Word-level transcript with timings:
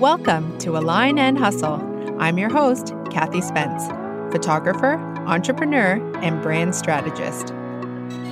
Welcome 0.00 0.56
to 0.60 0.78
Align 0.78 1.18
and 1.18 1.36
Hustle. 1.36 1.74
I'm 2.18 2.38
your 2.38 2.48
host, 2.48 2.94
Kathy 3.10 3.42
Spence, 3.42 3.86
photographer, 4.32 4.94
entrepreneur, 5.26 6.00
and 6.22 6.40
brand 6.40 6.74
strategist. 6.74 7.52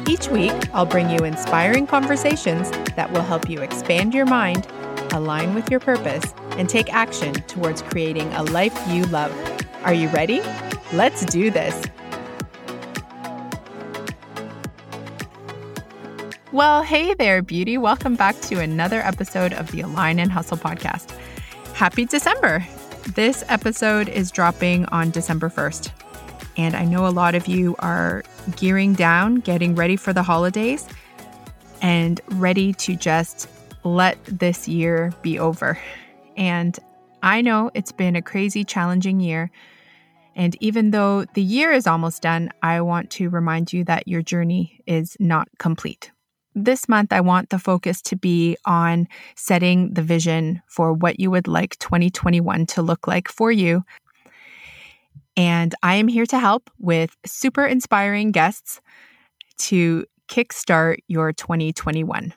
Each 0.09 0.29
week, 0.29 0.55
I'll 0.73 0.87
bring 0.87 1.11
you 1.11 1.19
inspiring 1.27 1.87
conversations 1.87 2.71
that 2.97 3.13
will 3.13 3.21
help 3.21 3.51
you 3.51 3.61
expand 3.61 4.15
your 4.15 4.25
mind, 4.25 4.67
align 5.13 5.55
with 5.55 5.71
your 5.71 5.79
purpose, 5.79 6.33
and 6.53 6.71
take 6.71 6.91
action 6.91 7.35
towards 7.35 7.83
creating 7.83 8.33
a 8.33 8.45
life 8.45 8.75
you 8.89 9.05
love. 9.05 9.31
Are 9.85 9.93
you 9.93 10.09
ready? 10.09 10.41
Let's 10.95 11.27
do 11.27 11.51
this. 11.51 11.85
Well, 16.51 16.83
hey 16.83 17.13
there, 17.13 17.43
beauty. 17.43 17.77
Welcome 17.77 18.17
back 18.17 18.41
to 18.41 18.59
another 18.59 19.03
episode 19.03 19.53
of 19.53 19.71
the 19.71 19.83
Align 19.83 20.19
and 20.19 20.33
Hustle 20.33 20.57
podcast. 20.57 21.15
Happy 21.79 22.05
December! 22.05 22.67
This 23.15 23.45
episode 23.47 24.09
is 24.09 24.33
dropping 24.33 24.85
on 24.87 25.13
December 25.13 25.49
1st. 25.49 25.93
And 26.57 26.75
I 26.75 26.85
know 26.85 27.07
a 27.07 27.15
lot 27.15 27.37
of 27.37 27.47
you 27.47 27.77
are 27.79 28.25
gearing 28.57 28.95
down, 28.95 29.37
getting 29.37 29.77
ready 29.77 29.95
for 29.95 30.13
the 30.13 30.25
holidays, 30.25 30.89
and 31.81 32.21
ready 32.31 32.73
to 32.73 32.97
just 32.97 33.49
let 33.85 34.19
this 34.25 34.67
year 34.67 35.13
be 35.23 35.39
over. 35.39 35.79
And 36.37 36.77
I 37.23 37.43
know 37.43 37.71
it's 37.75 37.93
been 37.93 38.17
a 38.17 38.23
crazy, 38.23 38.65
challenging 38.65 39.21
year. 39.21 39.49
And 40.35 40.57
even 40.61 40.91
though 40.91 41.27
the 41.35 41.43
year 41.43 41.71
is 41.71 41.87
almost 41.87 42.23
done, 42.23 42.51
I 42.61 42.81
want 42.81 43.09
to 43.13 43.31
remind 43.31 43.73
you 43.73 43.85
that 43.85 44.09
your 44.09 44.23
journey 44.23 44.81
is 44.89 45.17
not 45.21 45.47
complete 45.59 46.11
this 46.65 46.89
month, 46.89 47.13
I 47.13 47.21
want 47.21 47.51
the 47.51 47.59
focus 47.59 48.03
to 48.03 48.17
be 48.17 48.57
on 48.65 49.09
setting 49.37 49.95
the 49.95 50.03
vision 50.03 50.63
for 50.67 50.93
what 50.93 51.21
you 51.21 51.31
would 51.31 51.49
like 51.49 51.79
2021 51.79 52.67
to 52.67 52.83
look 52.83 53.07
like 53.07 53.29
for 53.29 53.51
you. 53.51 53.85
And 55.37 55.75
I 55.83 55.95
am 55.95 56.09
here 56.09 56.27
to 56.27 56.39
help 56.39 56.71
with 56.79 57.17
super 57.25 57.65
inspiring 57.65 58.33
guests 58.33 58.81
to 59.59 60.05
kickstart 60.29 60.99
your 61.07 61.33
2021, 61.33 62.35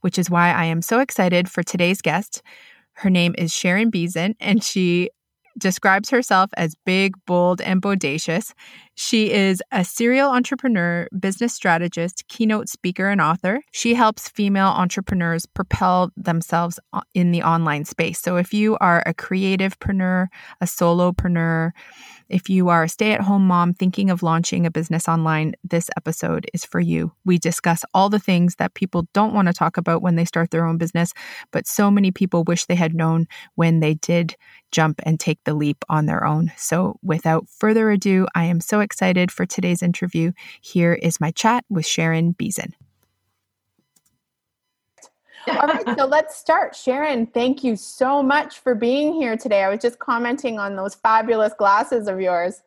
which 0.00 0.18
is 0.18 0.30
why 0.30 0.52
I 0.52 0.64
am 0.64 0.82
so 0.82 1.00
excited 1.00 1.50
for 1.50 1.62
today's 1.62 2.00
guest. 2.00 2.42
Her 2.92 3.10
name 3.10 3.34
is 3.36 3.52
Sharon 3.52 3.90
Beeson, 3.90 4.36
and 4.40 4.62
she 4.62 5.10
describes 5.58 6.10
herself 6.10 6.50
as 6.56 6.74
big, 6.84 7.14
bold, 7.26 7.60
and 7.60 7.82
bodacious. 7.82 8.52
She 8.98 9.30
is 9.30 9.62
a 9.70 9.84
serial 9.84 10.30
entrepreneur, 10.30 11.06
business 11.20 11.52
strategist, 11.52 12.26
keynote 12.28 12.70
speaker, 12.70 13.10
and 13.10 13.20
author. 13.20 13.60
She 13.70 13.92
helps 13.92 14.30
female 14.30 14.68
entrepreneurs 14.68 15.44
propel 15.44 16.10
themselves 16.16 16.80
in 17.12 17.30
the 17.30 17.42
online 17.42 17.84
space. 17.84 18.18
So 18.18 18.36
if 18.36 18.54
you 18.54 18.78
are 18.80 19.02
a 19.04 19.12
creativepreneur, 19.12 20.28
a 20.62 20.64
solopreneur, 20.64 21.72
if 22.28 22.48
you 22.48 22.70
are 22.70 22.84
a 22.84 22.88
stay 22.88 23.12
at 23.12 23.20
home 23.20 23.46
mom 23.46 23.74
thinking 23.74 24.10
of 24.10 24.22
launching 24.22 24.64
a 24.64 24.70
business 24.70 25.08
online, 25.08 25.54
this 25.62 25.90
episode 25.96 26.46
is 26.54 26.64
for 26.64 26.80
you. 26.80 27.12
We 27.24 27.38
discuss 27.38 27.84
all 27.94 28.08
the 28.08 28.18
things 28.18 28.56
that 28.56 28.74
people 28.74 29.06
don't 29.12 29.34
want 29.34 29.46
to 29.48 29.54
talk 29.54 29.76
about 29.76 30.02
when 30.02 30.16
they 30.16 30.24
start 30.24 30.50
their 30.50 30.64
own 30.64 30.78
business, 30.78 31.12
but 31.52 31.66
so 31.66 31.90
many 31.90 32.10
people 32.10 32.44
wish 32.44 32.64
they 32.64 32.74
had 32.74 32.94
known 32.94 33.26
when 33.54 33.80
they 33.80 33.94
did 33.94 34.36
jump 34.72 35.00
and 35.04 35.20
take 35.20 35.38
the 35.44 35.54
leap 35.54 35.84
on 35.88 36.06
their 36.06 36.26
own. 36.26 36.50
So, 36.56 36.98
without 37.02 37.48
further 37.48 37.90
ado, 37.90 38.26
I 38.34 38.44
am 38.44 38.60
so 38.60 38.80
excited 38.86 39.30
for 39.30 39.44
today's 39.44 39.82
interview. 39.82 40.32
Here 40.62 40.94
is 40.94 41.20
my 41.20 41.32
chat 41.32 41.64
with 41.68 41.84
Sharon 41.84 42.32
Beeson. 42.32 42.72
All 45.48 45.68
right, 45.68 45.84
so 45.98 46.06
let's 46.06 46.36
start. 46.36 46.74
Sharon, 46.74 47.26
thank 47.26 47.62
you 47.62 47.76
so 47.76 48.22
much 48.22 48.60
for 48.60 48.74
being 48.74 49.12
here 49.12 49.36
today. 49.36 49.62
I 49.62 49.68
was 49.68 49.80
just 49.80 49.98
commenting 49.98 50.58
on 50.58 50.76
those 50.76 50.94
fabulous 50.94 51.52
glasses 51.52 52.08
of 52.08 52.20
yours. 52.20 52.62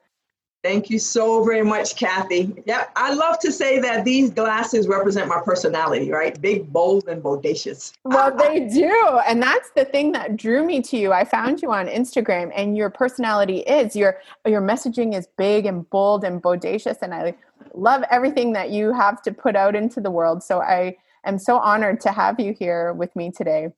Thank 0.62 0.90
you 0.90 1.00
so 1.00 1.44
very 1.44 1.64
much, 1.64 1.96
Kathy. 1.96 2.54
Yeah, 2.66 2.86
I 2.98 3.14
love 3.14 3.40
to 3.40 3.52
say 3.52 3.80
that 3.80 4.04
these 4.04 4.30
glasses 4.30 4.90
represent 4.90 5.30
my 5.30 5.40
personality, 5.40 6.12
right? 6.12 6.40
Big, 6.42 6.72
bold, 6.74 7.08
and 7.08 7.24
bodacious. 7.24 7.94
Well, 8.04 8.36
they 8.36 8.68
do. 8.68 9.20
And 9.26 9.42
that's 9.42 9.72
the 9.72 9.86
thing 9.86 10.12
that 10.14 10.36
drew 10.36 10.66
me 10.66 10.82
to 10.82 10.98
you. 10.98 11.14
I 11.14 11.24
found 11.24 11.62
you 11.62 11.72
on 11.72 11.88
Instagram 11.88 12.52
and 12.54 12.76
your 12.76 12.90
personality 12.90 13.60
is 13.60 13.96
your 13.96 14.20
your 14.46 14.62
messaging 14.62 15.18
is 15.18 15.28
big 15.38 15.66
and 15.66 15.90
bold 15.90 16.26
and 16.26 16.44
bodacious 16.44 16.98
and 17.02 17.14
I 17.14 17.36
love 17.74 18.04
everything 18.12 18.54
that 18.54 18.70
you 18.72 18.92
have 18.94 19.22
to 19.24 19.32
put 19.32 19.56
out 19.56 19.76
into 19.76 20.02
the 20.02 20.12
world. 20.12 20.44
So 20.44 20.62
I 20.62 20.98
am 21.26 21.40
so 21.40 21.58
honored 21.58 22.02
to 22.02 22.12
have 22.12 22.38
you 22.40 22.54
here 22.54 22.92
with 22.94 23.16
me 23.16 23.32
today. 23.32 23.70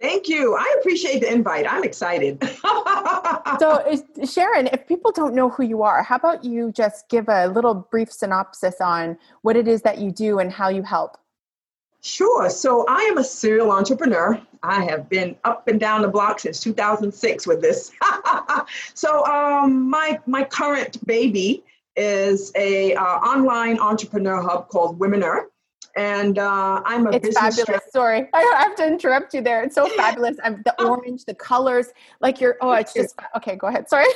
Thank 0.00 0.28
you. 0.28 0.54
I 0.54 0.76
appreciate 0.80 1.20
the 1.20 1.32
invite. 1.32 1.66
I'm 1.70 1.84
excited. 1.84 2.42
so, 3.58 4.02
Sharon, 4.24 4.66
if 4.66 4.86
people 4.86 5.12
don't 5.12 5.34
know 5.34 5.48
who 5.48 5.62
you 5.62 5.82
are, 5.82 6.02
how 6.02 6.16
about 6.16 6.44
you 6.44 6.72
just 6.72 7.08
give 7.08 7.28
a 7.28 7.46
little 7.48 7.74
brief 7.74 8.12
synopsis 8.12 8.80
on 8.80 9.16
what 9.42 9.56
it 9.56 9.68
is 9.68 9.82
that 9.82 9.98
you 9.98 10.10
do 10.10 10.40
and 10.40 10.52
how 10.52 10.68
you 10.68 10.82
help? 10.82 11.16
Sure. 12.02 12.50
So, 12.50 12.84
I 12.86 13.02
am 13.02 13.18
a 13.18 13.24
serial 13.24 13.70
entrepreneur. 13.70 14.40
I 14.62 14.84
have 14.84 15.08
been 15.08 15.36
up 15.44 15.68
and 15.68 15.80
down 15.80 16.02
the 16.02 16.08
block 16.08 16.40
since 16.40 16.60
2006 16.60 17.46
with 17.46 17.62
this. 17.62 17.92
so, 18.94 19.24
um, 19.24 19.88
my 19.88 20.20
my 20.26 20.44
current 20.44 21.06
baby 21.06 21.64
is 21.96 22.52
a 22.56 22.94
uh, 22.94 23.02
online 23.02 23.78
entrepreneur 23.78 24.42
hub 24.42 24.68
called 24.68 24.98
Women 24.98 25.20
Womeneur 25.20 25.46
and 25.96 26.38
uh, 26.38 26.82
I'm 26.84 27.06
a 27.06 27.10
it's 27.10 27.28
business 27.28 27.56
fabulous. 27.56 27.82
Sorry, 27.92 28.28
I 28.34 28.40
have 28.58 28.74
to 28.76 28.86
interrupt 28.86 29.34
you 29.34 29.42
there. 29.42 29.62
It's 29.62 29.74
so 29.74 29.86
fabulous. 29.96 30.36
I'm, 30.42 30.62
the 30.64 30.74
oh. 30.78 30.90
orange, 30.90 31.24
the 31.24 31.34
colors, 31.34 31.88
like 32.20 32.40
you're. 32.40 32.56
Oh, 32.60 32.72
it's 32.72 32.92
just 32.92 33.16
okay. 33.36 33.56
Go 33.56 33.68
ahead. 33.68 33.88
Sorry. 33.88 34.06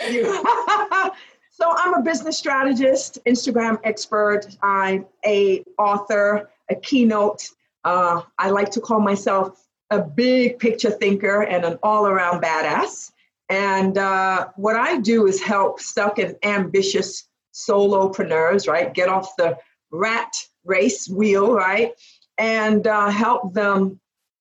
so 1.50 1.72
I'm 1.76 1.94
a 1.94 2.02
business 2.02 2.38
strategist, 2.38 3.18
Instagram 3.26 3.78
expert. 3.84 4.56
I'm 4.62 5.06
a 5.24 5.64
author, 5.78 6.50
a 6.70 6.74
keynote. 6.74 7.48
Uh, 7.84 8.22
I 8.38 8.50
like 8.50 8.70
to 8.72 8.80
call 8.80 9.00
myself 9.00 9.66
a 9.90 10.00
big 10.00 10.58
picture 10.58 10.90
thinker 10.90 11.42
and 11.42 11.64
an 11.64 11.78
all-around 11.82 12.42
badass. 12.42 13.12
And 13.48 13.98
uh, 13.98 14.48
what 14.56 14.76
I 14.76 14.98
do 14.98 15.26
is 15.26 15.42
help 15.42 15.80
stuck 15.80 16.18
and 16.18 16.36
ambitious 16.42 17.28
solopreneurs, 17.52 18.66
right, 18.66 18.94
get 18.94 19.10
off 19.10 19.36
the 19.36 19.58
rat 19.90 20.34
race 20.64 21.08
wheel, 21.08 21.52
right? 21.52 21.92
And 22.38 22.86
uh, 22.86 23.10
help 23.10 23.54
them 23.54 24.00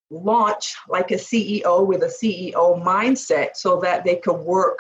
launch 0.10 0.76
like 0.90 1.12
a 1.12 1.16
CEO 1.16 1.86
with 1.86 2.04
a 2.04 2.08
CEO 2.08 2.84
mindset 2.84 3.56
so 3.56 3.80
that 3.82 4.04
they 4.04 4.16
can 4.16 4.44
work 4.44 4.80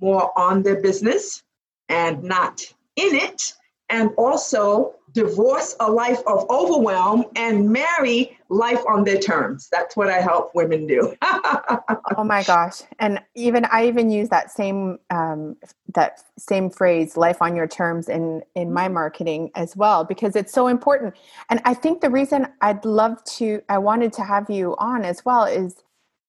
more 0.00 0.36
on 0.38 0.62
their 0.62 0.80
business 0.80 1.42
and 1.88 2.22
not 2.22 2.60
in 2.96 3.14
it 3.14 3.54
and 3.90 4.10
also 4.16 4.94
divorce 5.12 5.76
a 5.78 5.90
life 5.90 6.20
of 6.26 6.44
overwhelm 6.50 7.24
and 7.36 7.70
marry 7.70 8.36
life 8.48 8.82
on 8.88 9.04
their 9.04 9.18
terms. 9.18 9.68
That's 9.70 9.96
what 9.96 10.10
I 10.10 10.20
help 10.20 10.50
women 10.54 10.86
do. 10.86 11.14
oh 11.22 12.24
my 12.24 12.42
gosh! 12.42 12.82
And 12.98 13.20
even 13.34 13.64
I 13.66 13.86
even 13.86 14.10
use 14.10 14.28
that 14.30 14.50
same 14.50 14.98
um, 15.10 15.56
that 15.94 16.22
same 16.38 16.68
phrase, 16.68 17.16
"life 17.16 17.40
on 17.40 17.54
your 17.54 17.68
terms," 17.68 18.08
in 18.08 18.42
in 18.54 18.72
my 18.72 18.88
marketing 18.88 19.50
as 19.54 19.76
well 19.76 20.04
because 20.04 20.36
it's 20.36 20.52
so 20.52 20.66
important. 20.66 21.14
And 21.48 21.60
I 21.64 21.74
think 21.74 22.00
the 22.00 22.10
reason 22.10 22.48
I'd 22.60 22.84
love 22.84 23.22
to, 23.36 23.62
I 23.68 23.78
wanted 23.78 24.12
to 24.14 24.24
have 24.24 24.50
you 24.50 24.74
on 24.78 25.04
as 25.04 25.24
well 25.24 25.44
is 25.44 25.76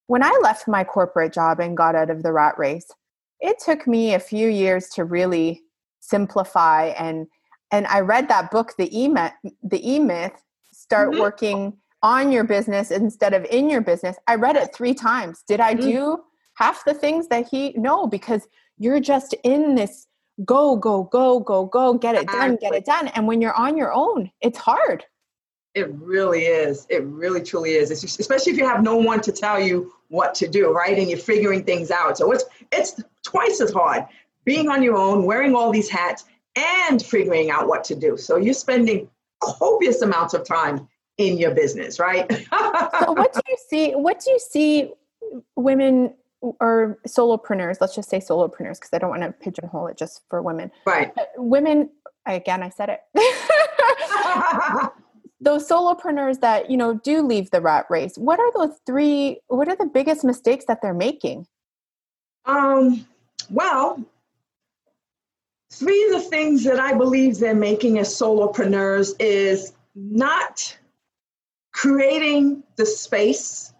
when 0.08 0.24
I 0.24 0.40
left 0.44 0.68
my 0.68 0.84
corporate 0.84 1.34
job 1.34 1.60
and 1.60 1.76
got 1.76 1.96
out 1.96 2.10
of 2.10 2.22
the 2.22 2.32
rat 2.32 2.58
race. 2.58 2.92
It 3.40 3.58
took 3.60 3.88
me 3.88 4.14
a 4.14 4.20
few 4.20 4.48
years 4.48 4.90
to 4.90 5.04
really 5.04 5.64
simplify 6.00 6.88
and 6.98 7.28
and 7.75 7.86
I 7.88 8.00
read 8.00 8.30
that 8.30 8.51
book, 8.51 8.74
the 8.77 8.89
E 8.98 9.10
Myth, 9.10 9.33
the 9.62 9.95
E 9.95 10.00
Myth, 10.00 10.42
start 10.72 11.10
mm-hmm. 11.10 11.19
working 11.19 11.77
on 12.01 12.31
your 12.31 12.45
business 12.45 12.89
instead 12.89 13.33
of 13.33 13.44
in 13.45 13.69
your 13.69 13.81
business. 13.81 14.16
I 14.27 14.36
read 14.36 14.56
it 14.56 14.74
three 14.74 14.94
times. 14.94 15.44
Did 15.45 15.60
I 15.60 15.75
mm-hmm. 15.75 15.89
do 15.89 16.24
half 16.54 16.86
the 16.86 16.94
things 16.94 17.27
that 17.27 17.50
he? 17.50 17.74
No, 17.75 18.07
because 18.07 18.48
you're 18.77 19.01
just 19.01 19.36
in 19.44 19.75
this 19.75 20.07
go, 20.45 20.77
go, 20.77 21.04
go, 21.04 21.42
go, 21.42 21.66
go, 21.66 21.95
get 21.95 22.16
it 22.16 22.27
done, 22.27 22.56
get 22.62 22.74
it 22.74 22.86
done. 22.86 23.10
And 23.10 23.27
when 23.27 23.42
you're 23.42 23.54
on 23.54 23.77
your 23.77 23.92
own, 23.94 24.31
it's 24.39 24.57
hard. 24.57 25.04
It 25.74 25.94
really 25.95 26.44
is. 26.44 26.88
It 26.89 27.04
really 27.04 27.44
truly 27.44 27.72
is. 27.72 27.92
It's, 27.92 28.04
especially 28.19 28.54
if 28.54 28.57
you 28.57 28.66
have 28.66 28.83
no 28.83 28.95
one 28.95 29.19
to 29.19 29.33
tell 29.33 29.60
you 29.60 29.92
what 30.07 30.33
to 30.36 30.48
do, 30.48 30.72
right? 30.72 30.98
And 30.98 31.10
you're 31.10 31.19
figuring 31.19 31.66
things 31.66 31.92
out. 31.92 32.18
So 32.18 32.31
it's 32.31 32.45
it's 32.72 33.04
twice 33.24 33.60
as 33.60 33.74
hard 33.74 34.06
being 34.45 34.69
on 34.69 34.81
your 34.83 34.95
own, 34.95 35.25
wearing 35.25 35.56
all 35.56 35.72
these 35.72 35.89
hats, 35.89 36.24
and 36.56 37.02
figuring 37.02 37.50
out 37.50 37.68
what 37.68 37.84
to 37.86 37.96
do. 37.96 38.18
So 38.18 38.38
you're 38.38 38.54
spending 38.54 39.10
copious 39.42 40.02
amounts 40.02 40.34
of 40.34 40.46
time 40.46 40.88
in 41.18 41.38
your 41.38 41.54
business, 41.54 42.00
right? 42.00 42.30
so 42.30 43.12
what 43.12 43.34
do 43.34 43.42
you 43.48 43.57
see? 43.69 43.92
What 43.92 44.19
do 44.19 44.31
you 44.31 44.40
see 44.40 44.92
women 45.56 46.13
or 46.42 47.00
solopreneurs? 47.07 47.78
Let's 47.80 47.96
just 47.96 48.10
say 48.10 48.19
solopreneurs 48.19 48.75
because 48.75 48.90
I 48.94 48.98
don't 49.00 49.10
want 49.10 49.24
to 49.24 49.31
pigeonhole 49.31 49.88
it 49.88 49.98
just 49.98 50.22
for 50.30 50.42
women. 50.42 50.72
Right. 50.86 51.13
But 51.16 51.31
women. 51.38 51.90
Again, 52.28 52.63
I 52.63 52.69
said 52.69 52.90
it. 52.90 53.01
those 55.42 55.68
solopreneurs 55.68 56.40
that 56.42 56.69
you 56.72 56.78
know 56.78 56.96
do 56.96 57.22
leave 57.22 57.51
the 57.51 57.62
rat 57.62 57.86
race 57.90 58.18
what 58.18 58.40
are 58.40 58.51
those 58.54 58.78
three 58.86 59.40
what 59.48 59.68
are 59.68 59.75
the 59.75 59.86
biggest 59.86 60.24
mistakes 60.24 60.66
that 60.66 60.81
they're 60.81 60.94
making 60.94 61.46
um 62.46 63.06
well 63.50 64.04
three 65.75 66.06
of 66.06 66.12
the 66.12 66.30
things 66.30 66.63
that 66.63 66.80
i 66.80 66.94
believe 66.94 67.38
they're 67.38 67.56
making 67.56 68.00
as 68.00 68.10
solopreneurs 68.10 69.13
is 69.19 69.74
not 69.95 70.77
creating 71.74 72.63
the 72.75 72.86
space 72.86 73.74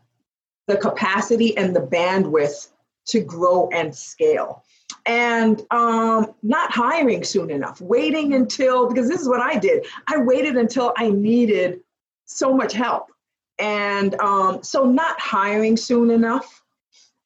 the 0.68 0.78
capacity 0.78 1.56
and 1.58 1.76
the 1.76 1.82
bandwidth 1.82 2.70
to 3.06 3.20
grow 3.20 3.70
and 3.72 3.96
scale 3.96 4.64
and 5.06 5.62
um, 5.72 6.34
not 6.42 6.72
hiring 6.72 7.24
soon 7.24 7.52
enough, 7.52 7.80
waiting 7.80 8.34
until, 8.34 8.88
because 8.88 9.08
this 9.08 9.22
is 9.22 9.30
what 9.30 9.42
I 9.42 9.58
did. 9.58 9.86
I 10.08 10.18
waited 10.18 10.58
until 10.58 10.94
I 10.98 11.10
needed 11.10 11.82
so 12.26 12.54
much 12.56 12.74
help. 12.74 13.12
And 13.60 14.16
um, 14.16 14.64
so 14.64 14.86
not 14.86 15.20
hiring 15.20 15.78
soon 15.78 16.10
enough, 16.10 16.64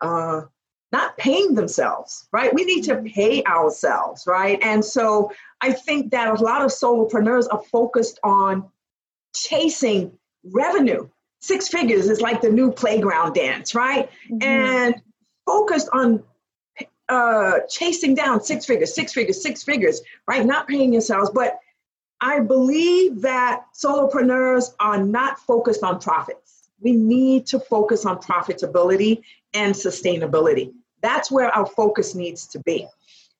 uh, 0.01 0.42
not 0.91 1.18
paying 1.18 1.53
themselves, 1.53 2.27
right? 2.31 2.53
We 2.53 2.65
need 2.65 2.83
to 2.86 2.95
pay 2.97 3.44
ourselves, 3.44 4.25
right? 4.25 4.57
And 4.62 4.83
so 4.83 5.31
I 5.62 5.71
think 5.71 6.12
that 6.12 6.27
a 6.27 6.44
lot 6.44 6.63
of 6.63 6.71
solopreneurs 6.71 7.45
are 7.51 7.62
focused 7.71 8.19
on 8.24 8.69
chasing 9.36 10.18
revenue. 10.44 11.07
Six 11.41 11.68
figures 11.68 12.09
is 12.09 12.21
like 12.21 12.41
the 12.41 12.50
new 12.50 12.71
playground 12.71 13.33
dance, 13.33 13.75
right? 13.75 14.09
Mm-hmm. 14.31 14.44
And 14.44 14.95
focused 15.45 15.89
on 15.94 16.24
uh, 17.07 17.59
chasing 17.69 18.15
down 18.15 18.42
six 18.42 18.65
figures, 18.65 18.94
six 18.94 19.13
figures, 19.13 19.42
six 19.42 19.63
figures, 19.63 20.01
right? 20.27 20.45
Not 20.45 20.68
paying 20.68 20.94
yourselves. 20.94 21.30
But 21.30 21.59
I 22.21 22.39
believe 22.39 23.21
that 23.21 23.65
solopreneurs 23.74 24.74
are 24.80 25.03
not 25.03 25.39
focused 25.39 25.83
on 25.83 26.00
profits. 26.00 26.69
We 26.81 26.94
need 26.94 27.47
to 27.47 27.59
focus 27.59 28.06
on 28.06 28.19
profitability 28.19 29.21
and 29.53 29.74
sustainability. 29.74 30.74
That's 31.01 31.31
where 31.31 31.50
our 31.56 31.66
focus 31.66 32.16
needs 32.16 32.48
to 32.48 32.60
be. 32.60 32.88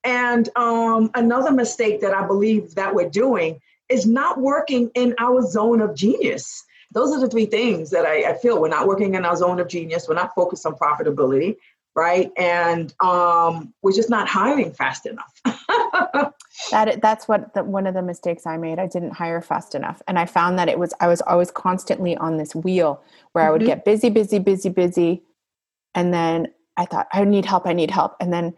And 0.04 0.50
um, 0.56 1.12
another 1.16 1.52
mistake 1.52 2.02
that 2.02 2.14
I 2.14 2.26
believe 2.26 2.76
that 2.76 2.94
we're 2.94 3.10
doing 3.10 3.60
is 3.90 4.06
not 4.06 4.40
working 4.40 4.92
in 4.96 5.16
our 5.20 5.42
zone 5.42 5.82
of 5.82 5.96
genius. 5.96 6.64
Those 6.92 7.12
are 7.12 7.20
the 7.20 7.30
three 7.30 7.46
things 7.46 7.90
that 7.92 8.06
I, 8.06 8.32
I 8.32 8.38
feel 8.38 8.62
we're 8.62 8.70
not 8.70 8.88
working 8.88 9.16
in 9.16 9.26
our 9.26 9.36
zone 9.36 9.60
of 9.60 9.68
genius. 9.68 10.08
We're 10.08 10.16
not 10.16 10.34
focused 10.36 10.66
on 10.66 10.76
profitability 10.76 11.58
right? 11.96 12.32
And 12.38 12.94
um, 13.02 13.74
we're 13.82 13.92
just 13.92 14.10
not 14.10 14.28
hiring 14.28 14.72
fast 14.72 15.06
enough. 15.06 15.42
that 16.72 17.02
that's 17.02 17.28
what 17.28 17.54
the, 17.54 17.64
one 17.64 17.88
of 17.88 17.94
the 17.94 18.02
mistakes 18.02 18.46
I 18.46 18.58
made. 18.58 18.80
I 18.80 18.88
didn't 18.88 19.12
hire 19.12 19.42
fast 19.42 19.76
enough, 19.76 20.02
and 20.08 20.18
I 20.18 20.26
found 20.26 20.58
that 20.60 20.70
it 20.70 20.80
was 20.80 20.94
I 21.00 21.08
was 21.08 21.22
always 21.22 21.52
constantly 21.52 22.16
on 22.18 22.38
this 22.38 22.56
wheel 22.56 23.02
where 23.34 23.44
mm-hmm. 23.44 23.50
I 23.50 23.52
would 23.52 23.62
mm-hmm. 23.62 23.68
get 23.68 23.86
busy, 23.86 24.10
busy, 24.10 24.40
busy, 24.40 24.70
busy, 24.70 25.24
and 25.94 26.14
then 26.14 26.48
I 26.80 26.86
thought 26.86 27.08
I 27.14 27.24
need 27.26 27.46
help, 27.46 27.68
I 27.68 27.74
need 27.74 27.92
help, 27.92 28.16
and 28.20 28.34
then 28.34 28.56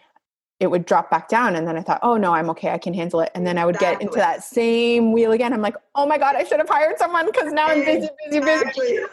it 0.61 0.69
would 0.69 0.85
drop 0.85 1.09
back 1.09 1.27
down 1.27 1.55
and 1.55 1.67
then 1.67 1.75
i 1.75 1.81
thought 1.81 1.99
oh 2.03 2.17
no 2.17 2.33
i'm 2.33 2.47
okay 2.47 2.69
i 2.69 2.77
can 2.77 2.93
handle 2.93 3.19
it 3.19 3.31
and 3.33 3.47
then 3.47 3.57
i 3.57 3.65
would 3.65 3.73
exactly. 3.73 3.95
get 3.95 4.01
into 4.03 4.17
that 4.17 4.43
same 4.43 5.11
wheel 5.11 5.31
again 5.31 5.53
i'm 5.53 5.61
like 5.61 5.75
oh 5.95 6.05
my 6.05 6.19
god 6.19 6.35
i 6.35 6.43
should 6.43 6.59
have 6.59 6.69
hired 6.69 6.99
someone 6.99 7.25
because 7.25 7.51
now 7.51 7.65
i'm 7.65 7.83
busy 7.83 8.07
busy 8.29 8.39
busy 8.39 8.99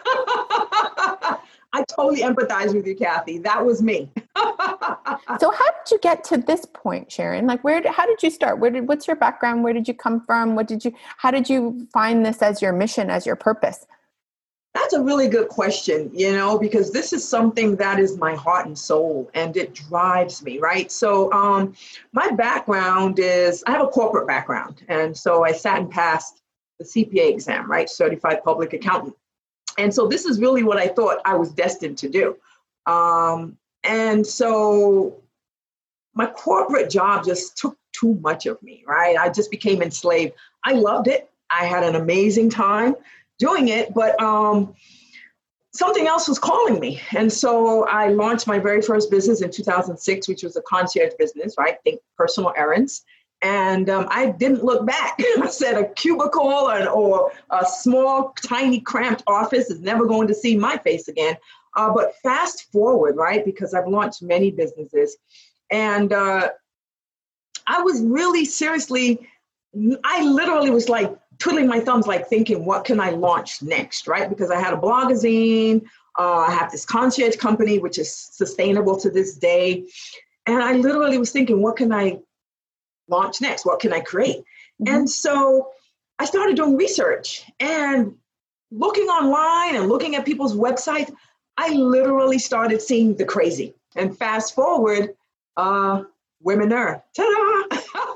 I 1.73 1.85
totally 1.85 2.23
empathize 2.23 2.75
with 2.75 2.87
you, 2.87 2.97
Kathy. 2.97 3.39
That 3.39 3.65
was 3.65 3.83
me. 3.83 4.11
so, 4.37 5.51
how 5.51 5.71
did 5.71 5.91
you 5.91 5.99
get 6.01 6.25
to 6.25 6.39
this 6.39 6.65
point, 6.73 7.13
Sharon? 7.13 7.47
Like, 7.47 7.63
where? 7.63 7.83
How 7.93 8.07
did 8.07 8.23
you 8.23 8.31
start? 8.31 8.59
Where 8.59 8.71
did? 8.71 8.89
What's 8.89 9.07
your 9.07 9.17
background? 9.17 9.63
Where 9.63 9.75
did 9.75 9.87
you 9.87 9.93
come 9.93 10.25
from? 10.25 10.55
What 10.57 10.67
did 10.67 10.85
you? 10.85 10.95
How 11.19 11.31
did 11.31 11.51
you 11.51 11.87
find 11.93 12.25
this 12.25 12.41
as 12.41 12.63
your 12.63 12.73
mission, 12.73 13.11
as 13.11 13.27
your 13.27 13.37
purpose? 13.37 13.87
That's 14.81 14.95
a 14.95 15.03
really 15.03 15.29
good 15.29 15.49
question, 15.49 16.09
you 16.15 16.31
know, 16.33 16.57
because 16.57 16.93
this 16.93 17.13
is 17.13 17.29
something 17.29 17.75
that 17.77 17.99
is 17.99 18.17
my 18.17 18.37
heart 18.37 18.67
and 18.67 18.79
soul 18.79 19.29
and 19.35 19.57
it 19.57 19.75
drives 19.75 20.43
me, 20.43 20.59
right? 20.59 20.91
So, 20.93 21.33
um, 21.33 21.75
my 22.13 22.31
background 22.31 23.19
is 23.19 23.65
I 23.67 23.73
have 23.73 23.83
a 23.83 23.89
corporate 23.89 24.29
background. 24.29 24.85
And 24.89 25.17
so 25.17 25.45
I 25.45 25.51
sat 25.51 25.81
and 25.81 25.91
passed 25.91 26.43
the 26.79 26.85
CPA 26.85 27.29
exam, 27.29 27.69
right? 27.69 27.91
Certified 27.91 28.45
Public 28.45 28.73
Accountant. 28.73 29.17
And 29.79 29.93
so 29.93 30.07
this 30.07 30.25
is 30.25 30.41
really 30.41 30.63
what 30.63 30.79
I 30.79 30.87
thought 30.87 31.19
I 31.25 31.35
was 31.35 31.51
destined 31.51 31.99
to 31.99 32.09
do. 32.09 32.37
Um, 32.87 33.59
and 33.83 34.25
so 34.25 35.21
my 36.15 36.27
corporate 36.27 36.89
job 36.89 37.25
just 37.25 37.57
took 37.57 37.77
too 37.93 38.15
much 38.21 38.47
of 38.47 38.63
me, 38.63 38.85
right? 38.87 39.17
I 39.19 39.29
just 39.29 39.51
became 39.51 39.83
enslaved. 39.83 40.35
I 40.65 40.73
loved 40.73 41.09
it. 41.09 41.31
I 41.51 41.65
had 41.65 41.83
an 41.83 41.97
amazing 41.97 42.51
time 42.51 42.95
doing 43.39 43.69
it, 43.69 43.95
but 43.95 44.21
um, 44.23 44.75
something 45.73 46.07
else 46.07 46.29
was 46.29 46.39
calling 46.39 46.81
me. 46.81 47.01
And 47.17 47.33
so 47.33 47.87
I 47.87 48.09
launched 48.09 48.47
my 48.47 48.59
very 48.59 48.83
first 48.83 49.11
business 49.11 49.43
in 49.43 49.51
2006, 49.51 50.29
which 50.29 50.43
was 50.43 50.57
a 50.57 50.63
concierge 50.63 51.13
business, 51.19 51.55
right? 51.59 51.77
Think 51.85 52.01
personal 52.17 52.53
errands. 52.57 53.05
And 53.41 53.89
um, 53.89 54.09
I 54.11 54.31
didn't 54.31 54.65
look 54.65 54.85
back. 54.85 55.17
I 55.41 55.49
said 55.49 55.79
a 55.79 55.89
cubicle 55.91 56.43
or, 56.43 56.89
or 56.89 57.33
a 57.51 57.65
small, 57.65 58.35
tiny, 58.45 58.81
cramped 58.81 59.23
office 59.27 59.71
is 59.71 59.81
never 59.81 60.07
going 60.07 60.27
to 60.29 60.35
see 60.35 60.57
my 60.57 60.77
face 60.79 61.07
again. 61.07 61.37
Uh, 61.77 61.93
but 61.93 62.15
fast 62.23 62.73
forward, 62.73 63.17
right? 63.17 63.45
Because 63.45 63.75
I've 63.75 63.87
launched 63.87 64.23
many 64.23 64.51
businesses. 64.51 65.17
And 65.71 66.13
uh, 66.13 66.49
I 67.69 67.83
was 67.83 68.03
really 68.03 68.45
seriously, 68.45 69.29
I 70.03 70.25
literally 70.25 70.71
was 70.71 70.89
like 70.89 71.17
twiddling 71.39 71.67
my 71.67 71.81
thumbs, 71.81 72.07
like 72.07 72.29
thinking, 72.29 72.65
what 72.65 72.85
can 72.85 73.01
I 73.01 73.11
launch 73.11 73.63
next, 73.63 74.07
right? 74.09 74.29
Because 74.29 74.51
I 74.51 74.59
had 74.59 74.75
a 74.75 74.77
blogazine, 74.77 75.85
uh, 76.19 76.39
I 76.39 76.51
have 76.51 76.73
this 76.73 76.85
concierge 76.85 77.37
company, 77.37 77.79
which 77.79 77.99
is 77.99 78.13
sustainable 78.13 78.99
to 79.01 79.11
this 79.11 79.37
day. 79.37 79.85
And 80.47 80.63
I 80.63 80.73
literally 80.73 81.19
was 81.19 81.31
thinking, 81.31 81.63
what 81.63 81.77
can 81.77 81.93
I 81.93 82.19
launch 83.09 83.41
next? 83.41 83.65
What 83.65 83.81
can 83.81 83.93
I 83.93 84.01
create? 84.01 84.39
Mm-hmm. 84.83 84.95
And 84.95 85.11
so 85.11 85.71
I 86.19 86.25
started 86.25 86.57
doing 86.57 86.77
research 86.77 87.45
and 87.61 88.17
looking 88.71 89.07
online 89.07 89.77
and 89.77 89.89
looking 89.89 90.17
at 90.17 90.25
people's 90.25 90.57
websites. 90.57 91.13
I 91.57 91.71
literally 91.71 92.39
started 92.39 92.83
seeing 92.83 93.17
the 93.17 93.25
crazy. 93.25 93.75
And 93.97 94.17
fast 94.17 94.55
forward, 94.55 95.15
uh, 95.57 96.03
Womeneur. 96.45 97.03
Ta-da! 97.17 98.05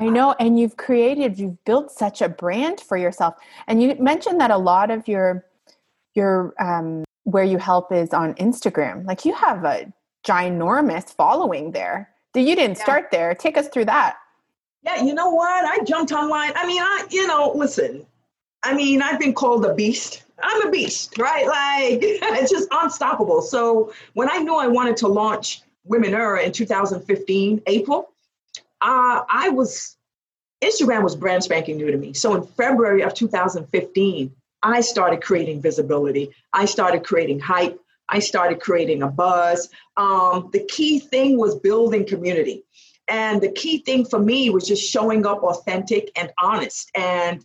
I 0.00 0.08
know, 0.08 0.34
and 0.38 0.58
you've 0.58 0.76
created, 0.76 1.38
you've 1.38 1.62
built 1.64 1.90
such 1.90 2.22
a 2.22 2.28
brand 2.28 2.80
for 2.80 2.96
yourself. 2.96 3.34
And 3.66 3.82
you 3.82 3.94
mentioned 3.96 4.40
that 4.40 4.50
a 4.50 4.58
lot 4.58 4.90
of 4.90 5.08
your 5.08 5.44
your 6.14 6.54
um, 6.58 7.04
where 7.24 7.44
you 7.44 7.58
help 7.58 7.92
is 7.92 8.12
on 8.12 8.34
Instagram. 8.34 9.04
Like 9.04 9.24
you 9.24 9.34
have 9.34 9.64
a 9.64 9.92
ginormous 10.26 11.14
following 11.14 11.72
there. 11.72 12.10
You 12.34 12.54
didn't 12.54 12.78
yeah. 12.78 12.84
start 12.84 13.10
there. 13.10 13.34
Take 13.34 13.56
us 13.56 13.68
through 13.68 13.86
that. 13.86 14.16
Yeah, 14.82 15.02
you 15.02 15.14
know 15.14 15.30
what? 15.30 15.64
I 15.64 15.84
jumped 15.84 16.12
online. 16.12 16.52
I 16.54 16.66
mean, 16.66 16.80
I, 16.80 17.06
you 17.10 17.26
know, 17.26 17.52
listen, 17.54 18.06
I 18.62 18.74
mean, 18.74 19.02
I've 19.02 19.18
been 19.18 19.34
called 19.34 19.64
a 19.64 19.74
beast. 19.74 20.22
I'm 20.40 20.68
a 20.68 20.70
beast, 20.70 21.18
right? 21.18 21.46
Like, 21.46 22.00
it's 22.02 22.50
just 22.50 22.68
unstoppable. 22.70 23.42
So 23.42 23.92
when 24.14 24.30
I 24.30 24.38
knew 24.38 24.54
I 24.54 24.68
wanted 24.68 24.96
to 24.98 25.08
launch 25.08 25.62
Womeneur 25.88 26.42
in 26.44 26.52
2015, 26.52 27.62
April, 27.66 28.12
uh, 28.82 29.22
I 29.28 29.50
was, 29.50 29.96
Instagram 30.62 31.02
was 31.02 31.16
brand 31.16 31.44
spanking 31.44 31.76
new 31.76 31.90
to 31.90 31.96
me. 31.96 32.14
So 32.14 32.34
in 32.34 32.42
February 32.42 33.02
of 33.02 33.14
2015, 33.14 34.34
I 34.62 34.80
started 34.80 35.22
creating 35.22 35.62
visibility. 35.62 36.30
I 36.52 36.64
started 36.64 37.04
creating 37.04 37.40
hype. 37.40 37.80
I 38.08 38.18
started 38.20 38.60
creating 38.60 39.02
a 39.02 39.08
buzz. 39.08 39.68
Um, 39.96 40.50
the 40.52 40.64
key 40.64 40.98
thing 40.98 41.38
was 41.38 41.56
building 41.56 42.06
community. 42.06 42.64
And 43.08 43.40
the 43.40 43.52
key 43.52 43.78
thing 43.78 44.04
for 44.04 44.18
me 44.18 44.50
was 44.50 44.66
just 44.66 44.90
showing 44.90 45.26
up 45.26 45.42
authentic 45.42 46.10
and 46.16 46.30
honest 46.40 46.90
and 46.94 47.44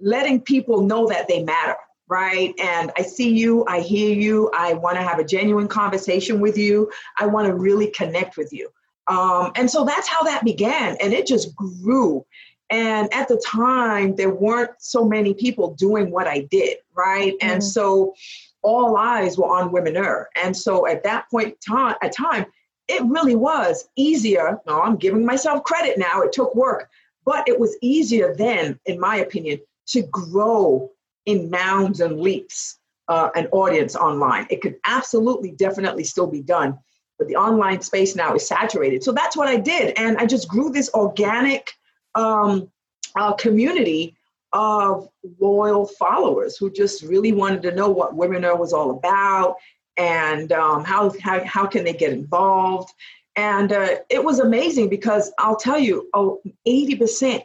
letting 0.00 0.40
people 0.40 0.82
know 0.82 1.06
that 1.08 1.28
they 1.28 1.42
matter, 1.42 1.76
right? 2.08 2.52
And 2.58 2.90
I 2.96 3.02
see 3.02 3.32
you, 3.32 3.64
I 3.66 3.80
hear 3.80 4.14
you, 4.14 4.50
I 4.54 4.74
want 4.74 4.96
to 4.96 5.02
have 5.02 5.18
a 5.18 5.24
genuine 5.24 5.68
conversation 5.68 6.40
with 6.40 6.56
you, 6.56 6.90
I 7.18 7.26
want 7.26 7.46
to 7.46 7.54
really 7.54 7.88
connect 7.88 8.36
with 8.36 8.52
you. 8.52 8.70
Um, 9.08 9.52
and 9.56 9.70
so 9.70 9.84
that's 9.84 10.06
how 10.08 10.22
that 10.24 10.44
began, 10.44 10.96
and 11.00 11.12
it 11.12 11.26
just 11.26 11.56
grew. 11.56 12.24
And 12.70 13.12
at 13.14 13.28
the 13.28 13.42
time, 13.46 14.14
there 14.16 14.30
weren't 14.30 14.72
so 14.78 15.04
many 15.04 15.32
people 15.32 15.74
doing 15.74 16.10
what 16.10 16.26
I 16.26 16.40
did, 16.50 16.76
right? 16.94 17.32
Mm-hmm. 17.32 17.50
And 17.50 17.64
so 17.64 18.14
all 18.62 18.96
eyes 18.96 19.38
were 19.38 19.46
on 19.46 19.70
Womeneur. 19.70 20.26
And 20.42 20.54
so 20.54 20.86
at 20.86 21.02
that 21.04 21.30
point 21.30 21.56
time, 21.66 21.96
at 22.02 22.14
time, 22.14 22.44
it 22.88 23.02
really 23.04 23.36
was 23.36 23.88
easier. 23.96 24.58
No, 24.66 24.82
I'm 24.82 24.96
giving 24.96 25.24
myself 25.24 25.64
credit 25.64 25.98
now. 25.98 26.20
It 26.20 26.32
took 26.32 26.54
work, 26.54 26.90
but 27.24 27.48
it 27.48 27.58
was 27.58 27.76
easier 27.80 28.34
then, 28.36 28.78
in 28.84 29.00
my 29.00 29.16
opinion, 29.16 29.60
to 29.88 30.02
grow 30.02 30.90
in 31.24 31.50
mounds 31.50 32.00
and 32.00 32.20
leaps 32.20 32.78
uh, 33.08 33.30
an 33.34 33.46
audience 33.52 33.96
online. 33.96 34.46
It 34.50 34.60
could 34.60 34.76
absolutely, 34.86 35.52
definitely 35.52 36.04
still 36.04 36.26
be 36.26 36.42
done, 36.42 36.78
but 37.18 37.28
the 37.28 37.36
online 37.36 37.80
space 37.82 38.14
now 38.14 38.34
is 38.34 38.46
saturated. 38.46 39.02
So 39.02 39.12
that's 39.12 39.36
what 39.36 39.48
I 39.48 39.56
did. 39.56 39.98
And 39.98 40.16
I 40.18 40.26
just 40.26 40.48
grew 40.48 40.70
this 40.70 40.90
organic 40.94 41.72
um, 42.14 42.70
uh, 43.16 43.32
community 43.34 44.14
of 44.52 45.08
loyal 45.38 45.86
followers 45.86 46.56
who 46.56 46.70
just 46.70 47.02
really 47.02 47.32
wanted 47.32 47.62
to 47.62 47.74
know 47.74 47.90
what 47.90 48.16
Womeneur 48.16 48.58
was 48.58 48.72
all 48.72 48.90
about 48.90 49.56
and 49.96 50.52
um, 50.52 50.84
how, 50.84 51.12
how, 51.20 51.44
how 51.44 51.66
can 51.66 51.84
they 51.84 51.92
get 51.92 52.12
involved. 52.12 52.90
And 53.36 53.72
uh, 53.72 53.96
it 54.08 54.24
was 54.24 54.38
amazing 54.38 54.88
because 54.88 55.32
I'll 55.38 55.56
tell 55.56 55.78
you, 55.78 56.08
oh, 56.14 56.40
80% 56.66 57.44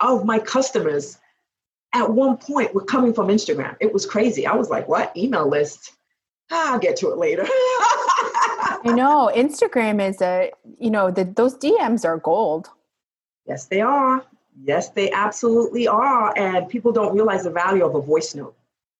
of 0.00 0.24
my 0.24 0.38
customers 0.38 1.18
at 1.94 2.10
one 2.10 2.36
point 2.36 2.74
were 2.74 2.84
coming 2.84 3.12
from 3.12 3.28
Instagram. 3.28 3.76
It 3.80 3.92
was 3.92 4.06
crazy. 4.06 4.46
I 4.46 4.54
was 4.54 4.70
like, 4.70 4.88
what? 4.88 5.16
Email 5.16 5.48
list? 5.48 5.92
I'll 6.50 6.78
get 6.78 6.96
to 6.96 7.10
it 7.10 7.18
later. 7.18 7.42
I 8.84 8.92
know. 8.92 9.30
Instagram 9.34 10.06
is 10.06 10.20
a, 10.22 10.52
you 10.78 10.90
know, 10.90 11.10
the, 11.10 11.24
those 11.24 11.56
DMs 11.56 12.04
are 12.04 12.18
gold. 12.18 12.70
Yes, 13.46 13.66
they 13.66 13.80
are. 13.80 14.24
Yes, 14.62 14.90
they 14.90 15.10
absolutely 15.10 15.88
are. 15.88 16.36
And 16.36 16.68
people 16.68 16.92
don't 16.92 17.14
realize 17.14 17.44
the 17.44 17.50
value 17.50 17.84
of 17.84 17.94
a 17.94 18.00
voice 18.00 18.34
note, 18.34 18.54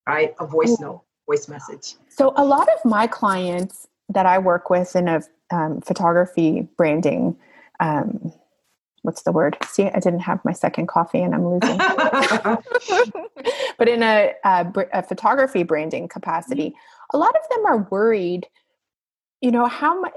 right? 0.06 0.34
A 0.38 0.46
voice 0.46 0.72
Ooh. 0.72 0.84
note, 0.84 1.02
voice 1.26 1.48
message. 1.48 1.94
So, 2.08 2.32
a 2.36 2.44
lot 2.44 2.68
of 2.68 2.84
my 2.84 3.06
clients 3.06 3.86
that 4.08 4.26
I 4.26 4.38
work 4.38 4.70
with 4.70 4.96
in 4.96 5.08
a 5.08 5.22
um, 5.50 5.80
photography 5.80 6.68
branding, 6.76 7.36
um, 7.80 8.32
what's 9.02 9.22
the 9.22 9.32
word? 9.32 9.56
See, 9.66 9.84
I 9.84 10.00
didn't 10.00 10.20
have 10.20 10.44
my 10.44 10.52
second 10.52 10.88
coffee 10.88 11.22
and 11.22 11.34
I'm 11.34 11.46
losing. 11.46 11.78
but 13.78 13.88
in 13.88 14.02
a, 14.02 14.32
a, 14.44 14.72
a 14.92 15.02
photography 15.02 15.62
branding 15.62 16.08
capacity, 16.08 16.74
a 17.12 17.18
lot 17.18 17.34
of 17.36 17.42
them 17.50 17.66
are 17.66 17.88
worried, 17.90 18.46
you 19.40 19.50
know, 19.50 19.66
how 19.66 20.00
much 20.00 20.12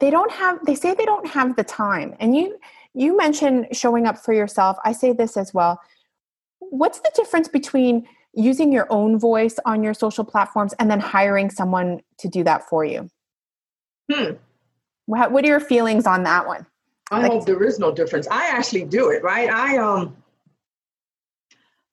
they 0.00 0.10
don't 0.10 0.30
have, 0.32 0.64
they 0.64 0.74
say 0.74 0.94
they 0.94 1.04
don't 1.04 1.26
have 1.26 1.56
the 1.56 1.64
time. 1.64 2.14
And 2.20 2.36
you, 2.36 2.58
you 2.94 3.16
mentioned 3.16 3.68
showing 3.72 4.06
up 4.06 4.18
for 4.18 4.32
yourself. 4.32 4.76
I 4.84 4.92
say 4.92 5.12
this 5.12 5.36
as 5.36 5.52
well. 5.52 5.80
What's 6.58 7.00
the 7.00 7.10
difference 7.14 7.48
between 7.48 8.06
using 8.34 8.72
your 8.72 8.86
own 8.90 9.18
voice 9.18 9.58
on 9.64 9.82
your 9.82 9.94
social 9.94 10.24
platforms 10.24 10.74
and 10.78 10.90
then 10.90 11.00
hiring 11.00 11.50
someone 11.50 12.00
to 12.18 12.28
do 12.28 12.44
that 12.44 12.68
for 12.68 12.84
you? 12.84 13.10
Hmm. 14.12 14.32
What, 15.06 15.32
what 15.32 15.44
are 15.44 15.48
your 15.48 15.60
feelings 15.60 16.06
on 16.06 16.22
that 16.24 16.46
one? 16.46 16.66
I 17.10 17.22
like, 17.22 17.32
hope 17.32 17.46
there 17.46 17.62
is 17.62 17.78
no 17.78 17.92
difference. 17.92 18.28
I 18.30 18.48
actually 18.48 18.84
do 18.84 19.10
it, 19.10 19.22
right? 19.22 19.48
I 19.48 19.78
um 19.78 20.16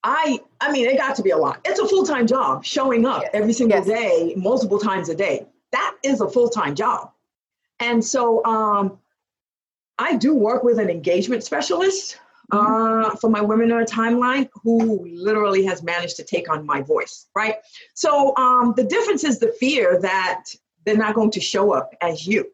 I 0.04 0.40
I 0.60 0.72
mean 0.72 0.88
it 0.90 0.98
got 0.98 1.16
to 1.16 1.24
be 1.24 1.30
a 1.32 1.38
lot. 1.38 1.62
It's 1.64 1.80
a 1.80 1.88
full-time 1.88 2.28
job 2.28 2.66
showing 2.66 3.06
up 3.06 3.22
yes. 3.22 3.32
every 3.34 3.54
single 3.54 3.78
yes. 3.78 3.88
day, 3.88 4.34
multiple 4.36 4.78
times 4.78 5.10
a 5.10 5.16
day. 5.16 5.48
That 5.76 5.94
is 6.04 6.22
a 6.22 6.30
full-time 6.30 6.76
job. 6.76 7.12
And 7.80 8.04
so 8.04 8.44
um 8.46 9.00
I 9.98 10.16
do 10.18 10.36
work 10.36 10.64
with 10.64 10.80
an 10.80 10.90
engagement 10.90 11.44
specialist 11.44 12.20
mm-hmm. 12.52 13.12
uh, 13.12 13.16
for 13.16 13.30
my 13.30 13.40
Womeneur 13.40 13.86
Timeline 13.86 14.50
who 14.64 15.06
literally 15.08 15.64
has 15.66 15.84
managed 15.84 16.18
to 16.18 16.24
take 16.24 16.50
on 16.50 16.66
my 16.66 16.82
voice, 16.82 17.28
right? 17.36 17.56
So 17.94 18.36
um, 18.36 18.74
the 18.76 18.84
difference 18.84 19.24
is 19.24 19.40
the 19.40 19.54
fear 19.60 20.00
that 20.02 20.46
they're 20.86 20.98
not 20.98 21.16
going 21.16 21.32
to 21.32 21.40
show 21.40 21.74
up 21.74 21.94
as 22.02 22.28
you, 22.28 22.52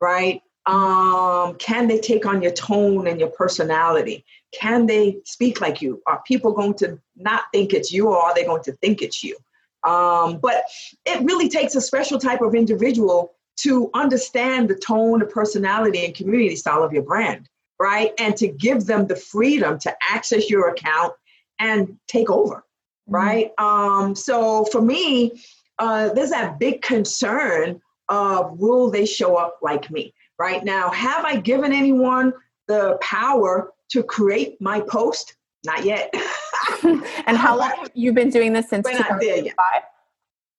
right? 0.00 0.42
Um, 0.66 1.56
can 1.56 1.88
they 1.88 1.98
take 1.98 2.26
on 2.26 2.42
your 2.42 2.52
tone 2.52 3.06
and 3.06 3.18
your 3.18 3.30
personality? 3.30 4.24
Can 4.52 4.86
they 4.86 5.18
speak 5.24 5.60
like 5.60 5.82
you? 5.82 6.02
Are 6.06 6.22
people 6.26 6.52
going 6.52 6.74
to 6.74 7.00
not 7.16 7.44
think 7.52 7.72
it's 7.72 7.92
you 7.92 8.08
or 8.08 8.16
are 8.16 8.34
they 8.34 8.44
going 8.44 8.62
to 8.64 8.72
think 8.72 9.02
it's 9.02 9.24
you? 9.24 9.36
Um, 9.84 10.38
but 10.38 10.64
it 11.04 11.22
really 11.24 11.48
takes 11.48 11.74
a 11.74 11.80
special 11.80 12.18
type 12.18 12.40
of 12.40 12.54
individual 12.54 13.34
to 13.60 13.90
understand 13.94 14.68
the 14.68 14.74
tone, 14.74 15.18
the 15.20 15.26
personality, 15.26 16.04
and 16.04 16.14
community 16.14 16.56
style 16.56 16.82
of 16.82 16.92
your 16.92 17.02
brand, 17.02 17.48
right? 17.78 18.12
And 18.18 18.36
to 18.36 18.48
give 18.48 18.86
them 18.86 19.06
the 19.06 19.16
freedom 19.16 19.78
to 19.80 19.94
access 20.02 20.48
your 20.48 20.68
account 20.68 21.14
and 21.58 21.96
take 22.08 22.30
over, 22.30 22.64
mm-hmm. 23.08 23.14
right? 23.14 23.50
Um, 23.58 24.14
so 24.14 24.64
for 24.66 24.80
me, 24.80 25.42
uh, 25.78 26.12
there's 26.12 26.30
that 26.30 26.58
big 26.58 26.82
concern 26.82 27.80
of 28.08 28.58
will 28.58 28.90
they 28.90 29.06
show 29.06 29.36
up 29.36 29.58
like 29.62 29.90
me, 29.90 30.14
right? 30.38 30.64
Now, 30.64 30.90
have 30.90 31.24
I 31.24 31.36
given 31.36 31.72
anyone 31.72 32.32
the 32.68 32.98
power 33.00 33.72
to 33.90 34.02
create 34.02 34.60
my 34.60 34.80
post? 34.80 35.36
Not 35.64 35.84
yet. 35.84 36.12
and 37.26 37.36
how 37.36 37.58
long 37.58 37.70
have 37.70 37.90
you 37.94 38.12
been 38.12 38.30
doing 38.30 38.52
this 38.52 38.68
since? 38.68 38.84
We're 38.84 38.98
not 38.98 39.20
there 39.20 39.38
yet. 39.38 39.54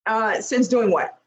Uh, 0.06 0.42
since 0.42 0.68
doing 0.68 0.92
what? 0.92 1.20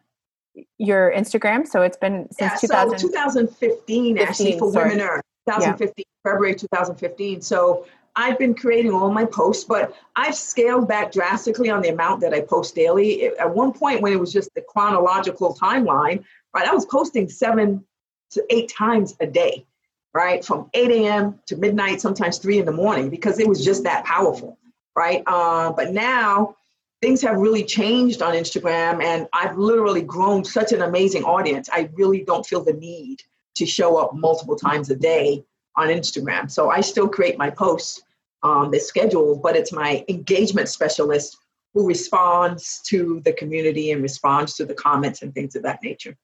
your 0.78 1.12
Instagram. 1.14 1.66
So 1.66 1.82
it's 1.82 1.96
been 1.96 2.28
since 2.32 2.62
yeah, 2.62 2.68
2000, 2.68 2.98
2015 2.98 4.18
actually 4.18 4.58
for 4.58 4.72
sorry. 4.72 4.92
Womeneur. 4.92 5.20
2015, 5.48 5.94
yeah. 5.96 6.30
February 6.30 6.54
2015. 6.54 7.40
So 7.40 7.86
I've 8.16 8.38
been 8.38 8.54
creating 8.54 8.92
all 8.92 9.12
my 9.12 9.24
posts, 9.24 9.64
but 9.64 9.94
I've 10.16 10.34
scaled 10.34 10.88
back 10.88 11.12
drastically 11.12 11.70
on 11.70 11.82
the 11.82 11.90
amount 11.90 12.20
that 12.22 12.32
I 12.32 12.40
post 12.40 12.74
daily. 12.74 13.26
At 13.38 13.54
one 13.54 13.72
point, 13.72 14.00
when 14.00 14.12
it 14.12 14.18
was 14.18 14.32
just 14.32 14.52
the 14.54 14.62
chronological 14.62 15.54
timeline, 15.54 16.24
right, 16.54 16.66
I 16.66 16.74
was 16.74 16.86
posting 16.86 17.28
seven 17.28 17.84
to 18.30 18.44
eight 18.50 18.72
times 18.74 19.14
a 19.20 19.26
day, 19.26 19.66
right, 20.14 20.44
from 20.44 20.70
8 20.74 20.90
a.m. 20.90 21.38
to 21.46 21.56
midnight, 21.56 22.00
sometimes 22.00 22.38
three 22.38 22.58
in 22.58 22.64
the 22.64 22.72
morning, 22.72 23.10
because 23.10 23.38
it 23.38 23.46
was 23.46 23.64
just 23.64 23.84
that 23.84 24.04
powerful, 24.04 24.58
right? 24.96 25.22
Uh, 25.26 25.72
but 25.72 25.92
now 25.92 26.56
things 27.02 27.20
have 27.22 27.36
really 27.36 27.62
changed 27.62 28.22
on 28.22 28.34
Instagram, 28.34 29.02
and 29.02 29.28
I've 29.32 29.56
literally 29.56 30.02
grown 30.02 30.44
such 30.44 30.72
an 30.72 30.82
amazing 30.82 31.24
audience. 31.24 31.68
I 31.72 31.90
really 31.94 32.24
don't 32.24 32.44
feel 32.44 32.64
the 32.64 32.72
need 32.72 33.22
to 33.56 33.66
show 33.66 33.96
up 33.96 34.14
multiple 34.14 34.56
times 34.56 34.90
a 34.90 34.96
day 34.96 35.44
on 35.76 35.88
Instagram. 35.88 36.50
So 36.50 36.70
I 36.70 36.80
still 36.80 37.08
create 37.08 37.36
my 37.36 37.50
posts, 37.50 38.02
um, 38.42 38.70
the 38.70 38.80
schedule, 38.80 39.36
but 39.36 39.56
it's 39.56 39.72
my 39.72 40.04
engagement 40.08 40.68
specialist 40.68 41.38
who 41.74 41.86
responds 41.86 42.80
to 42.86 43.20
the 43.24 43.32
community 43.34 43.92
and 43.92 44.02
responds 44.02 44.54
to 44.54 44.64
the 44.64 44.74
comments 44.74 45.20
and 45.20 45.34
things 45.34 45.54
of 45.56 45.62
that 45.62 45.82
nature. 45.82 46.16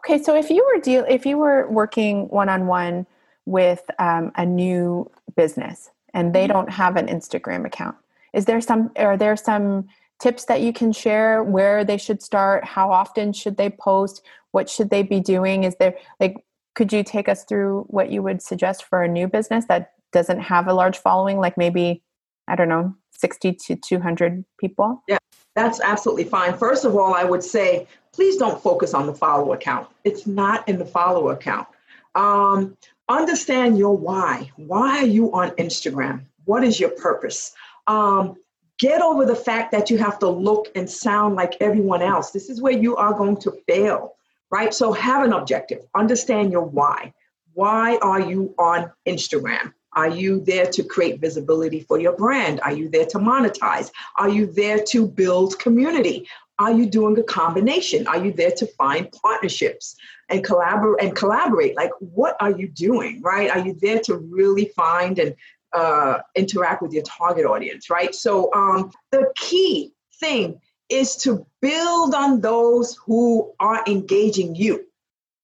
Okay, 0.00 0.22
so 0.22 0.36
if 0.36 0.50
you 0.50 0.64
were 0.66 0.80
deal, 0.80 1.06
if 1.08 1.24
you 1.24 1.38
were 1.38 1.66
working 1.70 2.28
one 2.28 2.50
on 2.50 2.66
one 2.66 3.06
with 3.46 3.82
um, 3.98 4.32
a 4.36 4.44
new 4.44 5.10
business 5.36 5.90
and 6.14 6.34
they 6.34 6.44
mm-hmm. 6.44 6.52
don't 6.52 6.70
have 6.70 6.96
an 6.96 7.06
Instagram 7.08 7.66
account, 7.66 7.96
is 8.32 8.46
there 8.46 8.60
some 8.60 8.90
are 8.96 9.16
there 9.16 9.36
some 9.36 9.88
tips 10.20 10.46
that 10.46 10.62
you 10.62 10.72
can 10.72 10.92
share 10.92 11.42
where 11.42 11.84
they 11.84 11.98
should 11.98 12.22
start? 12.22 12.64
How 12.64 12.90
often 12.90 13.32
should 13.32 13.56
they 13.56 13.68
post? 13.68 14.22
What 14.52 14.70
should 14.70 14.90
they 14.90 15.02
be 15.02 15.20
doing? 15.20 15.64
Is 15.64 15.76
there 15.78 15.94
like 16.20 16.36
could 16.74 16.92
you 16.92 17.04
take 17.04 17.28
us 17.28 17.44
through 17.44 17.84
what 17.88 18.10
you 18.10 18.22
would 18.22 18.40
suggest 18.40 18.84
for 18.84 19.02
a 19.02 19.08
new 19.08 19.28
business 19.28 19.66
that 19.66 19.92
doesn't 20.12 20.40
have 20.40 20.66
a 20.66 20.72
large 20.72 20.98
following 20.98 21.38
like 21.38 21.56
maybe 21.56 22.02
i 22.46 22.54
don't 22.54 22.68
know 22.68 22.94
60 23.12 23.52
to 23.52 23.76
200 23.76 24.44
people? 24.58 25.02
Yeah 25.08 25.18
that's 25.54 25.80
absolutely 25.80 26.24
fine. 26.24 26.56
First 26.56 26.84
of 26.84 26.96
all 26.96 27.14
i 27.14 27.24
would 27.24 27.44
say 27.44 27.86
please 28.12 28.36
don't 28.36 28.62
focus 28.62 28.94
on 28.94 29.06
the 29.06 29.14
follow 29.14 29.52
account. 29.52 29.88
It's 30.04 30.26
not 30.26 30.68
in 30.68 30.78
the 30.78 30.84
follow 30.84 31.30
account. 31.30 31.66
Um, 32.14 32.76
understand 33.08 33.76
your 33.78 33.96
why 33.96 34.50
why 34.56 34.98
are 34.98 35.06
you 35.06 35.32
on 35.32 35.50
instagram 35.52 36.22
what 36.44 36.64
is 36.64 36.80
your 36.80 36.90
purpose 36.90 37.54
um, 37.86 38.36
get 38.78 39.02
over 39.02 39.24
the 39.24 39.36
fact 39.36 39.72
that 39.72 39.90
you 39.90 39.98
have 39.98 40.18
to 40.18 40.28
look 40.28 40.68
and 40.74 40.88
sound 40.88 41.36
like 41.36 41.56
everyone 41.60 42.02
else. 42.02 42.30
This 42.30 42.48
is 42.48 42.60
where 42.60 42.72
you 42.72 42.96
are 42.96 43.14
going 43.14 43.36
to 43.38 43.52
fail, 43.66 44.14
right? 44.50 44.74
So 44.74 44.92
have 44.92 45.24
an 45.24 45.32
objective, 45.32 45.84
understand 45.94 46.50
your 46.50 46.64
why. 46.64 47.12
Why 47.52 47.98
are 47.98 48.20
you 48.20 48.54
on 48.58 48.90
Instagram? 49.06 49.72
Are 49.92 50.08
you 50.08 50.40
there 50.40 50.66
to 50.66 50.82
create 50.82 51.20
visibility 51.20 51.80
for 51.80 52.00
your 52.00 52.16
brand? 52.16 52.60
Are 52.62 52.72
you 52.72 52.88
there 52.88 53.06
to 53.06 53.18
monetize? 53.18 53.92
Are 54.18 54.28
you 54.28 54.46
there 54.46 54.82
to 54.88 55.06
build 55.06 55.56
community? 55.60 56.28
Are 56.58 56.72
you 56.72 56.86
doing 56.86 57.16
a 57.18 57.22
combination? 57.22 58.06
Are 58.08 58.24
you 58.24 58.32
there 58.32 58.50
to 58.52 58.66
find 58.66 59.10
partnerships 59.12 59.94
and 60.28 60.44
collaborate 60.44 61.04
and 61.04 61.16
collaborate? 61.16 61.76
Like 61.76 61.90
what 62.00 62.36
are 62.40 62.50
you 62.50 62.68
doing, 62.68 63.20
right? 63.22 63.50
Are 63.50 63.58
you 63.58 63.76
there 63.80 64.00
to 64.00 64.16
really 64.16 64.66
find 64.76 65.18
and 65.18 65.34
uh, 65.72 66.20
interact 66.34 66.82
with 66.82 66.92
your 66.92 67.02
target 67.02 67.44
audience, 67.44 67.90
right? 67.90 68.14
So 68.14 68.52
um, 68.54 68.92
the 69.10 69.32
key 69.36 69.92
thing 70.20 70.60
is 70.88 71.16
to 71.16 71.46
build 71.60 72.14
on 72.14 72.40
those 72.40 72.96
who 73.04 73.52
are 73.58 73.82
engaging 73.86 74.54
you. 74.54 74.86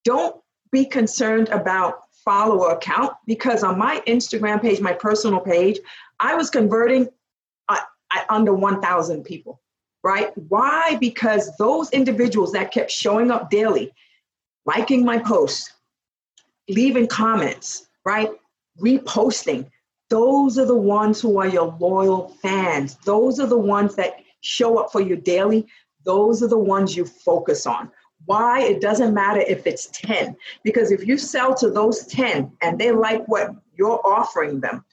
Don't 0.05 0.37
be 0.71 0.85
concerned 0.85 1.49
about 1.49 2.03
follower 2.25 2.71
account 2.71 3.13
because 3.27 3.65
on 3.65 3.79
my 3.79 4.03
Instagram 4.07 4.61
page, 4.61 4.81
my 4.81 4.93
personal 4.93 5.41
page, 5.41 5.81
I 6.21 6.35
was 6.35 6.51
converting 6.51 7.09
uh, 7.69 7.79
under 8.29 8.55
1,000 8.55 9.25
people, 9.25 9.61
right? 10.05 10.37
Why? 10.37 10.97
Because 11.01 11.57
those 11.57 11.91
individuals 11.91 12.53
that 12.53 12.73
kept 12.73 12.91
showing 12.91 13.31
up 13.31 13.51
daily, 13.51 13.93
liking 14.67 15.05
my 15.05 15.19
posts, 15.19 15.73
leaving 16.69 17.07
comments, 17.07 17.89
right? 18.05 18.31
Reposting, 18.81 19.69
those 20.09 20.59
are 20.59 20.67
the 20.67 20.77
ones 20.77 21.21
who 21.21 21.39
are 21.39 21.49
your 21.49 21.77
loyal 21.79 22.37
fans. 22.43 22.97
Those 23.05 23.39
are 23.39 23.47
the 23.47 23.59
ones 23.59 23.95
that 23.95 24.17
show 24.41 24.79
up 24.79 24.91
for 24.91 25.01
you 25.01 25.17
daily. 25.17 25.67
Those 26.05 26.43
are 26.43 26.49
the 26.49 26.59
ones 26.59 26.97
you 26.97 27.05
focus 27.05 27.67
on. 27.67 27.91
Why? 28.27 28.61
It 28.61 28.81
doesn't 28.81 29.15
matter 29.15 29.41
if 29.41 29.67
it's 29.67 29.87
10, 29.93 30.37
because 30.63 30.91
if 30.91 31.07
you 31.07 31.17
sell 31.17 31.55
to 31.55 31.71
those 31.71 32.07
10 32.07 32.53
and 32.61 32.79
they 32.79 32.91
like 32.91 33.27
what 33.29 33.51
you're 33.77 34.01
offering 34.05 34.61
them, 34.61 34.85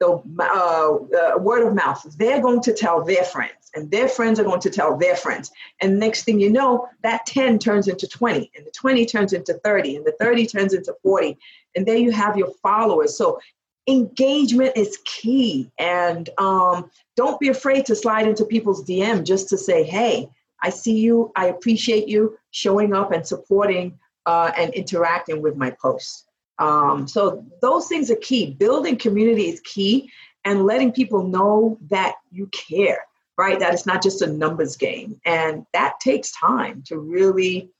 the 0.00 0.20
uh, 0.40 1.34
uh, 1.34 1.38
word 1.38 1.66
of 1.66 1.74
mouth. 1.74 2.04
They're 2.18 2.40
going 2.40 2.62
to 2.62 2.72
tell 2.72 3.04
their 3.04 3.22
friends, 3.22 3.70
and 3.74 3.90
their 3.90 4.08
friends 4.08 4.40
are 4.40 4.44
going 4.44 4.60
to 4.60 4.70
tell 4.70 4.96
their 4.96 5.14
friends. 5.14 5.50
And 5.80 5.98
next 5.98 6.24
thing 6.24 6.40
you 6.40 6.50
know, 6.50 6.88
that 7.02 7.26
10 7.26 7.58
turns 7.58 7.86
into 7.86 8.08
20, 8.08 8.50
and 8.56 8.66
the 8.66 8.70
20 8.70 9.06
turns 9.06 9.32
into 9.32 9.54
30, 9.54 9.96
and 9.96 10.04
the 10.04 10.14
30 10.18 10.46
turns 10.46 10.72
into 10.72 10.94
40. 11.02 11.38
And 11.76 11.86
there 11.86 11.96
you 11.96 12.10
have 12.10 12.36
your 12.36 12.50
followers. 12.62 13.16
So 13.16 13.38
engagement 13.86 14.72
is 14.76 14.98
key. 15.04 15.70
And 15.78 16.28
um, 16.38 16.90
don't 17.16 17.38
be 17.38 17.48
afraid 17.48 17.86
to 17.86 17.94
slide 17.94 18.26
into 18.26 18.44
people's 18.44 18.84
DM 18.84 19.24
just 19.24 19.48
to 19.50 19.58
say, 19.58 19.82
hey, 19.84 20.30
I 20.62 20.70
see 20.70 20.98
you, 20.98 21.32
I 21.36 21.46
appreciate 21.46 22.08
you 22.08 22.38
showing 22.50 22.94
up 22.94 23.12
and 23.12 23.26
supporting 23.26 23.98
uh, 24.26 24.52
and 24.56 24.72
interacting 24.74 25.42
with 25.42 25.56
my 25.56 25.70
posts. 25.70 26.26
Um, 26.60 27.08
so 27.08 27.44
those 27.62 27.88
things 27.88 28.10
are 28.10 28.16
key. 28.16 28.52
Building 28.52 28.96
community 28.96 29.48
is 29.48 29.60
key, 29.60 30.12
and 30.44 30.64
letting 30.66 30.92
people 30.92 31.26
know 31.26 31.78
that 31.88 32.14
you 32.30 32.46
care, 32.48 33.04
right? 33.36 33.58
That 33.58 33.72
it's 33.72 33.86
not 33.86 34.02
just 34.02 34.22
a 34.22 34.26
numbers 34.26 34.76
game, 34.76 35.20
and 35.24 35.64
that 35.72 35.94
takes 36.00 36.30
time 36.32 36.82
to 36.86 36.98
really 36.98 37.70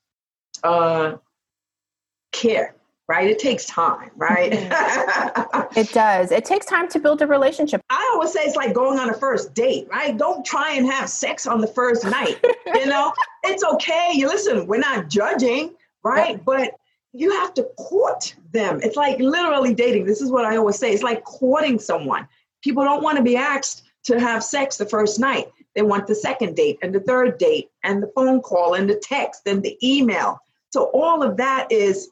uh, 0.64 1.16
care. 2.32 2.75
Right? 3.06 3.28
It 3.28 3.40
takes 3.40 3.64
time, 3.66 4.12
right? 4.14 4.52
Mm-hmm. 4.52 5.76
it 5.80 5.90
does. 5.90 6.30
It 6.30 6.44
takes 6.44 6.64
time 6.64 6.87
to 6.90 7.00
build 7.00 7.20
a 7.22 7.26
relationship. 7.26 7.82
I 7.90 8.08
always 8.14 8.32
say 8.32 8.42
it's 8.42 8.54
like 8.54 8.72
going 8.72 9.00
on 9.00 9.10
a 9.10 9.14
first 9.14 9.52
date, 9.52 9.88
right? 9.90 10.16
Don't 10.16 10.46
try 10.46 10.75
and 10.75 10.87
have 10.87 11.08
sex 11.08 11.44
on 11.44 11.60
the 11.60 11.66
first 11.66 12.04
night. 12.04 12.38
you 12.72 12.87
know, 12.87 13.12
it's 13.42 13.64
okay. 13.64 14.10
You 14.14 14.28
listen, 14.28 14.64
we're 14.68 14.78
not 14.78 15.08
judging, 15.08 15.75
right? 16.04 16.42
But 16.44 16.76
you 17.12 17.31
have 17.33 17.55
to 17.55 17.64
court 17.76 18.35
them. 18.52 18.81
It's 18.83 18.97
like 18.97 19.19
literally 19.19 19.75
dating. 19.75 20.07
This 20.07 20.21
is 20.21 20.31
what 20.31 20.45
I 20.45 20.57
always 20.57 20.79
say. 20.79 20.93
It's 20.93 21.02
like 21.02 21.25
courting 21.25 21.79
someone. 21.79 22.29
People 22.62 22.85
don't 22.85 23.02
want 23.02 23.17
to 23.19 23.25
be 23.25 23.37
asked 23.37 23.85
to 24.05 24.19
have 24.21 24.45
sex 24.45 24.76
the 24.76 24.87
first 24.87 25.19
night. 25.19 25.47
They 25.75 25.83
want 25.83 26.07
the 26.07 26.14
second 26.14 26.57
date 26.57 26.79
and 26.83 26.95
the 26.95 27.00
third 27.00 27.38
date 27.38 27.71
and 27.85 28.02
the 28.02 28.11
phone 28.14 28.40
call 28.40 28.75
and 28.75 28.88
the 28.88 28.97
text 28.97 29.43
and 29.47 29.62
the 29.62 29.76
email. 29.83 30.38
So 30.71 30.85
all 30.95 31.23
of 31.23 31.37
that 31.37 31.71
is 31.71 32.11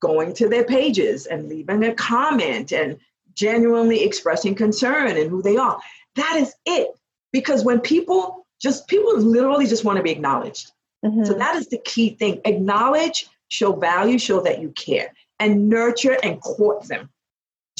going 0.00 0.32
to 0.34 0.48
their 0.48 0.64
pages 0.64 1.26
and 1.26 1.48
leaving 1.48 1.84
a 1.84 1.94
comment 1.94 2.72
and 2.72 2.98
genuinely 3.34 4.02
expressing 4.02 4.54
concern 4.54 5.16
and 5.16 5.30
who 5.30 5.42
they 5.42 5.56
are. 5.56 5.78
That 6.16 6.36
is 6.36 6.54
it. 6.66 6.88
Because 7.32 7.64
when 7.64 7.80
people 7.80 8.46
just 8.60 8.86
people 8.88 9.18
literally 9.18 9.66
just 9.66 9.84
want 9.84 9.96
to 9.96 10.02
be 10.02 10.10
acknowledged. 10.10 10.72
Mm-hmm. 11.04 11.24
So 11.24 11.34
that 11.34 11.56
is 11.56 11.68
the 11.68 11.78
key 11.78 12.10
thing. 12.10 12.40
Acknowledge 12.44 13.26
show 13.50 13.74
value, 13.74 14.18
show 14.18 14.40
that 14.40 14.62
you 14.62 14.70
care, 14.70 15.12
and 15.38 15.68
nurture 15.68 16.16
and 16.22 16.40
court 16.40 16.88
them 16.88 17.10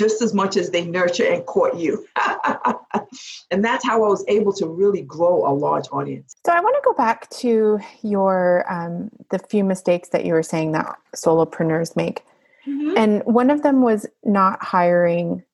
just 0.01 0.23
as 0.23 0.33
much 0.33 0.57
as 0.57 0.71
they 0.71 0.83
nurture 0.83 1.31
and 1.31 1.45
court 1.45 1.77
you. 1.77 2.07
and 3.51 3.63
that's 3.63 3.85
how 3.85 4.03
I 4.03 4.09
was 4.09 4.25
able 4.29 4.53
to 4.55 4.67
really 4.67 5.03
grow 5.03 5.47
a 5.47 5.53
large 5.53 5.85
audience. 5.93 6.35
So 6.47 6.53
I 6.53 6.61
want 6.61 6.75
to 6.77 6.81
go 6.83 6.95
back 6.95 7.29
to 7.41 7.79
your 8.03 8.65
um, 8.73 9.11
the 9.31 9.39
few 9.39 9.63
mistakes 9.63 10.09
that 10.11 10.25
you 10.25 10.33
were 10.33 10.43
saying 10.43 10.73
that 10.73 10.97
solopreneurs 11.15 11.97
make, 11.97 12.25
mm-hmm. 12.67 12.97
and 12.97 13.23
one 13.25 13.51
of 13.51 13.63
them 13.63 13.83
was 13.83 14.07
not 14.25 14.63
hiring 14.63 15.45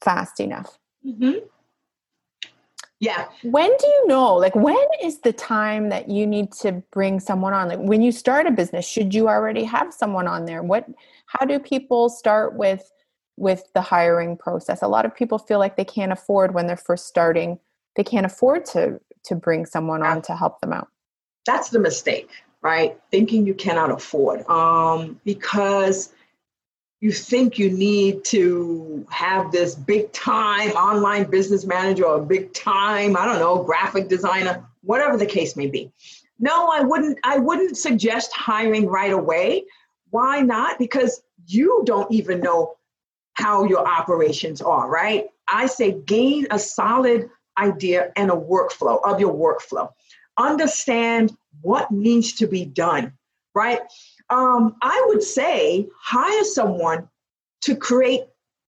fast 0.00 0.40
enough. 0.40 0.78
Mm-hmm. 1.06 1.46
Yeah. 3.00 3.26
When 3.42 3.68
do 3.68 3.86
you 3.86 4.06
know? 4.06 4.34
Like, 4.34 4.54
when 4.54 4.86
is 5.02 5.20
the 5.20 5.32
time 5.32 5.90
that 5.90 6.08
you 6.08 6.26
need 6.26 6.52
to 6.52 6.82
bring 6.92 7.20
someone 7.20 7.52
on? 7.52 7.68
Like, 7.68 7.78
when 7.78 8.00
you 8.00 8.10
start 8.10 8.46
a 8.46 8.50
business, 8.50 8.88
should 8.88 9.14
you 9.14 9.28
already 9.28 9.64
have 9.64 9.92
someone 9.92 10.26
on 10.26 10.46
there? 10.46 10.62
What? 10.62 10.86
How 11.26 11.44
do 11.44 11.58
people 11.58 12.08
start 12.08 12.54
with 12.54 12.90
with 13.36 13.64
the 13.74 13.82
hiring 13.82 14.36
process? 14.36 14.80
A 14.80 14.88
lot 14.88 15.04
of 15.04 15.14
people 15.14 15.38
feel 15.38 15.58
like 15.58 15.76
they 15.76 15.84
can't 15.84 16.12
afford 16.12 16.54
when 16.54 16.66
they're 16.66 16.76
first 16.76 17.06
starting. 17.06 17.58
They 17.96 18.04
can't 18.04 18.26
afford 18.26 18.64
to 18.66 18.98
to 19.24 19.34
bring 19.34 19.66
someone 19.66 20.02
on 20.02 20.22
to 20.22 20.36
help 20.36 20.60
them 20.60 20.72
out. 20.72 20.88
That's 21.44 21.68
the 21.70 21.80
mistake, 21.80 22.30
right? 22.62 22.98
Thinking 23.10 23.46
you 23.46 23.54
cannot 23.54 23.90
afford, 23.90 24.48
um, 24.48 25.20
because 25.24 26.12
you 27.00 27.12
think 27.12 27.58
you 27.58 27.70
need 27.70 28.24
to 28.24 29.06
have 29.10 29.52
this 29.52 29.74
big 29.74 30.12
time 30.12 30.70
online 30.70 31.24
business 31.24 31.64
manager 31.64 32.06
or 32.06 32.20
a 32.20 32.24
big 32.24 32.52
time, 32.54 33.16
I 33.16 33.26
don't 33.26 33.38
know, 33.38 33.62
graphic 33.62 34.08
designer, 34.08 34.66
whatever 34.82 35.16
the 35.16 35.26
case 35.26 35.56
may 35.56 35.66
be. 35.66 35.92
No, 36.38 36.68
I 36.68 36.80
wouldn't 36.80 37.18
I 37.24 37.38
wouldn't 37.38 37.76
suggest 37.76 38.32
hiring 38.32 38.86
right 38.86 39.12
away. 39.12 39.64
Why 40.10 40.40
not? 40.40 40.78
Because 40.78 41.22
you 41.46 41.82
don't 41.84 42.10
even 42.10 42.40
know 42.40 42.76
how 43.34 43.64
your 43.64 43.86
operations 43.86 44.62
are, 44.62 44.88
right? 44.88 45.26
I 45.48 45.66
say 45.66 45.92
gain 45.92 46.46
a 46.50 46.58
solid 46.58 47.28
idea 47.58 48.12
and 48.16 48.30
a 48.30 48.34
workflow 48.34 49.00
of 49.04 49.20
your 49.20 49.34
workflow. 49.34 49.90
Understand 50.38 51.36
what 51.62 51.90
needs 51.90 52.34
to 52.34 52.46
be 52.46 52.64
done, 52.64 53.12
right? 53.54 53.80
Um, 54.30 54.76
I 54.82 55.04
would 55.08 55.22
say 55.22 55.88
hire 56.00 56.44
someone 56.44 57.08
to 57.62 57.76
create 57.76 58.22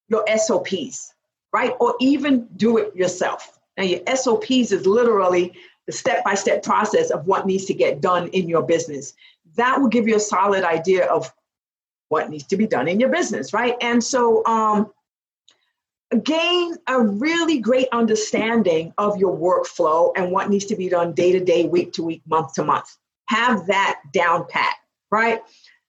your 0.08 0.24
SOPs, 0.36 1.12
right? 1.52 1.74
Or 1.80 1.94
even 2.00 2.48
do 2.56 2.78
it 2.78 2.94
yourself. 2.94 3.58
Now, 3.76 3.84
your 3.84 4.00
SOPs 4.14 4.72
is 4.72 4.86
literally 4.86 5.52
the 5.86 5.92
step 5.92 6.24
by 6.24 6.34
step 6.34 6.62
process 6.62 7.10
of 7.10 7.26
what 7.26 7.46
needs 7.46 7.64
to 7.66 7.74
get 7.74 8.00
done 8.00 8.28
in 8.28 8.48
your 8.48 8.62
business. 8.62 9.14
That 9.56 9.80
will 9.80 9.88
give 9.88 10.06
you 10.06 10.16
a 10.16 10.20
solid 10.20 10.64
idea 10.64 11.06
of 11.06 11.32
what 12.08 12.30
needs 12.30 12.44
to 12.44 12.56
be 12.56 12.66
done 12.66 12.88
in 12.88 13.00
your 13.00 13.10
business, 13.10 13.52
right? 13.52 13.74
And 13.80 14.02
so, 14.02 14.44
um, 14.46 14.92
gain 16.22 16.74
a 16.86 17.02
really 17.02 17.58
great 17.58 17.88
understanding 17.92 18.94
of 18.96 19.18
your 19.18 19.36
workflow 19.36 20.12
and 20.16 20.32
what 20.32 20.48
needs 20.48 20.64
to 20.66 20.76
be 20.76 20.88
done 20.88 21.12
day 21.12 21.32
to 21.32 21.44
day, 21.44 21.66
week 21.66 21.92
to 21.92 22.02
week, 22.02 22.22
month 22.26 22.54
to 22.54 22.64
month. 22.64 22.96
Have 23.26 23.66
that 23.66 24.00
down 24.12 24.46
pat 24.48 24.74
right? 25.10 25.40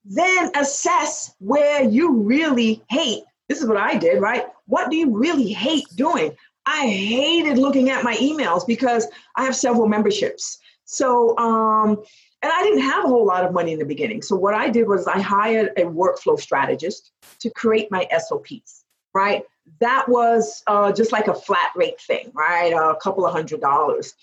Then 0.06 0.52
assess 0.56 1.36
where 1.40 1.84
you 1.84 2.14
really 2.14 2.84
hate. 2.90 3.24
This 3.48 3.62
is 3.62 3.68
what 3.68 3.78
I 3.78 3.96
did, 3.98 4.22
right? 4.22 4.46
What 4.66 4.90
do 4.90 4.98
you 4.98 5.16
really 5.16 5.52
hate 5.52 5.86
doing? 5.96 6.36
I 6.66 6.88
hated 6.88 7.58
looking 7.58 7.90
at 7.90 8.04
my 8.04 8.16
emails 8.18 8.66
because 8.66 9.08
I 9.36 9.44
have 9.44 9.56
several 9.56 9.88
memberships. 9.88 10.60
So, 10.86 11.38
um, 11.38 12.04
and 12.42 12.52
I 12.52 12.64
didn't 12.64 12.82
have 12.82 13.06
a 13.06 13.08
whole 13.08 13.26
lot 13.26 13.46
of 13.46 13.54
money 13.54 13.74
in 13.74 13.80
the 13.80 13.86
beginning. 13.86 14.22
So, 14.22 14.36
what 14.36 14.54
I 14.54 14.70
did 14.70 14.88
was 14.88 15.08
I 15.08 15.20
hired 15.20 15.74
a 15.78 15.84
workflow 15.84 16.40
strategist 16.40 17.12
to 17.40 17.50
create 17.52 17.92
my 17.92 18.08
SOPs, 18.18 18.86
right? 19.14 19.44
That 19.80 20.08
was 20.08 20.64
uh, 20.68 20.92
just 20.92 21.12
like 21.12 21.28
a 21.28 21.34
flat 21.34 21.72
rate 21.76 22.00
thing, 22.02 22.32
right? 22.34 22.74
a 22.74 22.96
couple 23.02 23.26
of 23.26 23.32
hundred 23.32 23.62
dollars. 23.62 24.14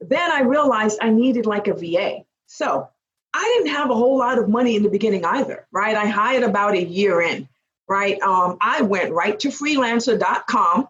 Then 0.00 0.30
I 0.30 0.42
realized 0.42 0.98
I 1.00 1.10
needed 1.10 1.46
like 1.46 1.68
a 1.68 1.74
VA. 1.74 2.24
So, 2.46 2.88
I 3.36 3.54
didn't 3.56 3.74
have 3.76 3.90
a 3.90 3.94
whole 3.94 4.16
lot 4.16 4.38
of 4.38 4.48
money 4.48 4.76
in 4.76 4.82
the 4.82 4.88
beginning 4.88 5.26
either, 5.26 5.66
right? 5.70 5.94
I 5.94 6.06
hired 6.06 6.42
about 6.42 6.72
a 6.72 6.82
year 6.82 7.20
in, 7.20 7.46
right? 7.86 8.18
Um, 8.22 8.56
I 8.62 8.80
went 8.80 9.12
right 9.12 9.38
to 9.40 9.48
freelancer.com. 9.48 10.88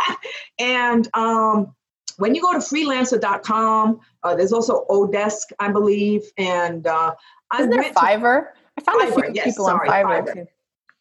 and 0.60 1.08
um, 1.14 1.74
when 2.16 2.36
you 2.36 2.42
go 2.42 2.52
to 2.52 2.60
freelancer.com, 2.60 4.00
uh, 4.22 4.36
there's 4.36 4.52
also 4.52 4.86
Odesk, 4.88 5.52
I 5.58 5.72
believe. 5.72 6.22
And 6.38 6.86
uh, 6.86 7.16
Isn't 7.58 7.70
there 7.70 7.82
Fiverr? 7.82 8.50
I 8.78 8.82
found 8.82 9.00
Fiverr, 9.02 9.08
a 9.08 9.22
few 9.22 9.34
yes, 9.34 9.46
people 9.46 9.66
sorry, 9.66 9.88
on 9.88 9.94
Fiverr. 9.94 10.28
Fiverr. 10.28 10.46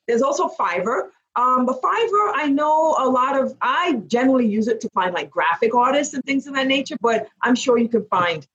There's 0.07 0.23
also 0.23 0.49
Fiverr. 0.49 1.09
Um, 1.35 1.67
but 1.67 1.83
Fiverr, 1.83 2.31
I 2.33 2.47
know 2.49 2.95
a 2.97 3.07
lot 3.07 3.39
of, 3.39 3.55
I 3.61 4.01
generally 4.07 4.47
use 4.47 4.67
it 4.67 4.81
to 4.81 4.89
find 4.89 5.13
like 5.13 5.29
graphic 5.29 5.75
artists 5.75 6.15
and 6.15 6.23
things 6.23 6.47
of 6.47 6.55
that 6.55 6.65
nature, 6.65 6.97
but 6.99 7.29
I'm 7.43 7.53
sure 7.53 7.77
you 7.77 7.89
can 7.89 8.05
find 8.05 8.47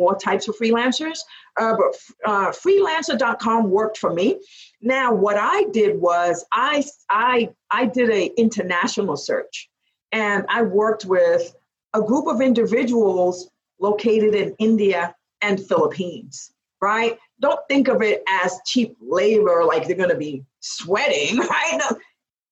more 0.00 0.16
types 0.16 0.48
of 0.48 0.56
freelancers. 0.56 1.18
Uh, 1.58 1.76
but 1.76 2.30
uh, 2.30 2.50
freelancer.com 2.50 3.70
worked 3.70 3.98
for 3.98 4.12
me. 4.12 4.40
Now, 4.80 5.12
what 5.12 5.36
I 5.36 5.64
did 5.72 6.00
was 6.00 6.44
I 6.52 6.84
I 7.08 7.50
I 7.70 7.86
did 7.86 8.10
a 8.10 8.26
international 8.38 9.16
search, 9.16 9.68
and 10.12 10.44
I 10.48 10.62
worked 10.62 11.04
with 11.04 11.54
a 11.94 12.00
group 12.00 12.26
of 12.26 12.40
individuals 12.40 13.50
located 13.78 14.34
in 14.34 14.54
India 14.58 15.14
and 15.40 15.64
Philippines. 15.64 16.52
Right? 16.80 17.18
Don't 17.40 17.60
think 17.68 17.88
of 17.88 18.00
it 18.00 18.22
as 18.26 18.58
cheap 18.66 18.96
labor, 19.00 19.64
like 19.64 19.86
they're 19.86 19.96
going 19.96 20.08
to 20.08 20.16
be 20.16 20.44
sweating. 20.60 21.38
Right? 21.50 21.78
No, 21.78 21.98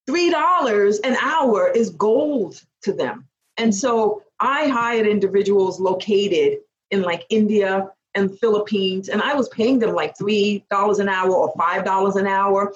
three 0.06 0.30
dollars 0.30 0.98
an 1.00 1.16
hour 1.16 1.68
is 1.68 1.90
gold 1.90 2.62
to 2.82 2.92
them. 2.92 3.26
And 3.56 3.74
so 3.74 4.22
I 4.40 4.68
hired 4.68 5.06
individuals 5.06 5.80
located 5.80 6.58
in 6.90 7.02
like 7.02 7.24
India 7.28 7.90
and 8.14 8.38
Philippines, 8.38 9.08
and 9.08 9.22
I 9.22 9.34
was 9.34 9.48
paying 9.50 9.78
them 9.78 9.94
like 9.94 10.16
three 10.16 10.64
dollars 10.70 10.98
an 10.98 11.08
hour 11.08 11.30
or 11.30 11.52
five 11.56 11.84
dollars 11.84 12.16
an 12.16 12.26
hour. 12.26 12.72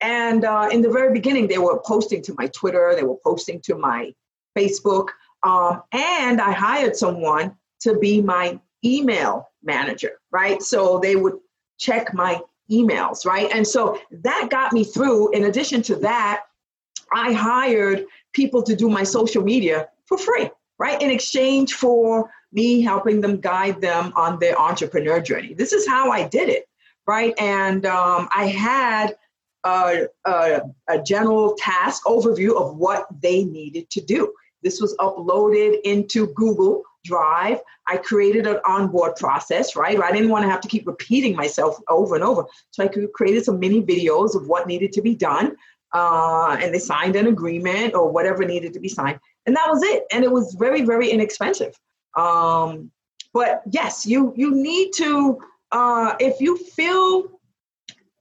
And 0.00 0.44
uh, 0.44 0.68
in 0.72 0.82
the 0.82 0.90
very 0.90 1.12
beginning, 1.12 1.48
they 1.48 1.58
were 1.58 1.80
posting 1.84 2.22
to 2.22 2.34
my 2.38 2.46
Twitter, 2.48 2.94
they 2.94 3.02
were 3.02 3.18
posting 3.24 3.60
to 3.62 3.76
my 3.76 4.14
Facebook, 4.56 5.08
um, 5.42 5.82
and 5.92 6.40
I 6.40 6.52
hired 6.52 6.96
someone 6.96 7.56
to 7.80 7.98
be 7.98 8.20
my 8.20 8.58
email 8.84 9.48
manager, 9.62 10.18
right? 10.30 10.62
So 10.62 10.98
they 10.98 11.16
would 11.16 11.34
check 11.78 12.14
my 12.14 12.40
emails, 12.70 13.26
right? 13.26 13.48
And 13.52 13.66
so 13.66 14.00
that 14.10 14.48
got 14.50 14.72
me 14.72 14.84
through. 14.84 15.32
In 15.32 15.44
addition 15.44 15.82
to 15.82 15.96
that, 15.96 16.42
I 17.12 17.32
hired 17.32 18.06
people 18.32 18.62
to 18.64 18.74
do 18.74 18.88
my 18.88 19.04
social 19.04 19.42
media 19.42 19.88
for 20.06 20.18
free, 20.18 20.50
right? 20.78 21.00
In 21.00 21.10
exchange 21.10 21.74
for 21.74 22.30
me 22.56 22.80
helping 22.80 23.20
them 23.20 23.38
guide 23.38 23.80
them 23.80 24.12
on 24.16 24.38
their 24.38 24.58
entrepreneur 24.58 25.20
journey. 25.20 25.54
This 25.54 25.72
is 25.72 25.86
how 25.86 26.10
I 26.10 26.26
did 26.26 26.48
it, 26.48 26.64
right? 27.06 27.34
And 27.38 27.84
um, 27.86 28.28
I 28.34 28.46
had 28.46 29.14
a, 29.62 30.06
a, 30.24 30.62
a 30.88 31.02
general 31.02 31.54
task 31.58 32.04
overview 32.04 32.56
of 32.56 32.76
what 32.76 33.06
they 33.20 33.44
needed 33.44 33.90
to 33.90 34.00
do. 34.00 34.32
This 34.62 34.80
was 34.80 34.96
uploaded 34.96 35.80
into 35.84 36.28
Google 36.28 36.82
Drive. 37.04 37.60
I 37.86 37.98
created 37.98 38.46
an 38.46 38.58
onboard 38.64 39.16
process, 39.16 39.76
right? 39.76 40.00
I 40.00 40.10
didn't 40.10 40.30
want 40.30 40.44
to 40.44 40.50
have 40.50 40.62
to 40.62 40.68
keep 40.68 40.86
repeating 40.86 41.36
myself 41.36 41.76
over 41.88 42.14
and 42.14 42.24
over. 42.24 42.44
So 42.70 42.82
I 42.82 42.88
created 42.88 43.44
some 43.44 43.60
mini 43.60 43.82
videos 43.82 44.34
of 44.34 44.48
what 44.48 44.66
needed 44.66 44.92
to 44.94 45.02
be 45.02 45.14
done. 45.14 45.56
Uh, 45.92 46.56
and 46.60 46.74
they 46.74 46.78
signed 46.78 47.16
an 47.16 47.26
agreement 47.26 47.94
or 47.94 48.10
whatever 48.10 48.44
needed 48.44 48.72
to 48.72 48.80
be 48.80 48.88
signed. 48.88 49.20
And 49.46 49.54
that 49.54 49.68
was 49.70 49.82
it. 49.82 50.04
And 50.12 50.24
it 50.24 50.32
was 50.32 50.56
very, 50.58 50.82
very 50.82 51.10
inexpensive. 51.10 51.74
Um, 52.16 52.90
but 53.32 53.62
yes, 53.70 54.06
you 54.06 54.32
you 54.36 54.54
need 54.54 54.92
to 54.96 55.38
uh, 55.72 56.14
if 56.18 56.40
you 56.40 56.56
feel 56.56 57.36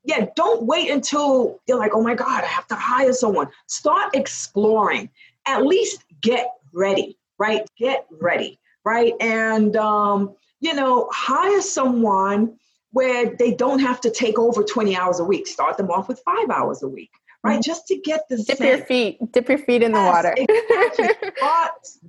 yeah, 0.06 0.28
don't 0.36 0.64
wait 0.64 0.92
until 0.92 1.60
you're 1.68 1.80
like, 1.80 1.96
oh 1.96 2.02
my 2.02 2.14
God, 2.14 2.44
I 2.44 2.48
have 2.48 2.68
to 2.68 2.76
hire 2.76 3.12
someone. 3.12 3.48
Start 3.68 4.16
exploring. 4.16 5.10
At 5.48 5.66
least 5.66 6.04
get 6.22 6.52
ready, 6.74 7.18
right? 7.40 7.68
Get 7.78 8.06
ready, 8.12 8.60
right? 8.84 9.14
And, 9.20 9.76
um, 9.76 10.36
you 10.60 10.76
know, 10.76 11.10
hire 11.12 11.62
someone 11.62 12.56
where 12.92 13.36
they 13.36 13.54
don't 13.54 13.80
have 13.80 14.00
to 14.02 14.12
take 14.12 14.38
over 14.38 14.64
20 14.64 14.96
hours 14.96 15.20
a 15.20 15.24
week. 15.24 15.48
Start 15.48 15.76
them 15.76 15.90
off 15.90 16.08
with 16.08 16.22
five 16.24 16.50
hours 16.50 16.84
a 16.84 16.88
week, 16.88 17.12
right? 17.46 17.64
Just 17.64 17.88
to 17.88 17.98
get 17.98 18.28
the 18.30 18.38
dip 18.38 18.58
sense. 18.58 18.60
your 18.60 18.86
feet, 18.86 19.32
dip 19.32 19.50
your 19.50 19.58
feet 19.58 19.84
in 19.84 19.92
yes, 19.92 20.00
the 20.00 20.12
water. 20.12 20.36
exactly. 20.38 21.32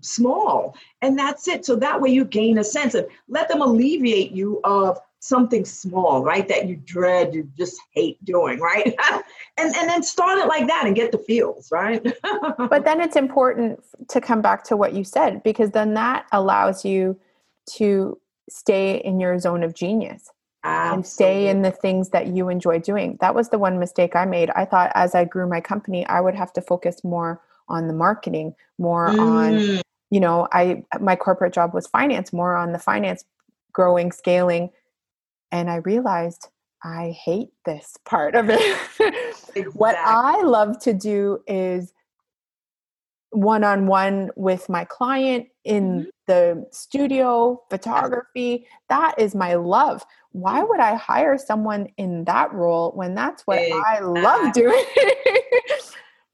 Small, 0.01 0.77
and 1.03 1.19
that's 1.19 1.49
it. 1.49 1.65
So 1.65 1.77
that 1.77 2.01
way 2.01 2.11
you 2.11 2.25
gain 2.25 2.59
a 2.59 2.65
sense 2.65 2.95
of 2.95 3.07
let 3.29 3.49
them 3.49 3.61
alleviate 3.61 4.33
you 4.33 4.61
of 4.65 4.99
something 5.21 5.65
small, 5.65 6.23
right? 6.23 6.47
That 6.49 6.69
you 6.69 6.77
dread, 6.77 7.35
you 7.35 7.49
just 7.57 7.79
hate 7.93 8.23
doing, 8.25 8.61
right? 8.61 8.95
and 9.57 9.75
and 9.75 9.89
then 9.89 10.03
start 10.03 10.39
it 10.39 10.47
like 10.47 10.67
that 10.69 10.87
and 10.87 10.95
get 10.95 11.13
the 11.13 11.19
feels, 11.19 11.71
right? 11.71 12.03
but 12.59 12.85
then 12.85 13.01
it's 13.01 13.17
important 13.17 13.81
to 14.09 14.21
come 14.21 14.41
back 14.41 14.65
to 14.65 14.77
what 14.77 14.95
you 14.95 15.05
said 15.05 15.43
because 15.43 15.71
then 15.71 15.95
that 15.95 16.27
allows 16.33 16.85
you 16.85 17.19
to 17.71 18.19
stay 18.49 18.99
in 18.99 19.19
your 19.19 19.39
zone 19.39 19.63
of 19.63 19.75
genius. 19.75 20.31
Absolutely. 20.67 20.97
and 20.97 21.07
stay 21.07 21.49
in 21.49 21.63
the 21.63 21.71
things 21.71 22.11
that 22.11 22.27
you 22.29 22.49
enjoy 22.49 22.81
doing. 22.81 23.17
That 23.21 23.35
was 23.35 23.51
the 23.51 23.59
one 23.59 23.79
mistake 23.79 24.17
I 24.17 24.25
made. 24.25 24.51
I 24.51 24.65
thought 24.65 24.91
as 24.95 25.15
I 25.15 25.25
grew 25.25 25.49
my 25.49 25.61
company, 25.61 26.05
I 26.07 26.21
would 26.21 26.35
have 26.35 26.53
to 26.55 26.61
focus 26.61 27.05
more 27.05 27.41
on 27.69 27.87
the 27.87 27.95
marketing, 27.95 28.55
more 28.79 29.09
mm. 29.09 29.19
on, 29.21 29.83
you 30.11 30.21
know, 30.21 30.49
I 30.53 30.83
my 31.01 31.15
corporate 31.15 31.55
job 31.55 31.73
was 31.73 31.87
finance, 31.87 32.33
more 32.33 32.57
on 32.57 32.73
the 32.73 32.79
finance 32.79 33.25
growing, 33.73 34.11
scaling, 34.11 34.71
and 35.53 35.71
I 35.71 35.77
realized 35.77 36.49
I 36.83 37.17
hate 37.25 37.51
this 37.65 37.97
part 38.05 38.35
of 38.35 38.51
it. 38.51 38.61
exactly. 39.01 39.63
what 39.75 39.97
I 39.97 40.43
love 40.43 40.81
to 40.81 40.93
do 40.93 41.43
is 41.47 41.93
one 43.31 43.65
on 43.65 43.87
one 43.87 44.31
with 44.35 44.69
my 44.69 44.85
client 44.85 45.47
in 45.65 45.85
mm-hmm. 45.85 46.09
The 46.27 46.67
studio, 46.71 47.63
photography. 47.71 48.67
That 48.89 49.15
is 49.19 49.35
my 49.35 49.55
love. 49.55 50.05
Why 50.33 50.63
would 50.63 50.81
I 50.81 50.95
hire 50.95 51.39
someone 51.39 51.89
in 51.97 52.25
that 52.25 52.53
role 52.53 52.93
when 52.95 53.15
that's 53.15 53.43
what 53.47 53.59
exactly. 53.59 53.83
I 53.85 54.01
love 54.01 54.53
doing? 54.53 54.85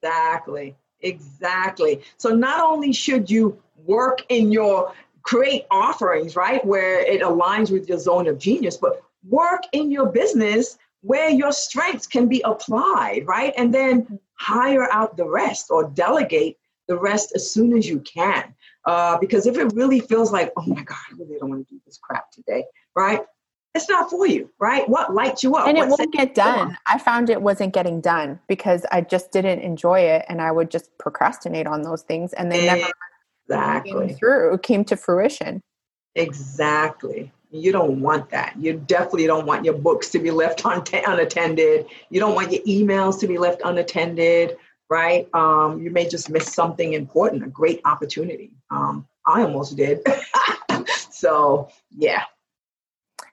exactly. 0.02 0.76
Exactly. 1.00 2.02
So 2.16 2.30
not 2.30 2.60
only 2.60 2.92
should 2.92 3.30
you 3.30 3.60
work 3.84 4.24
in 4.28 4.52
your 4.52 4.92
create 5.22 5.66
offerings, 5.70 6.36
right, 6.36 6.64
where 6.64 7.00
it 7.00 7.22
aligns 7.22 7.70
with 7.70 7.88
your 7.88 7.98
zone 7.98 8.26
of 8.28 8.38
genius, 8.38 8.76
but 8.76 9.02
work 9.28 9.62
in 9.72 9.90
your 9.90 10.06
business 10.06 10.78
where 11.02 11.30
your 11.30 11.52
strengths 11.52 12.06
can 12.06 12.28
be 12.28 12.40
applied, 12.44 13.26
right? 13.26 13.52
And 13.56 13.74
then 13.74 14.02
mm. 14.02 14.18
hire 14.34 14.88
out 14.92 15.16
the 15.16 15.28
rest 15.28 15.66
or 15.70 15.84
delegate 15.90 16.58
the 16.88 16.96
rest 16.96 17.32
as 17.34 17.50
soon 17.50 17.76
as 17.76 17.88
you 17.88 18.00
can. 18.00 18.54
Uh, 18.84 19.18
because 19.18 19.46
if 19.46 19.56
it 19.56 19.72
really 19.74 20.00
feels 20.00 20.32
like, 20.32 20.52
oh 20.56 20.66
my 20.66 20.82
God, 20.82 20.98
I 21.10 21.14
really 21.16 21.36
don't 21.38 21.50
want 21.50 21.68
to 21.68 21.74
do 21.74 21.80
this 21.86 21.98
crap 21.98 22.30
today, 22.30 22.64
right? 22.96 23.22
It's 23.74 23.88
not 23.88 24.10
for 24.10 24.26
you, 24.26 24.50
right? 24.58 24.86
What 24.88 25.14
lights 25.14 25.42
you 25.42 25.54
up? 25.56 25.66
And 25.66 25.78
it 25.78 25.88
won't 25.88 26.12
get 26.12 26.34
done. 26.34 26.76
I 26.86 26.98
found 26.98 27.30
it 27.30 27.40
wasn't 27.40 27.72
getting 27.72 28.00
done 28.02 28.38
because 28.46 28.84
I 28.92 29.00
just 29.00 29.32
didn't 29.32 29.60
enjoy 29.60 30.00
it 30.00 30.26
and 30.28 30.42
I 30.42 30.52
would 30.52 30.70
just 30.70 30.96
procrastinate 30.98 31.66
on 31.66 31.82
those 31.82 32.02
things 32.02 32.34
and 32.34 32.52
they 32.52 32.66
never 32.66 32.90
exactly. 33.48 34.08
came 34.08 34.16
through, 34.16 34.58
came 34.58 34.84
to 34.86 34.96
fruition. 34.96 35.62
Exactly. 36.14 37.32
You 37.50 37.72
don't 37.72 38.00
want 38.00 38.30
that. 38.30 38.54
You 38.58 38.74
definitely 38.74 39.26
don't 39.26 39.46
want 39.46 39.64
your 39.64 39.74
books 39.74 40.10
to 40.10 40.18
be 40.18 40.30
left 40.30 40.64
un- 40.66 40.84
unattended. 41.06 41.86
You 42.10 42.20
don't 42.20 42.34
want 42.34 42.52
your 42.52 42.62
emails 42.62 43.18
to 43.20 43.26
be 43.26 43.38
left 43.38 43.62
unattended, 43.64 44.56
right? 44.92 45.26
Um, 45.34 45.82
you 45.82 45.90
may 45.90 46.06
just 46.06 46.28
miss 46.28 46.52
something 46.52 46.92
important, 46.92 47.42
a 47.42 47.46
great 47.48 47.80
opportunity. 47.86 48.50
Um, 48.70 49.08
I 49.26 49.40
almost 49.40 49.74
did. 49.74 50.06
so, 51.10 51.70
yeah. 51.96 52.24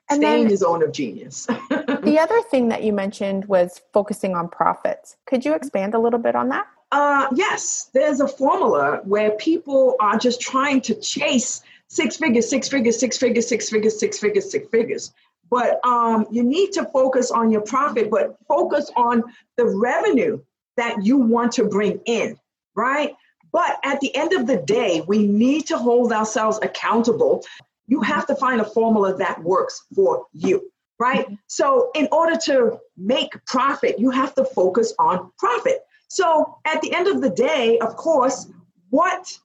And 0.08 0.22
Stay 0.22 0.30
then, 0.30 0.40
in 0.40 0.48
your 0.48 0.56
zone 0.56 0.82
of 0.82 0.90
genius. 0.90 1.46
the 1.68 2.18
other 2.18 2.40
thing 2.50 2.68
that 2.70 2.82
you 2.82 2.94
mentioned 2.94 3.44
was 3.44 3.82
focusing 3.92 4.34
on 4.34 4.48
profits. 4.48 5.18
Could 5.26 5.44
you 5.44 5.52
expand 5.54 5.92
a 5.92 5.98
little 5.98 6.18
bit 6.18 6.34
on 6.34 6.48
that? 6.48 6.66
Uh, 6.92 7.28
yes, 7.34 7.90
there's 7.92 8.20
a 8.20 8.26
formula 8.26 9.00
where 9.04 9.32
people 9.32 9.96
are 10.00 10.18
just 10.18 10.40
trying 10.40 10.80
to 10.80 10.94
chase 10.94 11.62
six 11.88 12.16
figures, 12.16 12.48
six 12.48 12.68
figures, 12.68 12.98
six 12.98 13.18
figures, 13.18 13.46
six 13.46 13.68
figures, 13.68 14.00
six 14.00 14.18
figures, 14.18 14.50
six 14.50 14.66
figures. 14.70 15.12
But 15.50 15.84
um, 15.84 16.26
you 16.30 16.42
need 16.42 16.72
to 16.72 16.86
focus 16.86 17.30
on 17.30 17.50
your 17.50 17.60
profit, 17.60 18.10
but 18.10 18.38
focus 18.48 18.90
on 18.96 19.24
the 19.58 19.66
revenue 19.66 20.40
that 20.76 21.04
you 21.04 21.16
want 21.18 21.52
to 21.52 21.64
bring 21.64 22.00
in, 22.06 22.38
right? 22.74 23.14
But 23.52 23.78
at 23.84 24.00
the 24.00 24.14
end 24.14 24.32
of 24.32 24.46
the 24.46 24.58
day, 24.58 25.02
we 25.06 25.26
need 25.26 25.66
to 25.68 25.78
hold 25.78 26.12
ourselves 26.12 26.58
accountable. 26.62 27.44
You 27.86 28.00
have 28.02 28.26
to 28.26 28.36
find 28.36 28.60
a 28.60 28.64
formula 28.64 29.16
that 29.16 29.42
works 29.42 29.84
for 29.94 30.26
you, 30.32 30.70
right? 30.98 31.26
So, 31.48 31.90
in 31.94 32.08
order 32.12 32.36
to 32.44 32.78
make 32.96 33.32
profit, 33.46 33.98
you 33.98 34.10
have 34.10 34.34
to 34.36 34.44
focus 34.44 34.94
on 34.98 35.32
profit. 35.38 35.84
So, 36.08 36.56
at 36.64 36.80
the 36.82 36.94
end 36.94 37.08
of 37.08 37.20
the 37.20 37.30
day, 37.30 37.78
of 37.80 37.96
course, 37.96 38.46
what 38.90 39.36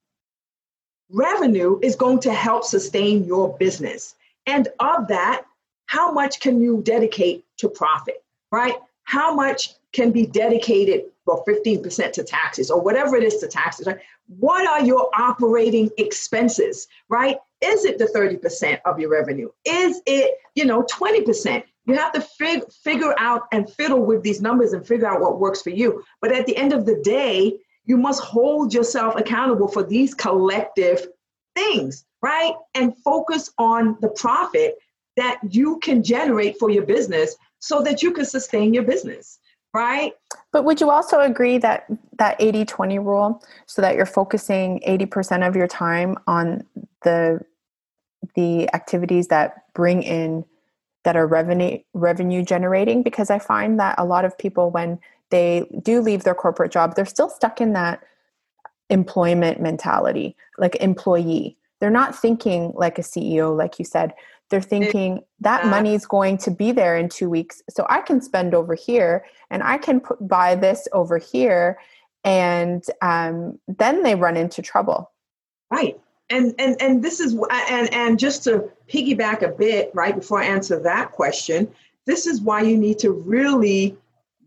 revenue 1.10 1.80
is 1.82 1.96
going 1.96 2.20
to 2.20 2.34
help 2.34 2.64
sustain 2.64 3.24
your 3.24 3.58
business. 3.58 4.16
And 4.46 4.68
of 4.80 5.08
that, 5.08 5.46
how 5.88 6.12
much 6.12 6.40
can 6.40 6.62
you 6.62 6.82
dedicate 6.84 7.46
to 7.58 7.70
profit, 7.70 8.24
right? 8.52 8.76
How 9.06 9.34
much 9.34 9.70
can 9.94 10.12
be 10.12 10.26
dedicated 10.26 11.06
for 11.24 11.44
15% 11.46 12.12
to 12.12 12.24
taxes 12.24 12.70
or 12.70 12.82
whatever 12.82 13.16
it 13.16 13.24
is 13.24 13.38
to 13.38 13.48
taxes, 13.48 13.88
right? 13.88 13.98
What 14.28 14.68
are 14.68 14.86
your 14.86 15.10
operating 15.18 15.90
expenses, 15.98 16.88
right? 17.10 17.38
Is 17.62 17.86
it 17.86 17.98
the 17.98 18.06
30% 18.06 18.80
of 18.86 19.00
your 19.00 19.10
revenue? 19.10 19.50
Is 19.66 20.02
it, 20.06 20.36
you 20.54 20.66
know, 20.66 20.84
20%? 20.84 21.64
You 21.88 21.96
have 21.96 22.14
to 22.14 22.22
fig- 22.22 22.72
figure 22.72 23.16
out 23.18 23.44
and 23.52 23.70
fiddle 23.70 24.06
with 24.06 24.22
these 24.24 24.42
numbers 24.42 24.74
and 24.74 24.86
figure 24.86 25.08
out 25.08 25.22
what 25.22 25.40
works 25.40 25.62
for 25.62 25.70
you. 25.70 26.04
But 26.22 26.32
at 26.32 26.46
the 26.46 26.58
end 26.58 26.74
of 26.74 26.86
the 26.86 27.02
day, 27.04 27.58
you 27.86 27.98
must 27.98 28.22
hold 28.22 28.74
yourself 28.74 29.16
accountable 29.16 29.68
for 29.68 29.84
these 29.84 30.14
collective 30.14 31.08
things, 31.56 32.06
right? 32.22 32.54
And 32.74 32.98
focus 32.98 33.52
on 33.58 33.98
the 34.02 34.10
profit 34.10 34.78
that 35.16 35.40
you 35.50 35.80
can 35.80 36.04
generate 36.04 36.60
for 36.60 36.70
your 36.70 36.86
business 36.86 37.36
so 37.66 37.82
that 37.82 38.04
you 38.04 38.12
can 38.12 38.26
sustain 38.26 38.76
your 38.76 38.84
business, 38.84 39.40
right? 39.74 40.14
But 40.52 40.66
would 40.66 40.80
you 40.80 40.92
also 40.92 41.20
agree 41.20 41.58
that 41.58 41.88
that 42.20 42.40
80-20 42.40 43.04
rule 43.04 43.44
so 43.66 43.82
that 43.82 43.96
you're 43.96 44.06
focusing 44.06 44.82
80% 44.88 45.48
of 45.48 45.56
your 45.56 45.68
time 45.68 46.16
on 46.28 46.64
the 47.04 47.42
the 48.36 48.74
activities 48.74 49.28
that 49.28 49.72
bring 49.74 50.04
in 50.04 50.46
that 51.04 51.16
are 51.16 51.28
revenue 51.28 51.80
revenue 51.94 52.44
generating 52.44 53.02
because 53.02 53.30
I 53.30 53.40
find 53.40 53.80
that 53.80 53.96
a 53.98 54.06
lot 54.06 54.26
of 54.26 54.38
people 54.38 54.70
when 54.70 55.00
they 55.32 55.68
do 55.82 56.02
leave 56.02 56.24
their 56.24 56.36
corporate 56.36 56.72
job, 56.72 56.96
they're 56.96 57.06
still 57.06 57.30
stuck 57.30 57.60
in 57.60 57.74
that 57.74 58.04
employment 58.92 59.60
mentality, 59.60 60.36
like 60.60 60.76
employee. 60.76 61.58
They're 61.86 61.92
not 61.92 62.20
thinking 62.20 62.72
like 62.74 62.98
a 62.98 63.04
CEO, 63.04 63.56
like 63.56 63.78
you 63.78 63.86
said. 63.86 64.16
They're 64.50 64.60
thinking 64.60 65.22
that 65.42 65.68
money 65.68 65.94
is 65.94 66.08
going 66.08 66.40
to 66.40 66.50
be 66.50 66.72
there 66.72 66.98
in 66.98 67.10
two 67.10 67.30
weeks, 67.30 67.62
so 67.70 67.86
I 67.92 68.02
can 68.02 68.22
spend 68.22 68.56
over 68.56 68.74
here 68.74 69.24
and 69.52 69.62
I 69.62 69.78
can 69.78 70.00
put, 70.00 70.28
buy 70.28 70.56
this 70.56 70.88
over 70.94 71.20
here, 71.20 71.78
and 72.24 72.84
um, 73.04 73.60
then 73.68 74.02
they 74.02 74.16
run 74.16 74.36
into 74.36 74.64
trouble. 74.64 75.12
Right, 75.70 75.96
and 76.32 76.56
and 76.58 76.76
and 76.82 77.04
this 77.04 77.20
is 77.20 77.34
and 77.50 77.94
and 77.94 78.18
just 78.18 78.44
to 78.46 78.68
piggyback 78.92 79.44
a 79.44 79.50
bit, 79.50 79.92
right 79.94 80.16
before 80.16 80.42
I 80.42 80.46
answer 80.46 80.80
that 80.80 81.12
question, 81.12 81.72
this 82.08 82.26
is 82.26 82.42
why 82.42 82.64
you 82.64 82.78
need 82.78 82.98
to 82.98 83.12
really 83.12 83.96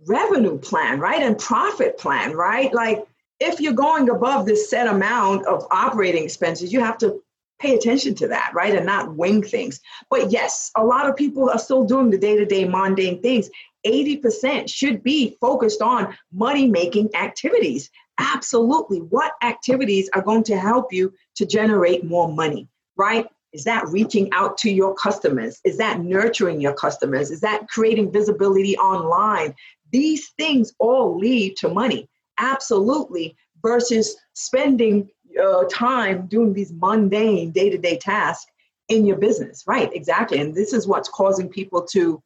revenue 0.08 0.58
plan, 0.58 0.98
right? 0.98 1.22
And 1.22 1.38
profit 1.38 1.98
plan, 1.98 2.32
right? 2.32 2.74
Like 2.74 3.06
if 3.38 3.60
you're 3.60 3.74
going 3.74 4.10
above 4.10 4.44
this 4.44 4.68
set 4.68 4.88
amount 4.88 5.46
of 5.46 5.68
operating 5.70 6.24
expenses, 6.24 6.72
you 6.72 6.80
have 6.80 6.98
to 6.98 7.22
pay 7.58 7.74
attention 7.74 8.14
to 8.16 8.28
that, 8.28 8.52
right? 8.54 8.74
And 8.74 8.86
not 8.86 9.16
wing 9.16 9.42
things. 9.42 9.80
But 10.10 10.30
yes, 10.30 10.70
a 10.76 10.84
lot 10.84 11.08
of 11.08 11.16
people 11.16 11.50
are 11.50 11.58
still 11.58 11.84
doing 11.84 12.10
the 12.10 12.18
day 12.18 12.36
to 12.36 12.44
day 12.44 12.64
mundane 12.64 13.20
things. 13.20 13.50
80% 13.86 14.68
should 14.68 15.02
be 15.02 15.36
focused 15.40 15.82
on 15.82 16.16
money 16.32 16.68
making 16.68 17.14
activities. 17.14 17.90
Absolutely. 18.18 18.98
What 18.98 19.32
activities 19.42 20.10
are 20.14 20.22
going 20.22 20.42
to 20.44 20.58
help 20.58 20.92
you 20.92 21.12
to 21.36 21.46
generate 21.46 22.04
more 22.04 22.32
money, 22.32 22.68
right? 22.96 23.26
Is 23.52 23.64
that 23.64 23.88
reaching 23.88 24.30
out 24.32 24.58
to 24.58 24.70
your 24.70 24.94
customers? 24.94 25.60
Is 25.64 25.78
that 25.78 26.00
nurturing 26.00 26.60
your 26.60 26.74
customers? 26.74 27.30
Is 27.30 27.40
that 27.40 27.68
creating 27.68 28.12
visibility 28.12 28.76
online? 28.76 29.54
These 29.90 30.30
things 30.36 30.72
all 30.78 31.16
lead 31.16 31.56
to 31.58 31.68
money. 31.68 32.08
Absolutely. 32.38 33.36
Versus 33.62 34.16
spending 34.34 35.08
uh, 35.42 35.64
time 35.70 36.26
doing 36.26 36.52
these 36.52 36.72
mundane 36.72 37.50
day 37.50 37.70
to 37.70 37.78
day 37.78 37.96
tasks 37.98 38.50
in 38.88 39.04
your 39.04 39.16
business. 39.16 39.64
Right, 39.66 39.92
exactly. 39.92 40.40
And 40.40 40.54
this 40.54 40.72
is 40.72 40.86
what's 40.86 41.08
causing 41.08 41.48
people 41.48 41.82
to 41.92 42.22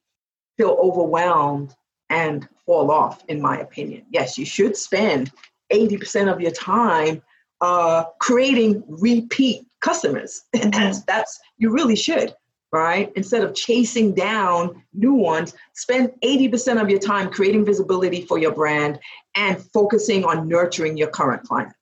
feel 0.56 0.76
overwhelmed 0.80 1.74
and 2.10 2.48
fall 2.66 2.90
off, 2.90 3.24
in 3.28 3.40
my 3.40 3.58
opinion. 3.58 4.04
Yes, 4.10 4.38
you 4.38 4.44
should 4.44 4.76
spend 4.76 5.32
80% 5.72 6.32
of 6.32 6.40
your 6.40 6.50
time 6.50 7.22
uh, 7.60 8.04
creating 8.20 8.82
repeat 8.86 9.66
customers. 9.80 10.42
Mm-hmm. 10.54 10.70
that's, 10.70 11.02
that's, 11.04 11.40
you 11.58 11.70
really 11.70 11.96
should, 11.96 12.34
right? 12.72 13.10
Instead 13.16 13.42
of 13.42 13.54
chasing 13.54 14.14
down 14.14 14.82
new 14.92 15.14
ones, 15.14 15.54
spend 15.74 16.12
80% 16.22 16.80
of 16.80 16.88
your 16.88 17.00
time 17.00 17.30
creating 17.30 17.64
visibility 17.64 18.24
for 18.26 18.38
your 18.38 18.52
brand 18.52 19.00
and 19.34 19.60
focusing 19.72 20.24
on 20.24 20.46
nurturing 20.46 20.96
your 20.96 21.08
current 21.08 21.42
clients. 21.42 21.74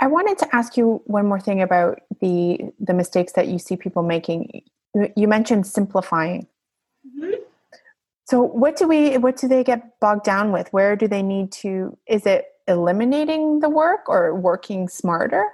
I 0.00 0.06
wanted 0.06 0.38
to 0.38 0.54
ask 0.54 0.76
you 0.76 1.02
one 1.06 1.26
more 1.26 1.40
thing 1.40 1.60
about 1.60 2.00
the 2.20 2.60
the 2.78 2.94
mistakes 2.94 3.32
that 3.32 3.48
you 3.48 3.58
see 3.58 3.76
people 3.76 4.02
making. 4.02 4.62
You 5.16 5.28
mentioned 5.28 5.66
simplifying. 5.66 6.46
Mm-hmm. 7.06 7.34
So 8.24 8.42
what 8.42 8.76
do 8.76 8.86
we 8.86 9.18
what 9.18 9.36
do 9.36 9.48
they 9.48 9.64
get 9.64 9.98
bogged 10.00 10.24
down 10.24 10.52
with? 10.52 10.72
Where 10.72 10.96
do 10.96 11.08
they 11.08 11.22
need 11.22 11.50
to 11.52 11.96
is 12.06 12.26
it 12.26 12.46
eliminating 12.66 13.60
the 13.60 13.68
work 13.68 14.08
or 14.08 14.34
working 14.34 14.88
smarter? 14.88 15.46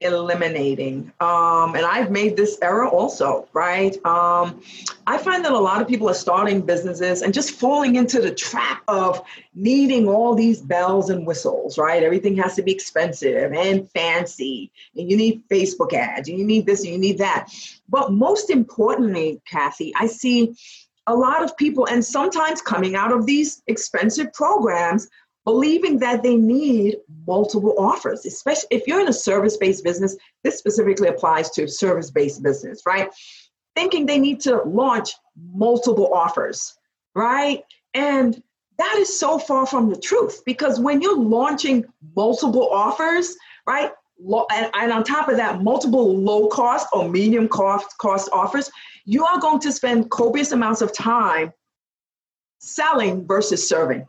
Eliminating. 0.00 1.10
Um, 1.20 1.74
and 1.74 1.86
I've 1.86 2.10
made 2.10 2.36
this 2.36 2.58
error 2.60 2.86
also, 2.86 3.48
right? 3.54 3.94
Um, 4.04 4.60
I 5.06 5.16
find 5.16 5.44
that 5.44 5.52
a 5.52 5.58
lot 5.58 5.80
of 5.80 5.88
people 5.88 6.10
are 6.10 6.14
starting 6.14 6.60
businesses 6.60 7.22
and 7.22 7.32
just 7.32 7.52
falling 7.52 7.96
into 7.96 8.20
the 8.20 8.34
trap 8.34 8.82
of 8.88 9.22
needing 9.54 10.06
all 10.06 10.34
these 10.34 10.60
bells 10.60 11.08
and 11.08 11.26
whistles, 11.26 11.78
right? 11.78 12.02
Everything 12.02 12.36
has 12.36 12.54
to 12.56 12.62
be 12.62 12.72
expensive 12.72 13.52
and 13.52 13.90
fancy, 13.92 14.70
and 14.94 15.10
you 15.10 15.16
need 15.16 15.42
Facebook 15.48 15.94
ads, 15.94 16.28
and 16.28 16.38
you 16.38 16.44
need 16.44 16.66
this, 16.66 16.82
and 16.84 16.92
you 16.92 16.98
need 16.98 17.18
that. 17.18 17.50
But 17.88 18.12
most 18.12 18.50
importantly, 18.50 19.40
Kathy, 19.46 19.94
I 19.96 20.08
see 20.08 20.56
a 21.06 21.14
lot 21.14 21.42
of 21.42 21.56
people, 21.56 21.86
and 21.86 22.04
sometimes 22.04 22.60
coming 22.60 22.96
out 22.96 23.12
of 23.12 23.24
these 23.24 23.62
expensive 23.66 24.32
programs, 24.32 25.08
believing 25.46 26.00
that 26.00 26.24
they 26.24 26.36
need 26.36 26.96
multiple 27.26 27.74
offers, 27.78 28.26
especially 28.26 28.66
if 28.72 28.86
you're 28.86 29.00
in 29.00 29.08
a 29.08 29.12
service 29.12 29.56
based 29.56 29.84
business. 29.84 30.16
This 30.42 30.58
specifically 30.58 31.08
applies 31.08 31.50
to 31.50 31.68
service 31.68 32.10
based 32.10 32.42
business, 32.42 32.82
right? 32.84 33.08
Thinking 33.76 34.04
they 34.04 34.18
need 34.18 34.40
to 34.40 34.62
launch 34.64 35.12
multiple 35.54 36.12
offers, 36.12 36.74
right? 37.14 37.62
And 37.94 38.42
that 38.78 38.96
is 38.98 39.18
so 39.18 39.38
far 39.38 39.66
from 39.66 39.88
the 39.88 39.96
truth 39.96 40.42
because 40.44 40.80
when 40.80 41.00
you're 41.00 41.18
launching 41.18 41.84
multiple 42.16 42.68
offers, 42.70 43.36
right? 43.66 43.92
And, 44.18 44.70
and 44.74 44.92
on 44.92 45.04
top 45.04 45.28
of 45.28 45.36
that, 45.36 45.62
multiple 45.62 46.18
low 46.18 46.48
cost 46.48 46.88
or 46.92 47.08
medium 47.08 47.48
cost, 47.48 47.96
cost 47.98 48.28
offers, 48.32 48.68
you 49.04 49.24
are 49.24 49.38
going 49.38 49.60
to 49.60 49.70
spend 49.70 50.10
copious 50.10 50.50
amounts 50.50 50.82
of 50.82 50.92
time 50.92 51.52
selling 52.58 53.24
versus 53.28 53.66
serving 53.66 54.06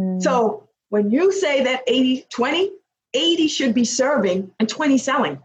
Mm. 0.00 0.22
So 0.22 0.68
when 0.88 1.10
you 1.10 1.32
say 1.32 1.62
that 1.64 1.82
80 1.86 2.26
20, 2.30 2.72
80 3.14 3.48
should 3.48 3.74
be 3.74 3.84
serving 3.84 4.50
and 4.58 4.68
20 4.68 4.98
selling, 4.98 5.38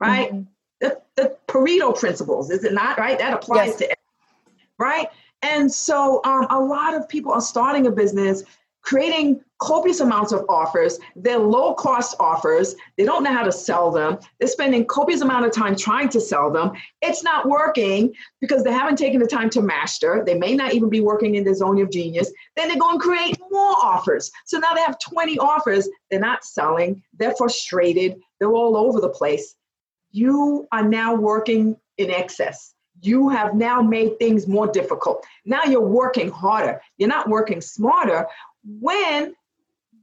right? 0.00 0.32
Mm-hmm. 0.32 0.42
The, 0.80 1.00
the 1.16 1.36
Pareto 1.48 1.98
principles, 1.98 2.50
is 2.50 2.64
it 2.64 2.72
not, 2.72 2.98
right? 2.98 3.18
That 3.18 3.32
applies 3.32 3.68
yes. 3.68 3.76
to 3.78 3.96
right? 4.78 5.08
And 5.42 5.72
so 5.72 6.20
um, 6.24 6.46
a 6.50 6.60
lot 6.60 6.94
of 6.94 7.08
people 7.08 7.32
are 7.32 7.40
starting 7.40 7.86
a 7.86 7.90
business 7.90 8.42
creating 8.84 9.40
copious 9.58 10.00
amounts 10.00 10.30
of 10.30 10.44
offers. 10.48 10.98
They're 11.16 11.38
low 11.38 11.74
cost 11.74 12.16
offers. 12.20 12.76
They 12.96 13.04
don't 13.04 13.24
know 13.24 13.32
how 13.32 13.44
to 13.44 13.52
sell 13.52 13.90
them. 13.90 14.18
They're 14.38 14.48
spending 14.48 14.84
copious 14.84 15.22
amount 15.22 15.46
of 15.46 15.52
time 15.52 15.74
trying 15.74 16.10
to 16.10 16.20
sell 16.20 16.50
them. 16.50 16.72
It's 17.00 17.24
not 17.24 17.48
working 17.48 18.12
because 18.40 18.62
they 18.62 18.72
haven't 18.72 18.96
taken 18.96 19.20
the 19.20 19.26
time 19.26 19.48
to 19.50 19.62
master. 19.62 20.22
They 20.24 20.34
may 20.34 20.54
not 20.54 20.74
even 20.74 20.90
be 20.90 21.00
working 21.00 21.34
in 21.34 21.44
the 21.44 21.54
zone 21.54 21.80
of 21.80 21.90
genius. 21.90 22.30
Then 22.56 22.68
they 22.68 22.76
go 22.76 22.90
and 22.90 23.00
create 23.00 23.38
more 23.50 23.76
offers. 23.82 24.30
So 24.44 24.58
now 24.58 24.74
they 24.74 24.82
have 24.82 24.98
20 25.00 25.38
offers. 25.38 25.88
They're 26.10 26.20
not 26.20 26.44
selling. 26.44 27.02
They're 27.18 27.34
frustrated. 27.36 28.20
They're 28.38 28.52
all 28.52 28.76
over 28.76 29.00
the 29.00 29.08
place. 29.08 29.56
You 30.10 30.68
are 30.72 30.86
now 30.86 31.14
working 31.14 31.76
in 31.96 32.10
excess. 32.10 32.74
You 33.00 33.28
have 33.30 33.54
now 33.54 33.82
made 33.82 34.18
things 34.18 34.46
more 34.46 34.66
difficult. 34.66 35.26
Now 35.44 35.64
you're 35.64 35.80
working 35.80 36.30
harder. 36.30 36.80
You're 36.96 37.08
not 37.08 37.28
working 37.28 37.60
smarter 37.60 38.26
when 38.64 39.34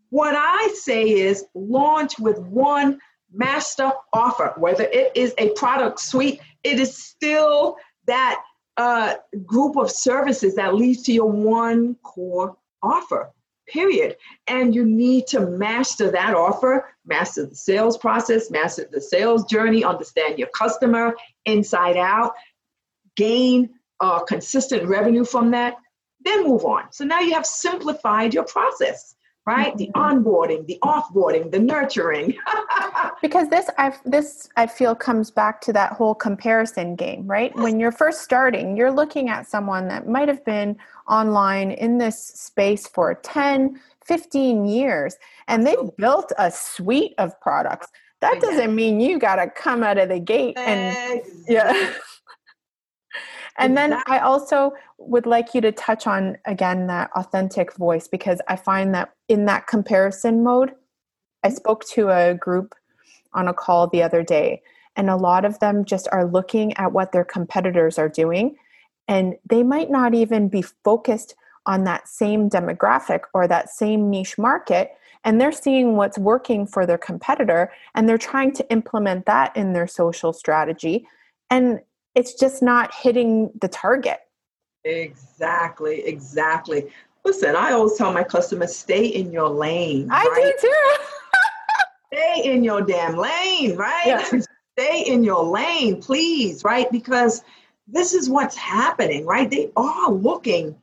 what 0.10 0.36
I 0.36 0.74
say 0.76 1.10
is 1.10 1.46
launch 1.56 2.20
with 2.20 2.38
one 2.40 3.00
master 3.34 3.92
offer, 4.14 4.54
whether 4.58 4.84
it 4.84 5.14
is 5.16 5.34
a 5.38 5.50
product 5.52 6.00
suite, 6.00 6.42
it 6.64 6.80
is 6.80 6.96
still 6.96 7.78
that 8.08 8.42
uh, 8.78 9.16
group 9.46 9.78
of 9.78 9.90
services 9.90 10.56
that 10.56 10.76
leads 10.76 11.04
to 11.04 11.14
your 11.14 11.30
one 11.30 11.96
core 12.04 12.58
offer, 12.84 13.32
period. 13.68 14.18
And 14.48 14.76
you 14.76 14.86
need 14.86 15.28
to 15.28 15.40
master 15.40 16.12
that 16.12 16.34
offer, 16.36 16.90
master 17.06 17.46
the 17.46 17.56
sales 17.56 17.98
process, 17.98 18.52
master 18.52 18.88
the 18.92 19.02
sales 19.02 19.46
journey, 19.46 19.84
understand 19.84 20.40
your 20.40 20.50
customer 20.50 21.16
inside 21.46 21.96
out, 21.98 22.34
gain 23.16 23.70
uh, 24.00 24.20
consistent 24.24 24.88
revenue 24.88 25.24
from 25.24 25.52
that, 25.52 25.76
then 26.24 26.48
move 26.48 26.66
on. 26.66 26.92
So 26.92 27.04
now 27.04 27.20
you 27.20 27.34
have 27.34 27.46
simplified 27.46 28.34
your 28.34 28.46
process 28.46 29.16
right? 29.46 29.76
The 29.78 29.88
mm-hmm. 29.88 30.26
onboarding 30.26 30.68
the 30.68 30.78
offboarding 30.84 31.52
the 31.52 31.60
nurturing. 31.60 32.36
Because 33.22 33.50
this 33.50 33.70
i 33.78 33.94
this 34.04 34.50
i 34.58 34.66
feel 34.66 34.96
comes 34.96 35.30
back 35.30 35.62
to 35.62 35.74
that 35.74 35.94
whole 35.94 36.16
comparison 36.16 36.96
game 36.96 37.28
right? 37.28 37.56
When 37.56 37.80
you're 37.80 37.92
first 37.92 38.22
starting 38.22 38.76
you're 38.76 38.92
looking 38.92 39.30
at 39.30 39.48
someone 39.48 39.88
that 39.90 40.08
might 40.08 40.28
have 40.28 40.44
been 40.44 40.78
online 41.08 41.72
in 41.72 41.98
this 41.98 42.18
space 42.24 42.88
for 42.88 43.14
10 43.14 43.80
15 44.06 44.66
years 44.66 45.18
and 45.48 45.66
they've 45.66 45.96
built 45.98 46.32
a 46.38 46.50
suite 46.52 47.14
of 47.18 47.40
products. 47.42 47.88
That 48.22 48.40
doesn't 48.42 48.76
mean 48.76 49.00
you 49.00 49.20
got 49.20 49.38
to 49.38 49.50
come 49.50 49.84
out 49.84 49.98
of 49.98 50.10
the 50.10 50.20
gate 50.20 50.58
and 50.58 51.22
yeah 51.48 51.94
and 53.58 53.76
then 53.76 54.02
I 54.08 54.20
also 54.20 54.74
would 54.98 55.26
like 55.26 55.54
you 55.54 55.62
to 55.62 55.72
touch 55.72 56.08
on 56.08 56.38
again 56.46 56.88
that 56.88 57.12
authentic 57.16 57.76
voice 57.76 58.08
because 58.08 58.42
I 58.48 58.56
find 58.56 58.94
that 58.96 59.14
in 59.28 59.46
that 59.46 59.68
comparison 59.68 60.44
mode, 60.44 60.72
I 61.44 61.48
mm-hmm. 61.48 61.56
spoke 61.56 61.86
to 61.90 62.10
a 62.10 62.34
group 62.34 62.76
on 63.34 63.48
a 63.48 63.54
call 63.54 63.88
the 63.88 64.04
other 64.04 64.24
day, 64.24 64.62
and 64.96 65.10
a 65.10 65.16
lot 65.16 65.46
of 65.46 65.60
them 65.60 65.86
just 65.86 66.08
are 66.12 66.26
looking 66.26 66.76
at 66.78 66.92
what 66.92 67.12
their 67.12 67.24
competitors 67.24 67.98
are 67.98 68.10
doing, 68.10 68.56
and 69.08 69.36
they 69.50 69.64
might 69.64 69.90
not 69.90 70.14
even 70.14 70.48
be 70.48 70.64
focused 70.84 71.36
on 71.66 71.84
that 71.84 72.08
same 72.08 72.50
demographic 72.50 73.22
or 73.34 73.48
that 73.48 73.70
same 73.70 74.10
niche 74.10 74.38
market. 74.38 74.92
And 75.24 75.40
they're 75.40 75.52
seeing 75.52 75.96
what's 75.96 76.18
working 76.18 76.66
for 76.66 76.86
their 76.86 76.98
competitor 76.98 77.72
and 77.94 78.10
they're 78.10 78.18
trying 78.18 78.54
to 78.54 78.72
implement 78.72 79.28
that 79.28 79.56
in 79.56 79.74
their 79.74 79.86
social 79.86 80.34
strategy. 80.34 81.08
And 81.52 81.82
it's 82.16 82.34
just 82.34 82.62
not 82.62 82.94
hitting 82.94 83.52
the 83.62 83.68
target. 83.68 84.20
Exactly, 84.84 86.06
exactly. 86.06 86.92
Listen, 87.24 87.56
I 87.56 87.72
always 87.72 87.98
tell 87.98 88.12
my 88.12 88.24
customers 88.24 88.76
stay 88.76 89.06
in 89.06 89.32
your 89.32 89.50
lane. 89.50 90.10
I 90.12 90.24
right? 90.24 90.54
do 90.60 90.68
too. 90.68 91.04
stay 92.14 92.52
in 92.52 92.64
your 92.64 92.82
damn 92.82 93.16
lane, 93.16 93.76
right? 93.76 94.08
Yeah. 94.08 94.42
stay 94.80 95.04
in 95.04 95.24
your 95.24 95.44
lane, 95.44 96.02
please, 96.02 96.64
right? 96.64 96.92
Because 96.92 97.44
this 97.88 98.14
is 98.14 98.30
what's 98.30 98.56
happening, 98.56 99.26
right? 99.26 99.50
They 99.50 99.72
are 99.76 100.12
looking 100.12 100.76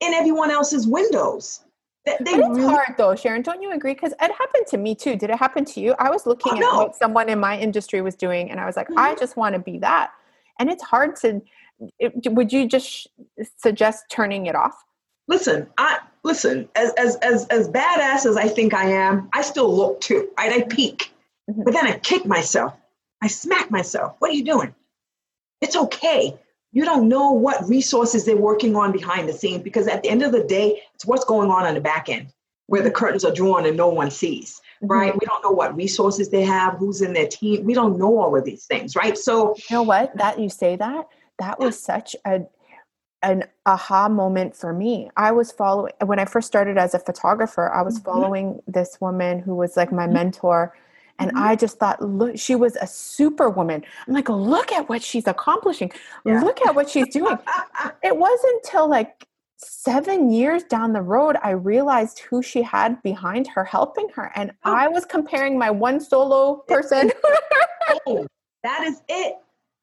in 0.00 0.14
everyone 0.14 0.50
else's 0.50 0.86
windows. 0.86 1.60
They, 2.04 2.16
they 2.20 2.32
it's 2.32 2.48
really... 2.48 2.62
hard 2.62 2.96
though, 2.98 3.14
Sharon. 3.14 3.42
Don't 3.42 3.62
you 3.62 3.72
agree? 3.72 3.94
Because 3.94 4.12
it 4.12 4.32
happened 4.32 4.66
to 4.68 4.76
me 4.76 4.94
too. 4.94 5.16
Did 5.16 5.30
it 5.30 5.38
happen 5.38 5.64
to 5.66 5.80
you? 5.80 5.94
I 5.98 6.10
was 6.10 6.26
looking 6.26 6.52
oh, 6.54 6.56
at 6.56 6.60
no. 6.60 6.76
what 6.76 6.96
someone 6.96 7.28
in 7.28 7.38
my 7.38 7.58
industry 7.58 8.02
was 8.02 8.14
doing, 8.14 8.50
and 8.50 8.60
I 8.60 8.66
was 8.66 8.76
like, 8.76 8.88
mm-hmm. 8.88 8.98
I 8.98 9.14
just 9.14 9.36
want 9.36 9.54
to 9.54 9.58
be 9.58 9.78
that 9.78 10.10
and 10.58 10.70
it's 10.70 10.82
hard 10.82 11.16
to 11.16 11.40
it, 11.98 12.32
would 12.32 12.52
you 12.52 12.66
just 12.66 13.08
suggest 13.58 14.04
turning 14.10 14.46
it 14.46 14.54
off 14.54 14.84
listen, 15.28 15.66
I 15.78 16.00
listen, 16.22 16.68
as 16.74 16.92
as 16.94 17.16
as 17.16 17.46
as 17.48 17.68
badass 17.68 18.26
as 18.26 18.36
I 18.36 18.48
think 18.48 18.74
I 18.74 18.90
am, 18.90 19.28
I 19.32 19.42
still 19.42 19.74
look 19.74 20.00
too, 20.00 20.28
right? 20.38 20.52
I 20.52 20.62
peek. 20.62 21.12
Mm-hmm. 21.50 21.62
But 21.64 21.74
then 21.74 21.86
I 21.86 21.98
kick 21.98 22.26
myself. 22.26 22.74
I 23.22 23.28
smack 23.28 23.70
myself. 23.70 24.16
What 24.18 24.30
are 24.30 24.34
you 24.34 24.44
doing? 24.44 24.74
It's 25.60 25.76
okay. 25.76 26.38
You 26.72 26.84
don't 26.84 27.08
know 27.08 27.30
what 27.30 27.68
resources 27.68 28.24
they're 28.24 28.36
working 28.36 28.74
on 28.76 28.92
behind 28.92 29.28
the 29.28 29.32
scenes 29.32 29.62
because 29.62 29.86
at 29.86 30.02
the 30.02 30.10
end 30.10 30.22
of 30.22 30.32
the 30.32 30.42
day, 30.42 30.82
it's 30.94 31.06
what's 31.06 31.24
going 31.24 31.50
on 31.50 31.64
on 31.64 31.74
the 31.74 31.80
back 31.80 32.08
end 32.08 32.32
where 32.66 32.82
the 32.82 32.90
curtains 32.90 33.24
are 33.24 33.32
drawn 33.32 33.66
and 33.66 33.76
no 33.76 33.88
one 33.88 34.10
sees, 34.10 34.60
mm-hmm. 34.82 34.86
right? 34.86 35.14
We 35.14 35.26
don't 35.26 35.42
know 35.42 35.50
what 35.50 35.76
resources 35.76 36.30
they 36.30 36.42
have, 36.42 36.74
who's 36.74 37.02
in 37.02 37.12
their 37.12 37.28
team. 37.28 37.64
We 37.64 37.74
don't 37.74 37.98
know 37.98 38.18
all 38.18 38.36
of 38.36 38.44
these 38.44 38.66
things, 38.66 38.96
right? 38.96 39.16
So, 39.16 39.54
you 39.70 39.76
know 39.76 39.82
what? 39.82 40.16
That 40.16 40.38
you 40.38 40.48
say 40.48 40.76
that, 40.76 41.08
that 41.38 41.58
was 41.58 41.78
such 41.78 42.16
a 42.26 42.42
an 43.24 43.44
aha 43.64 44.08
moment 44.08 44.54
for 44.54 44.72
me. 44.72 45.10
I 45.16 45.32
was 45.32 45.50
following 45.50 45.92
when 46.04 46.18
I 46.18 46.26
first 46.26 46.46
started 46.46 46.76
as 46.76 46.94
a 46.94 46.98
photographer, 46.98 47.72
I 47.72 47.82
was 47.82 47.98
mm-hmm. 47.98 48.04
following 48.04 48.62
this 48.68 48.98
woman 49.00 49.40
who 49.40 49.54
was 49.54 49.76
like 49.76 49.90
my 49.90 50.04
mm-hmm. 50.04 50.12
mentor. 50.12 50.76
And 51.18 51.30
mm-hmm. 51.30 51.42
I 51.42 51.56
just 51.56 51.78
thought, 51.78 52.02
look, 52.02 52.36
she 52.36 52.54
was 52.54 52.76
a 52.76 52.86
superwoman. 52.86 53.84
I'm 54.06 54.12
like, 54.12 54.28
look 54.28 54.72
at 54.72 54.88
what 54.88 55.02
she's 55.02 55.26
accomplishing. 55.26 55.92
Yeah. 56.26 56.42
Look 56.42 56.60
at 56.66 56.74
what 56.74 56.90
she's 56.90 57.08
doing. 57.08 57.38
it 58.02 58.16
wasn't 58.16 58.64
until 58.64 58.88
like 58.88 59.26
seven 59.56 60.30
years 60.30 60.62
down 60.64 60.92
the 60.92 61.02
road, 61.02 61.36
I 61.42 61.50
realized 61.50 62.20
who 62.20 62.42
she 62.42 62.62
had 62.62 63.02
behind 63.02 63.46
her 63.48 63.64
helping 63.64 64.08
her. 64.10 64.32
And 64.34 64.52
oh. 64.64 64.72
I 64.72 64.88
was 64.88 65.04
comparing 65.04 65.58
my 65.58 65.70
one 65.70 66.00
solo 66.00 66.56
person. 66.68 67.12
oh, 68.06 68.26
that 68.62 68.84
is 68.84 69.02
it. 69.08 69.36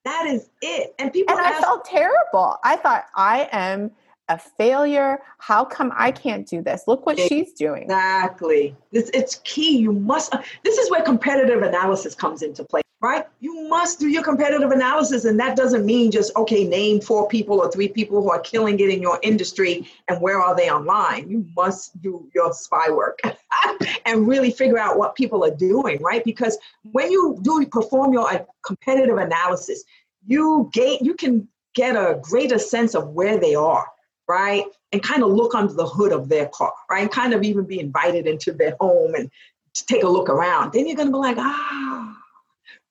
That 0.03 0.27
is 0.27 0.49
it. 0.61 0.95
And 0.99 1.13
people 1.13 1.37
And 1.37 1.45
ask, 1.45 1.59
I 1.59 1.61
felt 1.61 1.85
terrible. 1.85 2.57
I 2.63 2.75
thought 2.75 3.05
I 3.15 3.47
am 3.51 3.91
a 4.29 4.37
failure. 4.37 5.19
How 5.37 5.63
come 5.63 5.91
I 5.95 6.11
can't 6.11 6.47
do 6.47 6.61
this? 6.61 6.83
Look 6.87 7.05
what 7.05 7.19
she's 7.19 7.53
doing. 7.53 7.83
Exactly. 7.83 8.75
It's 8.91 9.41
key. 9.43 9.77
You 9.77 9.93
must, 9.93 10.33
this 10.63 10.77
is 10.77 10.89
where 10.89 11.03
competitive 11.03 11.61
analysis 11.61 12.15
comes 12.15 12.41
into 12.41 12.63
play, 12.63 12.81
right? 13.01 13.25
You 13.39 13.67
must 13.67 13.99
do 13.99 14.07
your 14.07 14.23
competitive 14.23 14.69
analysis. 14.69 15.25
And 15.25 15.39
that 15.39 15.57
doesn't 15.57 15.85
mean 15.85 16.11
just, 16.11 16.33
okay, 16.35 16.63
name 16.63 17.01
four 17.01 17.27
people 17.27 17.59
or 17.59 17.71
three 17.71 17.87
people 17.87 18.21
who 18.21 18.29
are 18.29 18.39
killing 18.39 18.79
it 18.79 18.89
in 18.89 19.01
your 19.01 19.19
industry 19.23 19.89
and 20.07 20.21
where 20.21 20.39
are 20.39 20.55
they 20.55 20.69
online. 20.69 21.27
You 21.27 21.45
must 21.55 21.99
do 22.01 22.29
your 22.35 22.53
spy 22.53 22.91
work 22.91 23.19
and 24.05 24.27
really 24.27 24.51
figure 24.51 24.77
out 24.77 24.99
what 24.99 25.15
people 25.15 25.43
are 25.43 25.55
doing, 25.55 25.99
right? 26.01 26.23
Because 26.23 26.59
when 26.83 27.11
you 27.11 27.39
do 27.41 27.65
perform 27.65 28.13
your 28.13 28.31
uh, 28.31 28.43
competitive 28.63 29.17
analysis, 29.17 29.83
you 30.27 30.69
gain, 30.71 30.99
you 31.01 31.15
can 31.15 31.47
get 31.73 31.95
a 31.95 32.19
greater 32.21 32.59
sense 32.59 32.93
of 32.93 33.09
where 33.09 33.39
they 33.39 33.55
are 33.55 33.87
right? 34.27 34.63
And 34.93 35.03
kind 35.03 35.23
of 35.23 35.31
look 35.31 35.55
under 35.55 35.73
the 35.73 35.85
hood 35.85 36.13
of 36.13 36.29
their 36.29 36.47
car, 36.47 36.71
right? 36.89 37.01
And 37.01 37.11
kind 37.11 37.33
of 37.33 37.43
even 37.43 37.65
be 37.65 37.81
invited 37.81 38.27
into 38.27 38.53
their 38.53 38.77
home 38.79 39.13
and 39.13 39.29
take 39.73 40.03
a 40.03 40.07
look 40.07 40.29
around. 40.29 40.71
Then 40.71 40.87
you're 40.87 40.95
going 40.95 41.09
to 41.09 41.11
be 41.11 41.17
like, 41.17 41.35
ah, 41.37 42.15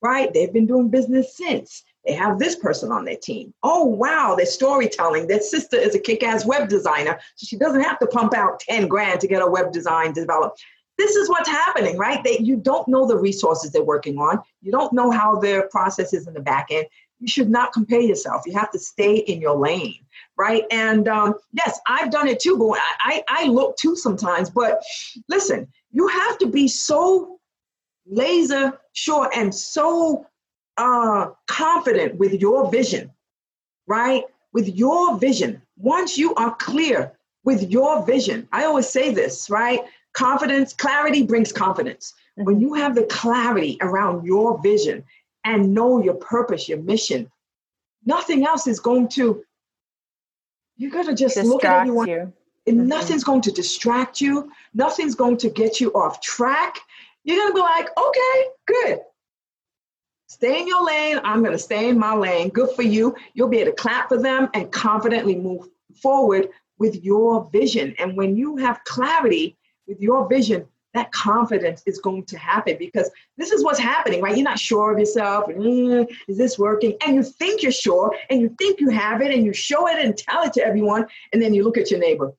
right? 0.02 0.32
They've 0.32 0.52
been 0.52 0.66
doing 0.66 0.88
business 0.88 1.36
since. 1.36 1.84
They 2.06 2.14
have 2.14 2.38
this 2.38 2.56
person 2.56 2.90
on 2.90 3.04
their 3.04 3.16
team. 3.16 3.52
Oh, 3.62 3.84
wow, 3.84 4.34
they're 4.36 4.46
storytelling. 4.46 5.26
Their 5.26 5.40
sister 5.40 5.76
is 5.76 5.94
a 5.94 5.98
kick 5.98 6.22
ass 6.22 6.46
web 6.46 6.68
designer. 6.68 7.18
So 7.36 7.46
she 7.46 7.56
doesn't 7.56 7.82
have 7.82 7.98
to 7.98 8.06
pump 8.06 8.34
out 8.34 8.60
10 8.60 8.88
grand 8.88 9.20
to 9.20 9.28
get 9.28 9.42
a 9.42 9.46
web 9.46 9.72
design 9.72 10.12
developed. 10.12 10.62
This 10.96 11.16
is 11.16 11.28
what's 11.28 11.48
happening, 11.48 11.98
right? 11.98 12.22
They, 12.24 12.38
you 12.38 12.56
don't 12.56 12.88
know 12.88 13.06
the 13.06 13.16
resources 13.16 13.70
they're 13.70 13.82
working 13.82 14.18
on. 14.18 14.40
You 14.62 14.72
don't 14.72 14.92
know 14.92 15.10
how 15.10 15.38
their 15.38 15.68
process 15.68 16.12
is 16.12 16.26
in 16.26 16.34
the 16.34 16.40
back 16.40 16.68
end. 16.70 16.86
You 17.20 17.28
should 17.28 17.50
not 17.50 17.72
compare 17.72 18.00
yourself. 18.00 18.42
You 18.46 18.54
have 18.54 18.70
to 18.72 18.78
stay 18.78 19.16
in 19.16 19.40
your 19.40 19.56
lane 19.56 20.00
right? 20.40 20.64
And 20.70 21.06
um, 21.06 21.34
yes, 21.52 21.78
I've 21.86 22.10
done 22.10 22.26
it 22.26 22.40
too, 22.40 22.56
but 22.56 22.78
I, 23.00 23.22
I 23.28 23.44
look 23.48 23.76
too 23.76 23.94
sometimes. 23.94 24.48
But 24.48 24.82
listen, 25.28 25.68
you 25.92 26.08
have 26.08 26.38
to 26.38 26.46
be 26.46 26.66
so 26.66 27.39
laser 28.10 28.78
sure 28.92 29.30
and 29.34 29.54
so 29.54 30.26
uh, 30.76 31.28
confident 31.46 32.16
with 32.16 32.40
your 32.40 32.70
vision, 32.70 33.10
right? 33.86 34.24
With 34.52 34.68
your 34.68 35.16
vision. 35.18 35.62
Once 35.76 36.18
you 36.18 36.34
are 36.34 36.54
clear 36.56 37.12
with 37.44 37.70
your 37.70 38.04
vision, 38.04 38.48
I 38.52 38.64
always 38.64 38.88
say 38.88 39.14
this, 39.14 39.48
right? 39.48 39.80
Confidence, 40.12 40.72
clarity 40.72 41.22
brings 41.22 41.52
confidence. 41.52 42.14
When 42.34 42.60
you 42.60 42.74
have 42.74 42.94
the 42.94 43.04
clarity 43.04 43.78
around 43.80 44.24
your 44.24 44.60
vision 44.62 45.04
and 45.44 45.74
know 45.74 46.02
your 46.02 46.14
purpose, 46.14 46.68
your 46.68 46.78
mission, 46.78 47.30
nothing 48.04 48.46
else 48.46 48.66
is 48.66 48.80
going 48.80 49.08
to 49.08 49.44
you're 50.80 50.90
going 50.90 51.06
to 51.06 51.14
just 51.14 51.34
Distract 51.34 51.48
look 51.48 51.64
at 51.64 51.80
everyone. 51.82 52.08
You. 52.08 52.32
And 52.66 52.78
mm-hmm. 52.78 52.88
nothing's 52.88 53.22
going 53.22 53.42
to 53.42 53.52
distract 53.52 54.22
you. 54.22 54.50
Nothing's 54.72 55.14
going 55.14 55.36
to 55.38 55.50
get 55.50 55.78
you 55.78 55.92
off 55.92 56.22
track. 56.22 56.78
You're 57.24 57.36
going 57.36 57.50
to 57.50 57.54
be 57.54 57.60
like, 57.60 57.88
okay, 57.98 58.46
good. 58.66 59.00
Stay 60.28 60.60
in 60.60 60.68
your 60.68 60.84
lane. 60.84 61.20
I'm 61.24 61.40
going 61.40 61.52
to 61.52 61.58
stay 61.58 61.88
in 61.88 61.98
my 61.98 62.14
lane. 62.14 62.50
Good 62.50 62.70
for 62.76 62.82
you. 62.82 63.16
You'll 63.34 63.48
be 63.48 63.58
able 63.58 63.72
to 63.72 63.76
clap 63.76 64.08
for 64.08 64.22
them 64.22 64.48
and 64.54 64.70
confidently 64.70 65.34
move 65.34 65.68
forward 66.00 66.48
with 66.78 67.02
your 67.04 67.50
vision. 67.50 67.94
And 67.98 68.16
when 68.16 68.36
you 68.36 68.56
have 68.56 68.82
clarity 68.84 69.56
with 69.86 70.00
your 70.00 70.28
vision, 70.28 70.66
that 70.94 71.12
confidence 71.12 71.82
is 71.86 71.98
going 71.98 72.24
to 72.24 72.38
happen 72.38 72.76
because 72.78 73.10
this 73.36 73.52
is 73.52 73.64
what's 73.64 73.78
happening, 73.78 74.20
right? 74.20 74.36
You're 74.36 74.44
not 74.44 74.58
sure 74.58 74.92
of 74.92 74.98
yourself. 74.98 75.46
Mm, 75.46 76.08
is 76.26 76.36
this 76.36 76.58
working? 76.58 76.96
And 77.06 77.14
you 77.14 77.22
think 77.22 77.62
you're 77.62 77.72
sure 77.72 78.14
and 78.28 78.40
you 78.40 78.54
think 78.58 78.80
you 78.80 78.88
have 78.90 79.22
it 79.22 79.32
and 79.32 79.44
you 79.44 79.52
show 79.52 79.88
it 79.88 80.04
and 80.04 80.16
tell 80.16 80.42
it 80.42 80.52
to 80.54 80.64
everyone. 80.64 81.06
And 81.32 81.40
then 81.40 81.54
you 81.54 81.62
look 81.62 81.78
at 81.78 81.90
your 81.90 82.00
neighbor, 82.00 82.32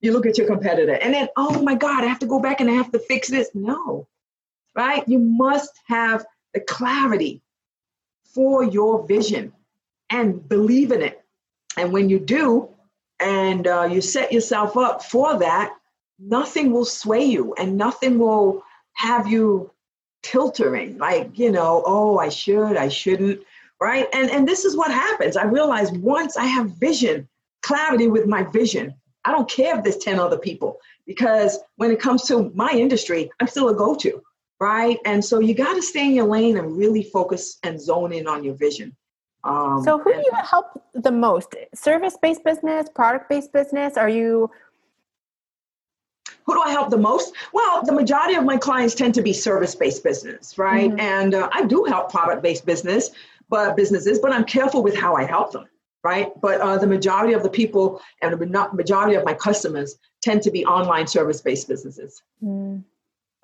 you 0.00 0.12
look 0.12 0.26
at 0.26 0.38
your 0.38 0.46
competitor, 0.46 0.94
and 0.94 1.14
then, 1.14 1.28
oh 1.36 1.62
my 1.62 1.74
God, 1.74 2.02
I 2.02 2.06
have 2.06 2.18
to 2.20 2.26
go 2.26 2.40
back 2.40 2.60
and 2.60 2.68
I 2.68 2.74
have 2.74 2.90
to 2.92 2.98
fix 2.98 3.28
this. 3.28 3.50
No, 3.54 4.08
right? 4.74 5.06
You 5.08 5.18
must 5.18 5.70
have 5.86 6.24
the 6.52 6.60
clarity 6.60 7.42
for 8.34 8.64
your 8.64 9.06
vision 9.06 9.52
and 10.10 10.46
believe 10.48 10.92
in 10.92 11.02
it. 11.02 11.22
And 11.76 11.92
when 11.92 12.08
you 12.08 12.18
do, 12.18 12.68
and 13.20 13.66
uh, 13.66 13.88
you 13.90 14.00
set 14.00 14.32
yourself 14.32 14.76
up 14.76 15.02
for 15.02 15.38
that, 15.38 15.74
nothing 16.18 16.72
will 16.72 16.84
sway 16.84 17.24
you 17.24 17.54
and 17.54 17.76
nothing 17.76 18.18
will 18.18 18.62
have 18.92 19.26
you 19.26 19.70
tiltering 20.22 20.96
like 20.96 21.38
you 21.38 21.52
know 21.52 21.82
oh 21.86 22.18
i 22.18 22.28
should 22.28 22.76
i 22.76 22.88
shouldn't 22.88 23.40
right 23.80 24.06
and 24.14 24.30
and 24.30 24.48
this 24.48 24.64
is 24.64 24.74
what 24.76 24.90
happens 24.90 25.36
i 25.36 25.44
realize 25.44 25.92
once 25.92 26.36
i 26.36 26.46
have 26.46 26.70
vision 26.70 27.28
clarity 27.62 28.06
with 28.06 28.26
my 28.26 28.42
vision 28.44 28.94
i 29.26 29.30
don't 29.30 29.50
care 29.50 29.76
if 29.76 29.84
there's 29.84 29.98
10 29.98 30.18
other 30.18 30.38
people 30.38 30.78
because 31.06 31.58
when 31.76 31.90
it 31.90 32.00
comes 32.00 32.22
to 32.22 32.50
my 32.54 32.70
industry 32.70 33.30
i'm 33.40 33.46
still 33.46 33.68
a 33.68 33.74
go-to 33.74 34.22
right 34.64 34.98
and 35.04 35.24
so 35.30 35.34
you 35.46 35.54
got 35.54 35.74
to 35.74 35.82
stay 35.92 36.06
in 36.10 36.14
your 36.14 36.30
lane 36.36 36.56
and 36.58 36.66
really 36.82 37.04
focus 37.16 37.58
and 37.62 37.80
zone 37.88 38.12
in 38.18 38.26
on 38.26 38.42
your 38.46 38.56
vision 38.66 38.88
um, 39.44 39.82
so 39.84 39.98
who 39.98 40.10
do 40.12 40.22
you 40.30 40.36
help 40.52 40.66
the 40.94 41.14
most 41.28 41.54
service-based 41.74 42.42
business 42.44 42.88
product-based 43.00 43.52
business 43.52 43.96
are 43.96 44.12
you 44.18 44.50
who 46.44 46.54
do 46.54 46.60
I 46.60 46.70
help 46.70 46.90
the 46.90 46.98
most? 46.98 47.34
Well, 47.52 47.82
the 47.84 47.92
majority 47.92 48.34
of 48.34 48.44
my 48.44 48.56
clients 48.56 48.94
tend 48.94 49.14
to 49.14 49.22
be 49.22 49.32
service-based 49.32 50.04
business, 50.04 50.58
right? 50.58 50.90
Mm-hmm. 50.90 51.00
And 51.00 51.34
uh, 51.34 51.48
I 51.52 51.64
do 51.64 51.84
help 51.84 52.10
product-based 52.10 52.66
business, 52.66 53.10
but 53.48 53.76
businesses, 53.76 54.18
but 54.18 54.32
I'm 54.32 54.44
careful 54.44 54.82
with 54.82 54.96
how 54.96 55.16
I 55.16 55.24
help 55.24 55.52
them, 55.52 55.66
right? 56.02 56.28
But 56.40 56.60
uh, 56.60 56.76
the 56.76 56.86
majority 56.86 57.32
of 57.32 57.42
the 57.42 57.48
people 57.48 58.00
and 58.20 58.32
the 58.32 58.68
majority 58.72 59.14
of 59.14 59.24
my 59.24 59.34
customers 59.34 59.96
tend 60.20 60.42
to 60.42 60.50
be 60.50 60.64
online 60.66 61.06
service-based 61.06 61.66
businesses. 61.66 62.22
Mm. 62.42 62.84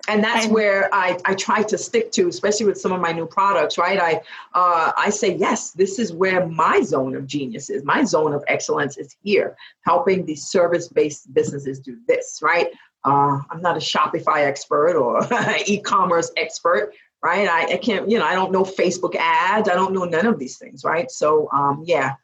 And 0.07 0.23
that's 0.23 0.45
and, 0.45 0.53
where 0.53 0.93
I, 0.93 1.17
I 1.25 1.35
try 1.35 1.63
to 1.63 1.77
stick 1.77 2.11
to, 2.13 2.27
especially 2.27 2.65
with 2.65 2.79
some 2.79 2.91
of 2.91 3.01
my 3.01 3.11
new 3.11 3.25
products, 3.25 3.77
right? 3.77 3.99
I 3.99 4.13
uh, 4.53 4.91
I 4.97 5.09
say, 5.09 5.35
yes, 5.35 5.71
this 5.71 5.99
is 5.99 6.11
where 6.11 6.47
my 6.47 6.81
zone 6.81 7.15
of 7.15 7.27
genius 7.27 7.69
is. 7.69 7.83
My 7.83 8.03
zone 8.03 8.33
of 8.33 8.43
excellence 8.47 8.97
is 8.97 9.15
here, 9.23 9.55
helping 9.81 10.25
these 10.25 10.47
service-based 10.47 11.33
businesses 11.33 11.79
do 11.79 11.97
this, 12.07 12.39
right? 12.41 12.67
Uh, 13.03 13.39
I'm 13.49 13.61
not 13.61 13.77
a 13.77 13.79
Shopify 13.79 14.45
expert 14.45 14.95
or 14.95 15.27
e-commerce 15.65 16.31
expert, 16.37 16.93
right? 17.23 17.47
I, 17.47 17.73
I, 17.73 17.77
can't, 17.77 18.09
you 18.09 18.19
know, 18.19 18.25
I 18.25 18.35
don't 18.35 18.51
know 18.51 18.63
Facebook 18.63 19.15
ads. 19.15 19.69
I 19.69 19.73
don't 19.73 19.93
know 19.93 20.03
none 20.03 20.27
of 20.27 20.39
these 20.39 20.57
things, 20.57 20.83
right? 20.83 21.09
So, 21.09 21.49
um, 21.51 21.83
yeah, 21.85 22.15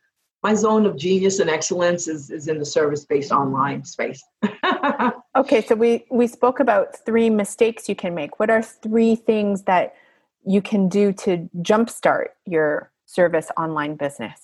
my 0.44 0.54
zone 0.54 0.86
of 0.86 0.98
genius 0.98 1.40
and 1.40 1.50
excellence 1.50 2.08
is, 2.08 2.30
is 2.30 2.48
in 2.48 2.60
the 2.60 2.66
service-based 2.66 3.32
online 3.32 3.84
space. 3.84 4.24
okay, 5.36 5.62
so 5.62 5.76
we 5.76 6.06
we 6.12 6.28
spoke 6.28 6.60
about 6.60 7.06
three 7.06 7.30
mistakes 7.30 7.90
you 7.90 7.96
can 7.96 8.14
make. 8.14 8.40
What 8.40 8.50
are 8.50 8.62
three 8.62 9.16
things 9.16 9.64
that 9.64 9.96
you 10.46 10.62
can 10.62 10.90
do 10.90 11.12
to 11.14 11.50
jumpstart 11.58 12.28
your 12.46 12.92
service 13.06 13.50
online 13.58 13.96
business? 13.96 14.40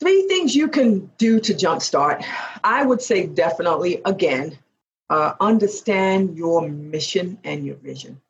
Three 0.00 0.26
things 0.28 0.54
you 0.54 0.68
can 0.68 1.10
do 1.18 1.40
to 1.40 1.54
jumpstart. 1.54 2.24
I 2.62 2.84
would 2.84 3.00
say 3.00 3.26
definitely 3.26 4.02
again 4.04 4.58
uh, 5.08 5.34
understand 5.40 6.36
your 6.36 6.68
mission 6.68 7.38
and 7.44 7.64
your 7.64 7.76
vision. 7.76 8.20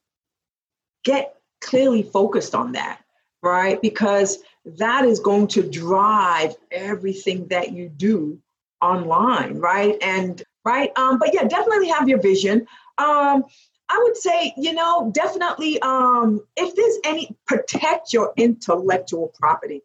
Get 1.05 1.37
clearly 1.61 2.03
focused 2.03 2.55
on 2.55 2.73
that, 2.73 3.01
right? 3.43 3.81
Because 3.81 4.39
that 4.65 5.05
is 5.05 5.21
going 5.21 5.49
to 5.49 5.63
drive 5.63 6.55
everything 6.71 7.47
that 7.49 7.73
you 7.73 7.89
do 7.89 8.39
online, 8.81 9.59
right? 9.59 9.97
And 10.03 10.43
right, 10.65 10.91
um, 10.97 11.19
but 11.19 11.35
yeah, 11.35 11.45
definitely 11.45 11.89
have 11.89 12.09
your 12.09 12.21
vision. 12.21 12.67
Um, 12.99 13.45
I 13.89 14.01
would 14.03 14.17
say, 14.17 14.55
you 14.57 14.73
know, 14.73 15.11
definitely, 15.15 15.81
um, 15.83 16.41
if 16.57 16.75
there's 16.75 16.99
any, 17.05 17.37
protect 17.47 18.13
your 18.13 18.33
intellectual 18.37 19.33
property, 19.39 19.83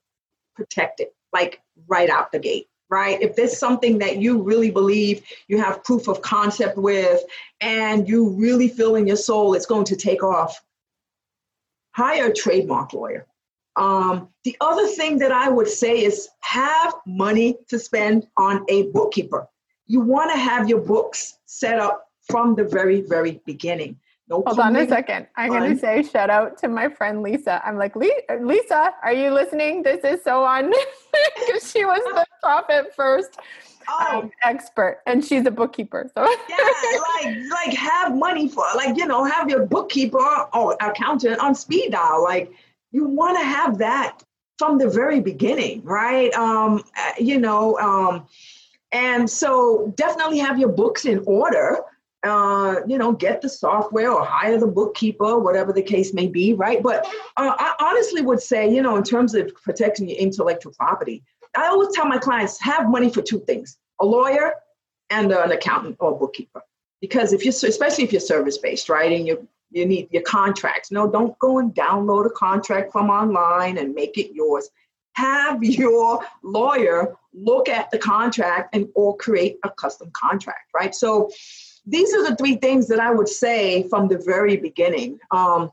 protect 0.55 1.01
it, 1.01 1.13
like 1.33 1.61
right 1.87 2.09
out 2.09 2.31
the 2.31 2.39
gate, 2.39 2.67
right? 2.89 3.21
If 3.21 3.35
there's 3.35 3.57
something 3.57 3.97
that 3.99 4.17
you 4.17 4.41
really 4.41 4.71
believe 4.71 5.23
you 5.47 5.61
have 5.61 5.83
proof 5.83 6.07
of 6.07 6.21
concept 6.21 6.77
with, 6.77 7.21
and 7.59 8.07
you 8.07 8.29
really 8.29 8.69
feel 8.69 8.95
in 8.95 9.05
your 9.05 9.17
soul 9.17 9.53
it's 9.53 9.65
going 9.65 9.85
to 9.85 9.97
take 9.97 10.23
off, 10.23 10.61
hire 11.91 12.27
a 12.27 12.33
trademark 12.33 12.93
lawyer. 12.93 13.27
Um, 13.75 14.29
the 14.43 14.57
other 14.61 14.87
thing 14.87 15.19
that 15.19 15.31
I 15.31 15.49
would 15.49 15.67
say 15.67 16.03
is 16.03 16.29
have 16.41 16.93
money 17.05 17.57
to 17.69 17.79
spend 17.79 18.27
on 18.37 18.65
a 18.67 18.87
bookkeeper. 18.87 19.47
You 19.87 20.01
want 20.01 20.31
to 20.31 20.37
have 20.37 20.69
your 20.69 20.81
books 20.81 21.37
set 21.45 21.79
up 21.79 22.07
from 22.29 22.55
the 22.55 22.63
very, 22.63 23.01
very 23.01 23.41
beginning. 23.45 23.97
No 24.27 24.43
Hold 24.45 24.59
on 24.59 24.75
a 24.75 24.87
second. 24.87 25.25
I'm 25.35 25.49
going 25.49 25.73
to 25.73 25.79
say 25.79 26.03
shout 26.03 26.29
out 26.29 26.59
to 26.59 26.67
my 26.67 26.87
friend 26.87 27.23
Lisa. 27.23 27.61
I'm 27.65 27.77
like, 27.77 27.95
Lisa, 27.95 28.93
are 29.03 29.13
you 29.13 29.31
listening? 29.31 29.81
This 29.81 30.03
is 30.03 30.23
so 30.23 30.43
on 30.43 30.69
because 31.39 31.71
she 31.71 31.83
was 31.83 31.99
the 32.13 32.25
profit 32.43 32.93
first 32.95 33.39
oh. 33.89 34.19
um, 34.19 34.31
expert 34.43 35.01
and 35.05 35.23
she's 35.23 35.45
a 35.45 35.51
bookkeeper. 35.51 36.09
So 36.13 36.23
yeah, 36.47 36.57
like 37.23 37.37
like 37.49 37.73
have 37.75 38.15
money 38.15 38.47
for 38.47 38.65
like 38.75 38.97
you 38.97 39.07
know 39.07 39.23
have 39.23 39.49
your 39.49 39.65
bookkeeper 39.65 40.47
or 40.53 40.77
accountant 40.81 41.39
on 41.39 41.55
speed 41.55 41.91
dial. 41.91 42.23
Like 42.23 42.51
you 42.91 43.05
want 43.05 43.37
to 43.37 43.43
have 43.43 43.77
that 43.79 44.23
from 44.57 44.77
the 44.77 44.89
very 44.89 45.19
beginning, 45.19 45.83
right? 45.83 46.33
Um, 46.33 46.83
uh, 46.97 47.11
you 47.17 47.39
know, 47.39 47.77
um, 47.79 48.27
and 48.91 49.29
so 49.29 49.93
definitely 49.95 50.39
have 50.39 50.59
your 50.59 50.69
books 50.69 51.05
in 51.05 51.19
order 51.25 51.79
uh, 52.23 52.75
you 52.85 52.97
know, 52.97 53.13
get 53.13 53.41
the 53.41 53.49
software 53.49 54.11
or 54.11 54.25
hire 54.25 54.57
the 54.57 54.67
bookkeeper, 54.67 55.39
whatever 55.39 55.71
the 55.71 55.81
case 55.81 56.13
may 56.13 56.27
be, 56.27 56.53
right? 56.53 56.83
But 56.83 57.05
uh, 57.37 57.55
I 57.57 57.75
honestly 57.79 58.21
would 58.21 58.41
say, 58.41 58.73
you 58.73 58.81
know, 58.81 58.97
in 58.97 59.03
terms 59.03 59.35
of 59.35 59.53
protecting 59.63 60.09
your 60.09 60.17
intellectual 60.17 60.73
property, 60.73 61.23
I 61.55 61.67
always 61.67 61.95
tell 61.95 62.05
my 62.05 62.17
clients 62.17 62.59
have 62.61 62.89
money 62.89 63.09
for 63.09 63.21
two 63.21 63.39
things 63.39 63.77
a 64.01 64.05
lawyer 64.05 64.53
and 65.09 65.31
uh, 65.31 65.41
an 65.43 65.51
accountant 65.51 65.97
or 65.99 66.17
bookkeeper. 66.17 66.61
Because 67.01 67.31
if 67.31 67.45
you're, 67.45 67.53
especially 67.53 68.03
if 68.03 68.11
you're 68.11 68.19
service 68.19 68.57
based, 68.57 68.89
right, 68.89 69.11
and 69.11 69.25
you 69.25 69.47
you 69.71 69.85
need 69.85 70.09
your 70.11 70.23
contracts. 70.23 70.91
No, 70.91 71.09
don't 71.09 71.37
go 71.39 71.59
and 71.59 71.73
download 71.73 72.25
a 72.25 72.31
contract 72.31 72.91
from 72.91 73.09
online 73.09 73.77
and 73.77 73.93
make 73.93 74.17
it 74.17 74.33
yours. 74.33 74.69
Have 75.13 75.63
your 75.63 76.25
lawyer 76.43 77.15
look 77.33 77.69
at 77.69 77.91
the 77.91 77.97
contract 77.97 78.73
and 78.73 78.87
or 78.95 79.15
create 79.17 79.57
a 79.63 79.69
custom 79.69 80.09
contract, 80.13 80.69
right? 80.73 80.95
So 80.95 81.29
these 81.85 82.13
are 82.13 82.27
the 82.27 82.35
three 82.35 82.55
things 82.55 82.87
that 82.87 82.99
I 82.99 83.11
would 83.11 83.27
say 83.27 83.87
from 83.89 84.07
the 84.07 84.17
very 84.17 84.57
beginning. 84.57 85.19
Um, 85.31 85.71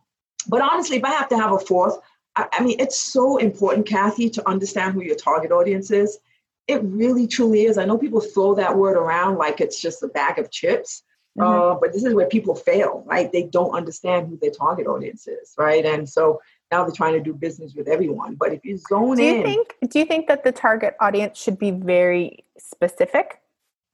but 0.49 0.63
honestly, 0.63 0.97
if 0.97 1.05
I 1.05 1.11
have 1.11 1.29
to 1.31 1.37
have 1.37 1.53
a 1.53 1.59
fourth, 1.59 1.99
I, 2.37 2.47
I, 2.53 2.63
mean, 2.63 2.79
it's 2.79 2.99
so 2.99 3.39
important, 3.39 3.87
Kathy, 3.87 4.31
to 4.31 4.49
understand 4.49 4.95
who 4.95 5.03
your 5.03 5.17
target 5.17 5.53
audience 5.53 5.91
is. 5.91 6.19
It 6.69 6.81
really, 6.83 7.27
truly 7.27 7.65
is. 7.65 7.79
I 7.79 7.85
know 7.85 7.99
people 7.99 8.21
throw 8.21 8.55
that 8.55 8.77
word 8.77 8.97
around 8.97 9.37
like 9.37 9.61
it's 9.61 9.81
just 9.81 10.03
a 10.03 10.09
bag 10.09 10.39
of 10.39 10.51
chips. 10.51 11.03
Mm-hmm. 11.37 11.43
Uh, 11.43 11.75
but 11.81 11.93
this 11.93 12.05
is 12.05 12.15
where 12.15 12.27
people 12.27 12.55
fail, 12.55 13.05
right? 13.07 13.31
They 13.31 13.45
don't 13.45 13.75
understand 13.75 14.29
who 14.29 14.39
their 14.41 14.51
target 14.51 14.87
audience 14.87 15.29
is, 15.29 15.55
right? 15.59 15.85
And 15.85 16.09
so 16.09 16.41
now 16.73 16.85
they're 16.85 16.95
trying 16.95 17.13
to 17.13 17.21
do 17.21 17.35
business 17.35 17.75
with 17.75 17.89
everyone. 17.89 18.35
But 18.35 18.53
if 18.53 18.65
you 18.65 18.79
zone 18.79 19.17
do 19.17 19.23
you 19.23 19.37
in, 19.37 19.43
think 19.43 19.77
do 19.89 19.99
you 19.99 20.05
think 20.05 20.29
that 20.29 20.45
the 20.45 20.53
target 20.53 20.97
audience 21.01 21.39
should 21.41 21.59
be 21.59 21.71
very 21.71 22.45
specific? 22.59 23.41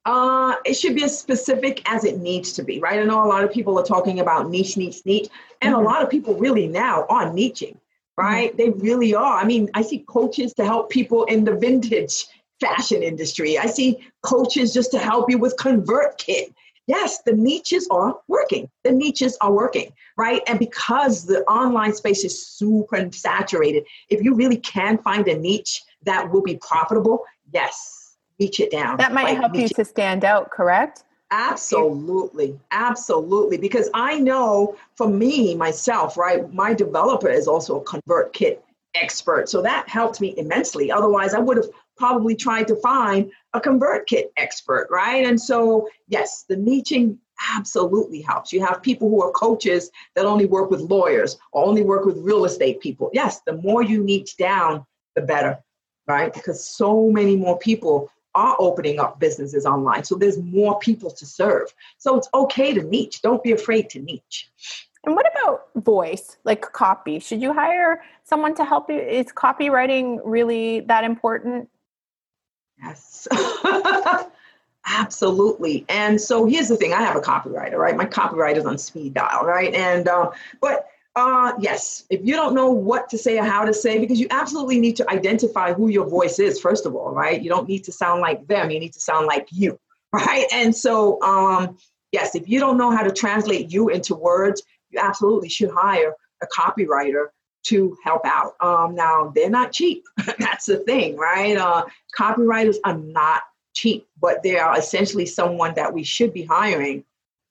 Uh, 0.05 0.55
it 0.64 0.74
should 0.74 0.97
be 0.97 1.05
as 1.05 1.16
specific 1.18 1.82
as 1.90 2.05
it 2.05 2.18
needs 2.18 2.53
to 2.55 2.64
be, 2.64 2.80
right? 2.80 2.99
I 2.99 3.05
know 3.05 3.24
a 3.24 3.26
lot 3.26 3.45
of 3.45 3.53
people 3.53 3.78
are 3.78 3.84
talking 3.84 4.18
about 4.18 4.51
niche, 4.51 4.76
niche, 4.76 5.03
niche, 5.05 5.28
and 5.61 5.74
mm-hmm. 5.74 5.84
a 5.84 5.88
lot 5.88 6.03
of 6.03 6.11
people 6.11 6.34
really 6.34 6.66
now 6.66 7.07
are 7.09 7.30
niching, 7.30 7.76
right? 8.16 8.49
Mm-hmm. 8.49 8.57
They 8.57 8.70
really 8.70 9.14
are. 9.14 9.38
I 9.38 9.45
mean, 9.45 9.70
I 9.74 9.82
see 9.82 10.01
coaches 10.01 10.55
to 10.55 10.64
help 10.64 10.90
people 10.90 11.24
in 11.24 11.45
the 11.45 11.55
vintage 11.55 12.26
fashion 12.61 13.03
industry. 13.03 13.59
I 13.59 13.66
see 13.66 13.99
coaches 14.22 14.72
just 14.72 14.90
to 14.93 14.99
help 14.99 15.30
you 15.30 15.38
with 15.38 15.57
ConvertKit. 15.57 16.53
Yes, 16.87 17.22
the 17.22 17.33
niches 17.33 17.87
are 17.91 18.18
working. 18.28 18.68
The 18.83 18.93
niches 18.93 19.37
are 19.41 19.53
working, 19.53 19.93
right? 20.16 20.43
And 20.47 20.59
because 20.59 21.24
the 21.24 21.43
online 21.45 21.95
space 21.95 22.24
is 22.24 22.47
super 22.47 23.09
saturated, 23.12 23.85
if 24.09 24.22
you 24.22 24.35
really 24.35 24.57
can 24.57 24.99
find 24.99 25.26
a 25.28 25.39
niche 25.39 25.83
that 26.03 26.30
will 26.30 26.43
be 26.43 26.57
profitable, 26.57 27.24
yes, 27.53 28.16
niche 28.41 28.61
it 28.61 28.70
down. 28.70 28.97
That 28.97 29.12
might 29.12 29.24
like, 29.24 29.39
help 29.39 29.55
you 29.55 29.68
to 29.68 29.85
stand 29.85 30.24
out, 30.24 30.51
correct? 30.51 31.05
Absolutely. 31.30 32.59
Absolutely. 32.72 33.57
Because 33.57 33.89
I 33.95 34.18
know 34.18 34.76
for 34.97 35.09
me, 35.09 35.55
myself, 35.55 36.16
right, 36.16 36.53
my 36.53 36.74
developer 36.74 37.30
is 37.30 37.49
also 37.49 37.80
a 37.80 37.85
ConvertKit 37.85 38.59
expert. 38.95 39.49
So 39.49 39.62
that 39.62 39.89
helped 39.89 40.20
me 40.20 40.35
immensely. 40.37 40.93
Otherwise, 40.93 41.33
I 41.33 41.39
would 41.39 41.57
have 41.57 41.70
probably 42.03 42.35
tried 42.35 42.67
to 42.67 42.75
find 42.75 43.31
a 43.55 43.61
ConvertKit 43.61 44.25
expert, 44.37 44.89
right? 44.91 45.25
And 45.25 45.41
so, 45.41 45.89
yes, 46.09 46.45
the 46.49 46.57
niching 46.57 47.17
absolutely 47.55 48.21
helps. 48.21 48.53
You 48.53 48.61
have 48.67 48.83
people 48.83 49.09
who 49.09 49.23
are 49.23 49.31
coaches 49.31 49.89
that 50.17 50.27
only 50.27 50.47
work 50.47 50.69
with 50.69 50.81
lawyers 50.81 51.39
or 51.53 51.65
only 51.65 51.85
work 51.85 52.05
with 52.05 52.17
real 52.19 52.45
estate 52.45 52.81
people. 52.81 53.09
Yes, 53.13 53.43
the 53.47 53.53
more 53.53 53.85
you 53.85 54.03
niche 54.03 54.37
down, 54.37 54.85
the 55.15 55.23
better, 55.23 55.57
right? 56.09 56.35
Because 56.35 56.67
so 56.67 57.09
many 57.09 57.37
more 57.37 57.57
people 57.57 58.11
are 58.35 58.57
opening 58.59 58.99
up 58.99 59.21
businesses 59.21 59.65
online. 59.65 60.03
So 60.03 60.17
there's 60.17 60.39
more 60.39 60.81
people 60.81 61.13
to 61.13 61.25
serve. 61.25 61.73
So 61.99 62.17
it's 62.17 62.29
okay 62.35 62.75
to 62.75 62.83
niche. 62.83 63.23
Don't 63.23 63.45
be 63.45 63.53
afraid 63.53 63.91
to 63.91 64.01
niche. 64.01 64.51
And 65.05 65.15
what 65.15 65.27
about 65.33 65.69
voice, 65.77 66.37
like 66.43 66.63
copy? 66.63 67.21
Should 67.21 67.41
you 67.41 67.53
hire 67.53 68.03
someone 68.25 68.57
to 68.57 68.65
help 68.65 68.91
you? 68.91 68.99
Is 68.99 69.27
copywriting 69.27 70.19
really 70.25 70.81
that 70.81 71.05
important? 71.05 71.69
Yes. 72.83 73.28
Absolutely. 74.87 75.85
And 75.89 76.20
so 76.20 76.45
here's 76.45 76.68
the 76.68 76.76
thing 76.76 76.93
I 76.93 77.03
have 77.03 77.16
a 77.16 77.20
copywriter, 77.20 77.76
right? 77.76 77.97
My 77.97 78.05
copywriter's 78.05 78.66
on 78.66 78.78
speed 78.78 79.14
dial, 79.14 79.45
right? 79.45 79.72
And, 79.74 80.09
um, 80.09 80.30
but 80.61 80.89
uh, 81.14 81.53
yes, 81.61 82.05
if 82.11 82.20
you 82.24 82.35
don't 82.35 82.55
know 82.55 82.70
what 82.70 83.09
to 83.11 83.18
say 83.18 83.39
or 83.39 83.45
how 83.45 83.64
to 83.64 83.72
say, 83.72 83.99
because 83.99 84.18
you 84.18 84.26
absolutely 84.30 84.80
need 84.80 84.97
to 84.97 85.09
identify 85.11 85.72
who 85.72 85.89
your 85.89 86.09
voice 86.09 86.39
is, 86.39 86.61
first 86.61 86.87
of 86.87 86.97
all, 86.97 87.12
right? 87.12 87.41
You 87.41 87.49
don't 87.49 87.68
need 87.68 87.85
to 87.85 87.93
sound 87.93 88.20
like 88.20 88.47
them, 88.49 88.70
you 88.70 88.80
need 88.80 88.93
to 88.95 89.01
sound 89.01 89.26
like 89.26 89.47
you, 89.53 89.78
right? 90.12 90.47
And 90.53 90.74
so, 90.74 91.22
um, 91.22 91.76
yes, 92.11 92.35
if 92.35 92.49
you 92.49 92.59
don't 92.59 92.76
know 92.76 92.91
how 92.91 93.03
to 93.03 93.12
translate 93.12 93.72
you 93.72 93.89
into 93.89 94.14
words, 94.14 94.62
you 94.91 94.99
absolutely 95.01 95.49
should 95.49 95.70
hire 95.70 96.14
a 96.43 96.47
copywriter 96.47 97.26
to 97.65 97.97
help 98.03 98.23
out. 98.25 98.55
Um, 98.61 98.95
now, 98.95 99.33
they're 99.35 99.51
not 99.51 99.73
cheap. 99.73 100.05
That's 100.39 100.67
the 100.67 100.79
thing, 100.79 101.17
right? 101.17 101.57
Uh, 101.57 101.85
copywriters 102.19 102.77
are 102.85 102.99
not 102.99 103.43
cheap, 103.75 104.07
but 104.21 104.43
they 104.43 104.59
are 104.59 104.79
essentially 104.79 105.27
someone 105.27 105.75
that 105.75 105.93
we 105.93 106.03
should 106.03 106.33
be 106.33 106.45
hiring 106.45 107.05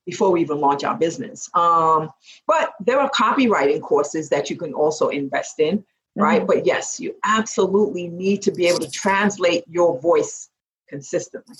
before 0.05 0.31
we 0.31 0.41
even 0.41 0.59
launch 0.59 0.83
our 0.83 0.97
business. 0.97 1.49
Um, 1.53 2.09
but 2.47 2.73
there 2.79 2.99
are 2.99 3.09
copywriting 3.11 3.81
courses 3.81 4.29
that 4.29 4.49
you 4.49 4.55
can 4.55 4.73
also 4.73 5.09
invest 5.09 5.59
in, 5.59 5.83
right? 6.15 6.39
Mm-hmm. 6.39 6.47
But 6.47 6.65
yes, 6.65 6.99
you 6.99 7.15
absolutely 7.23 8.07
need 8.07 8.41
to 8.43 8.51
be 8.51 8.67
able 8.67 8.79
to 8.79 8.91
translate 8.91 9.63
your 9.69 9.99
voice 9.99 10.49
consistently, 10.89 11.55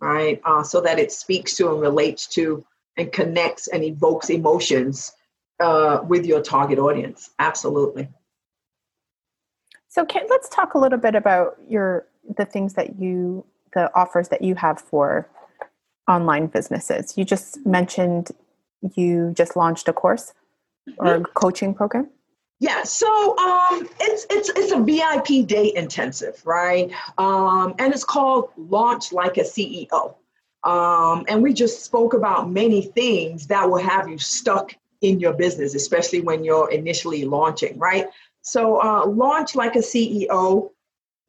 right? 0.00 0.40
Uh, 0.44 0.62
so 0.62 0.80
that 0.80 0.98
it 0.98 1.12
speaks 1.12 1.54
to 1.56 1.70
and 1.72 1.80
relates 1.80 2.26
to 2.28 2.64
and 2.96 3.10
connects 3.12 3.68
and 3.68 3.82
evokes 3.82 4.30
emotions 4.30 5.12
uh, 5.62 6.02
with 6.02 6.26
your 6.26 6.42
target 6.42 6.78
audience. 6.78 7.30
Absolutely. 7.38 8.08
So 9.88 10.04
can, 10.04 10.26
let's 10.28 10.48
talk 10.48 10.74
a 10.74 10.78
little 10.78 10.98
bit 10.98 11.14
about 11.14 11.58
your 11.68 12.06
the 12.36 12.44
things 12.44 12.74
that 12.74 12.98
you 12.98 13.44
the 13.74 13.90
offers 13.94 14.28
that 14.28 14.42
you 14.42 14.54
have 14.54 14.80
for 14.80 15.28
online 16.08 16.46
businesses. 16.46 17.16
You 17.16 17.24
just 17.24 17.64
mentioned 17.64 18.30
you 18.96 19.32
just 19.36 19.56
launched 19.56 19.88
a 19.88 19.92
course 19.92 20.32
or 20.98 21.14
a 21.14 21.20
mm-hmm. 21.20 21.32
coaching 21.34 21.74
program. 21.74 22.10
Yeah, 22.58 22.84
so 22.84 23.36
um, 23.38 23.88
it's 24.00 24.26
it's 24.30 24.48
it's 24.50 24.72
a 24.72 24.80
VIP 24.80 25.46
day 25.46 25.72
intensive, 25.74 26.40
right? 26.46 26.92
Um, 27.18 27.74
and 27.78 27.92
it's 27.92 28.04
called 28.04 28.50
Launch 28.56 29.12
Like 29.12 29.36
a 29.36 29.42
CEO. 29.42 30.14
Um, 30.64 31.24
and 31.28 31.42
we 31.42 31.52
just 31.52 31.84
spoke 31.84 32.14
about 32.14 32.50
many 32.50 32.82
things 32.82 33.48
that 33.48 33.68
will 33.68 33.82
have 33.82 34.08
you 34.08 34.16
stuck 34.16 34.76
in 35.02 35.20
your 35.20 35.34
business, 35.34 35.74
especially 35.74 36.20
when 36.20 36.44
you're 36.44 36.70
initially 36.70 37.24
launching, 37.24 37.78
right? 37.78 38.06
So 38.42 38.80
uh, 38.82 39.06
Launch 39.06 39.54
Like 39.54 39.76
a 39.76 39.80
CEO. 39.80 40.70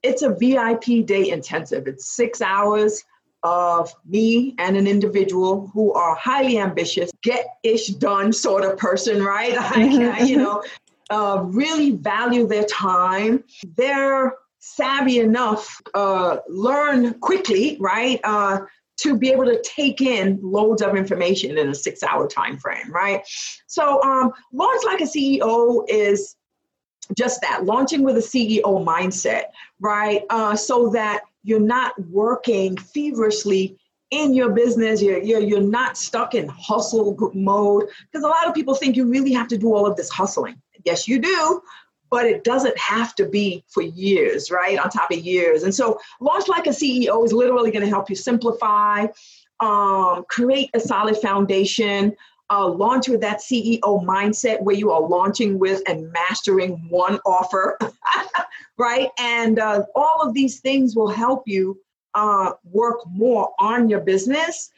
It's 0.02 0.22
a 0.22 0.30
VIP 0.30 1.06
day 1.06 1.30
intensive. 1.30 1.88
It's 1.88 2.16
six 2.16 2.42
hours 2.42 3.04
of 3.44 3.94
me 4.06 4.56
and 4.58 4.78
an 4.78 4.88
individual 4.88 5.70
who 5.74 5.94
are 5.94 6.16
highly 6.16 6.58
ambitious, 6.58 7.12
get 7.24 7.46
ish 7.64 7.88
done 7.88 8.32
sort 8.34 8.64
of 8.64 8.78
person, 8.78 9.24
right? 9.24 9.56
I, 9.58 10.24
you 10.24 10.38
know, 10.38 10.64
uh, 11.10 11.44
really 11.46 11.92
value 11.92 12.48
their 12.48 12.66
time. 12.66 13.44
They're 13.76 14.34
savvy 14.60 15.20
enough, 15.20 15.82
uh, 15.94 16.38
learn 16.48 17.16
quickly, 17.20 17.78
right? 17.80 18.20
To 19.00 19.18
be 19.18 19.32
able 19.32 19.46
to 19.46 19.62
take 19.64 20.02
in 20.02 20.40
loads 20.42 20.82
of 20.82 20.96
information 20.96 21.58
in 21.58 21.70
a 21.70 21.76
six 21.76 22.04
hour 22.04 22.28
time 22.28 22.58
frame, 22.58 22.92
right? 22.92 23.22
So, 23.68 24.02
um, 24.04 24.32
launch 24.54 24.84
like 24.86 25.02
a 25.02 25.06
CEO 25.06 25.84
is 25.88 26.36
just 27.18 27.42
that 27.42 27.66
launching 27.66 28.04
with 28.04 28.18
a 28.18 28.22
CEO 28.22 28.64
mindset, 28.64 29.46
right? 29.80 30.24
Uh, 30.30 30.56
so 30.56 30.90
that 30.90 31.24
you're 31.44 31.60
not 31.60 31.94
working 32.10 32.78
feverishly 32.78 33.78
in 34.12 34.34
your 34.34 34.52
business. 34.52 35.02
You're, 35.02 35.22
you're, 35.22 35.42
you're 35.42 35.62
not 35.62 35.98
stuck 35.98 36.36
in 36.36 36.48
hustle 36.48 37.32
mode 37.34 37.90
because 38.12 38.24
a 38.24 38.28
lot 38.28 38.48
of 38.48 38.54
people 38.54 38.76
think 38.76 38.96
you 38.96 39.10
really 39.10 39.34
have 39.34 39.48
to 39.50 39.58
do 39.58 39.74
all 39.74 39.86
of 39.86 39.98
this 39.98 40.10
hustling. 40.10 40.62
Yes, 40.86 41.08
you 41.08 41.20
do, 41.20 41.62
but 42.14 42.28
it 42.28 42.44
doesn't 42.44 42.78
have 42.78 43.16
to 43.16 43.26
be 43.26 43.64
for 43.68 43.82
years, 43.82 44.52
right? 44.52 44.78
On 44.78 44.88
top 44.88 45.10
of 45.10 45.18
years. 45.18 45.64
And 45.64 45.74
so, 45.74 46.00
launch 46.22 46.48
like 46.48 46.68
a 46.68 46.70
CEO 46.70 47.26
is 47.26 47.34
literally 47.34 47.72
going 47.72 47.82
to 47.84 47.90
help 47.90 48.08
you 48.08 48.16
simplify, 48.16 49.08
um, 49.60 50.24
create 50.30 50.70
a 50.76 50.80
solid 50.80 51.18
foundation, 51.18 52.16
uh, 52.52 52.68
launch 52.68 53.10
with 53.10 53.20
that 53.22 53.40
CEO 53.40 53.82
mindset 54.06 54.62
where 54.62 54.76
you 54.76 54.92
are 54.92 55.02
launching 55.02 55.58
with 55.58 55.82
and 55.88 56.12
mastering 56.12 56.86
one 56.88 57.20
offer, 57.26 57.80
right? 58.78 59.10
And 59.18 59.58
uh, 59.58 59.82
all 59.96 60.22
of 60.22 60.36
these 60.36 60.60
things 60.60 60.96
will 60.96 61.10
help 61.10 61.48
you 61.48 61.82
uh, 62.14 62.52
work 62.64 63.00
more 63.10 63.50
on 63.58 63.90
your 63.90 64.02
business 64.02 64.70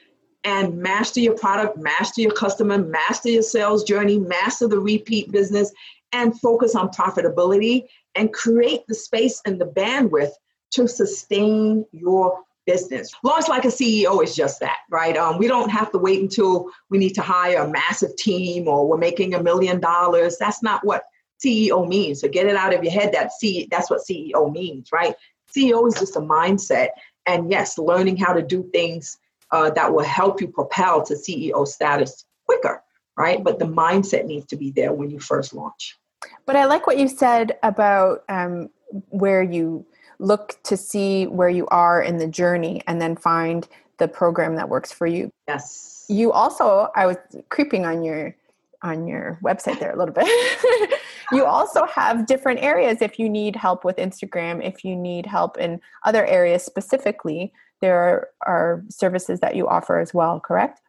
and 0.46 0.78
master 0.78 1.20
your 1.20 1.38
product, 1.38 1.78
master 1.78 2.22
your 2.22 2.32
customer, 2.32 2.78
master 2.78 3.28
your 3.28 3.44
sales 3.44 3.84
journey, 3.84 4.20
master 4.20 4.70
the 4.70 4.80
repeat 4.80 5.34
business, 5.34 5.74
and 6.16 6.40
focus 6.40 6.76
on 6.76 6.88
profitability 6.90 7.88
and 8.16 8.34
create 8.34 8.88
the 8.88 8.96
space 8.96 9.42
and 9.46 9.60
the 9.60 9.66
bandwidth 9.66 10.32
to 10.72 10.88
sustain 10.88 11.86
your 11.92 12.40
business. 12.66 13.14
Launch 13.24 13.50
like 13.50 13.66
a 13.66 13.70
CEO 13.70 14.24
is 14.24 14.34
just 14.34 14.62
that, 14.62 14.78
right? 14.90 15.16
Um, 15.18 15.38
we 15.38 15.48
don't 15.48 15.70
have 15.70 15.92
to 15.92 15.98
wait 15.98 16.22
until 16.22 16.70
we 16.90 16.98
need 16.98 17.14
to 17.16 17.22
hire 17.22 17.64
a 17.64 17.70
massive 17.70 18.16
team 18.16 18.68
or 18.68 18.88
we're 18.88 18.98
making 18.98 19.36
a 19.36 19.44
million 19.44 19.80
dollars. 19.80 20.38
That's 20.40 20.64
not 20.64 20.86
what 20.86 21.04
CEO 21.44 21.88
means. 21.88 22.22
So 22.22 22.30
get 22.30 22.48
it 22.48 22.56
out 22.56 22.74
of 22.74 22.82
your 22.84 22.94
head 22.94 23.14
that 23.14 23.34
C, 23.34 23.68
that's 23.70 23.90
what 23.90 24.02
CEO 24.10 24.52
means, 24.52 24.90
right? 24.94 25.16
CEO 25.56 25.86
is 25.88 25.96
just 25.96 26.16
a 26.16 26.22
mindset. 26.22 26.90
And 27.26 27.52
yes, 27.52 27.78
learning 27.78 28.18
how 28.18 28.34
to 28.34 28.42
do 28.42 28.70
things 28.74 29.18
uh, 29.52 29.70
that 29.72 29.94
will 29.94 30.06
help 30.06 30.40
you 30.40 30.48
propel 30.48 31.04
to 31.04 31.14
CEO 31.14 31.68
status 31.68 32.26
quicker, 32.46 32.82
right? 33.18 33.44
But 33.44 33.60
the 33.60 33.66
mindset 33.66 34.26
needs 34.26 34.46
to 34.48 34.56
be 34.56 34.72
there 34.72 34.94
when 34.94 35.10
you 35.10 35.20
first 35.20 35.54
launch. 35.54 35.98
But 36.46 36.56
I 36.56 36.66
like 36.66 36.88
what 36.88 36.98
you 36.98 37.08
said 37.08 37.58
about 37.64 38.24
um, 38.30 38.70
where 39.10 39.44
you 39.44 39.86
look 40.20 40.58
to 40.64 40.78
see 40.78 41.28
where 41.28 41.50
you 41.50 41.68
are 41.68 42.02
in 42.02 42.18
the 42.18 42.28
journey 42.28 42.82
and 42.88 43.02
then 43.02 43.16
find 43.16 43.68
the 43.98 44.08
program 44.08 44.56
that 44.56 44.70
works 44.70 44.92
for 44.92 45.08
you. 45.08 45.32
Yes. 45.48 46.06
You 46.10 46.32
also, 46.32 46.90
I 46.96 47.06
was 47.06 47.18
creeping 47.50 47.86
on 47.86 48.04
your 48.04 48.36
on 48.82 49.08
your 49.08 49.40
website 49.44 49.80
there 49.80 49.92
a 49.92 49.98
little 49.98 50.14
bit. 50.14 51.00
you 51.32 51.44
also 51.44 51.86
have 51.88 52.28
different 52.28 52.62
areas 52.62 53.02
if 53.02 53.18
you 53.18 53.28
need 53.28 53.56
help 53.56 53.84
with 53.84 53.96
Instagram, 53.96 54.64
if 54.64 54.86
you 54.86 54.96
need 54.96 55.26
help 55.26 55.58
in 55.58 55.82
other 56.04 56.24
areas 56.26 56.64
specifically, 56.64 57.52
there 57.82 57.98
are, 57.98 58.30
are 58.46 58.84
services 58.90 59.40
that 59.40 59.56
you 59.56 59.68
offer 59.68 60.00
as 60.00 60.14
well, 60.14 60.40
correct? 60.40 60.82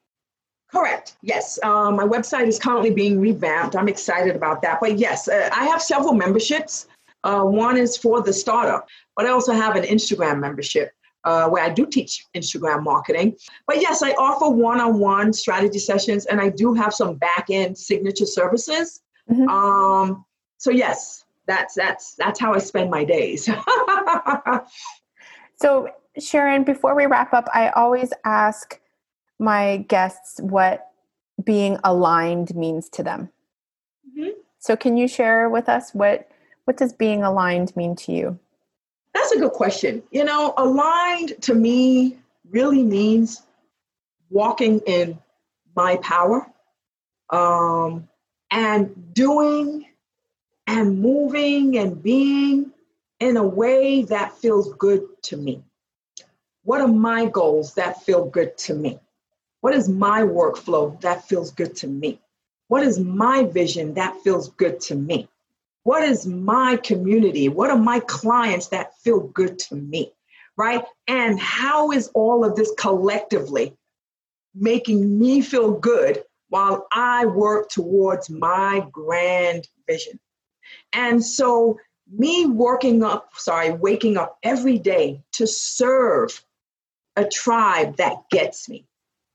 Correct. 0.70 1.16
Yes. 1.22 1.58
Um, 1.62 1.96
my 1.96 2.04
website 2.04 2.46
is 2.46 2.58
currently 2.58 2.90
being 2.90 3.20
revamped. 3.20 3.76
I'm 3.76 3.88
excited 3.88 4.34
about 4.34 4.62
that. 4.62 4.80
But 4.80 4.98
yes, 4.98 5.28
uh, 5.28 5.48
I 5.52 5.64
have 5.66 5.80
several 5.80 6.12
memberships. 6.12 6.88
Uh, 7.24 7.42
one 7.42 7.76
is 7.76 7.96
for 7.96 8.22
the 8.22 8.32
startup, 8.32 8.86
but 9.16 9.26
I 9.26 9.30
also 9.30 9.52
have 9.52 9.76
an 9.76 9.84
Instagram 9.84 10.40
membership. 10.40 10.92
Uh, 11.24 11.48
where 11.48 11.64
I 11.64 11.70
do 11.70 11.84
teach 11.84 12.24
Instagram 12.36 12.84
marketing. 12.84 13.36
But 13.66 13.80
yes, 13.80 14.00
I 14.00 14.12
offer 14.12 14.48
one 14.48 14.78
on 14.80 15.00
one 15.00 15.32
strategy 15.32 15.80
sessions 15.80 16.24
and 16.26 16.40
I 16.40 16.50
do 16.50 16.72
have 16.74 16.94
some 16.94 17.16
back 17.16 17.46
end 17.50 17.76
signature 17.76 18.26
services. 18.26 19.02
Mm-hmm. 19.28 19.48
Um, 19.48 20.24
so, 20.58 20.70
yes, 20.70 21.24
that's, 21.48 21.74
that's, 21.74 22.14
that's 22.14 22.38
how 22.38 22.54
I 22.54 22.58
spend 22.58 22.92
my 22.92 23.02
days. 23.02 23.50
so, 25.56 25.88
Sharon, 26.16 26.62
before 26.62 26.94
we 26.94 27.06
wrap 27.06 27.34
up, 27.34 27.48
I 27.52 27.70
always 27.70 28.12
ask 28.24 28.80
my 29.39 29.84
guests 29.89 30.41
what 30.41 30.91
being 31.43 31.78
aligned 31.84 32.55
means 32.55 32.89
to 32.91 33.03
them. 33.03 33.30
Mm-hmm. 34.09 34.30
So, 34.59 34.76
can 34.76 34.97
you 34.97 35.09
share 35.09 35.49
with 35.49 35.68
us 35.68 35.93
what 35.93 36.28
what 36.64 36.76
does 36.76 36.93
being 36.93 37.22
aligned 37.22 37.74
mean 37.76 37.95
to 37.97 38.12
you? 38.12 38.39
That's 39.14 39.32
a 39.32 39.39
good 39.39 39.53
question. 39.53 40.03
You 40.11 40.24
know, 40.24 40.53
aligned 40.57 41.41
to 41.43 41.55
me 41.55 42.18
really 42.51 42.82
means 42.82 43.43
walking 44.30 44.80
in 44.80 45.18
my 45.74 45.97
power 45.97 46.47
um, 47.30 48.09
and 48.51 49.14
doing 49.14 49.87
and 50.66 51.01
moving 51.01 51.78
and 51.78 52.03
being 52.03 52.72
in 53.20 53.37
a 53.37 53.47
way 53.47 54.03
that 54.03 54.37
feels 54.37 54.72
good 54.74 55.03
to 55.22 55.37
me. 55.37 55.62
What 56.64 56.80
are 56.80 56.89
my 56.89 57.26
goals 57.26 57.74
that 57.74 58.03
feel 58.03 58.26
good 58.26 58.59
to 58.59 58.74
me? 58.74 58.99
What 59.66 59.74
is 59.74 59.88
my 59.88 60.20
workflow 60.20 61.00
that 61.00 61.26
feels 61.26 61.50
good 61.50 61.74
to 61.78 61.88
me? 61.88 62.20
What 62.68 62.84
is 62.84 63.00
my 63.00 63.42
vision 63.42 63.94
that 63.94 64.16
feels 64.22 64.50
good 64.50 64.80
to 64.82 64.94
me? 64.94 65.28
What 65.82 66.04
is 66.04 66.24
my 66.24 66.76
community? 66.76 67.48
What 67.48 67.70
are 67.70 67.76
my 67.76 67.98
clients 67.98 68.68
that 68.68 68.96
feel 69.00 69.18
good 69.18 69.58
to 69.58 69.74
me? 69.74 70.12
Right? 70.56 70.84
And 71.08 71.40
how 71.40 71.90
is 71.90 72.12
all 72.14 72.44
of 72.44 72.54
this 72.54 72.72
collectively 72.78 73.76
making 74.54 75.18
me 75.18 75.40
feel 75.40 75.72
good 75.72 76.22
while 76.48 76.86
I 76.92 77.26
work 77.26 77.68
towards 77.68 78.30
my 78.30 78.86
grand 78.92 79.66
vision? 79.88 80.20
And 80.92 81.24
so, 81.24 81.80
me 82.08 82.46
working 82.46 83.02
up, 83.02 83.30
sorry, 83.34 83.72
waking 83.72 84.16
up 84.16 84.38
every 84.44 84.78
day 84.78 85.24
to 85.32 85.44
serve 85.48 86.40
a 87.16 87.24
tribe 87.24 87.96
that 87.96 88.30
gets 88.30 88.68
me, 88.68 88.86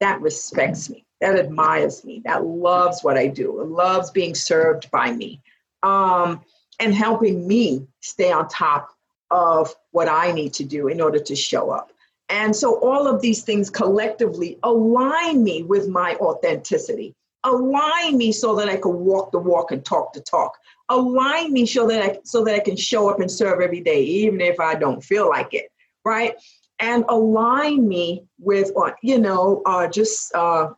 that 0.01 0.19
respects 0.19 0.89
me, 0.89 1.05
that 1.21 1.39
admires 1.39 2.03
me, 2.03 2.21
that 2.25 2.45
loves 2.45 3.03
what 3.03 3.17
I 3.17 3.27
do, 3.27 3.63
loves 3.63 4.11
being 4.11 4.35
served 4.35 4.91
by 4.91 5.11
me, 5.11 5.41
um, 5.83 6.41
and 6.79 6.93
helping 6.93 7.47
me 7.47 7.87
stay 8.01 8.31
on 8.31 8.49
top 8.49 8.89
of 9.29 9.73
what 9.91 10.09
I 10.09 10.31
need 10.31 10.53
to 10.55 10.65
do 10.65 10.89
in 10.89 10.99
order 10.99 11.19
to 11.19 11.35
show 11.35 11.69
up. 11.69 11.91
And 12.29 12.55
so 12.55 12.79
all 12.79 13.07
of 13.07 13.21
these 13.21 13.43
things 13.43 13.69
collectively 13.69 14.57
align 14.63 15.43
me 15.43 15.63
with 15.63 15.87
my 15.87 16.15
authenticity, 16.15 17.13
align 17.43 18.17
me 18.17 18.31
so 18.31 18.55
that 18.55 18.69
I 18.69 18.77
can 18.77 18.99
walk 19.05 19.31
the 19.31 19.39
walk 19.39 19.71
and 19.71 19.85
talk 19.85 20.13
the 20.13 20.21
talk, 20.21 20.57
align 20.89 21.53
me 21.53 21.65
so 21.65 21.87
that 21.87 22.01
I 22.01 22.19
so 22.23 22.43
that 22.45 22.55
I 22.55 22.59
can 22.59 22.75
show 22.75 23.09
up 23.09 23.19
and 23.19 23.29
serve 23.29 23.61
every 23.61 23.81
day, 23.81 24.01
even 24.01 24.41
if 24.41 24.59
I 24.59 24.75
don't 24.75 25.03
feel 25.03 25.29
like 25.29 25.53
it, 25.53 25.71
right? 26.03 26.35
And 26.81 27.05
align 27.09 27.87
me 27.87 28.25
with, 28.39 28.71
uh, 28.75 28.91
you 29.03 29.19
know, 29.19 29.61
uh, 29.65 29.87
just 29.87 30.33
uh, 30.33 30.69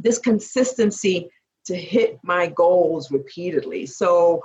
this 0.00 0.18
consistency 0.18 1.30
to 1.66 1.76
hit 1.76 2.18
my 2.22 2.48
goals 2.48 3.10
repeatedly. 3.10 3.86
So, 3.86 4.42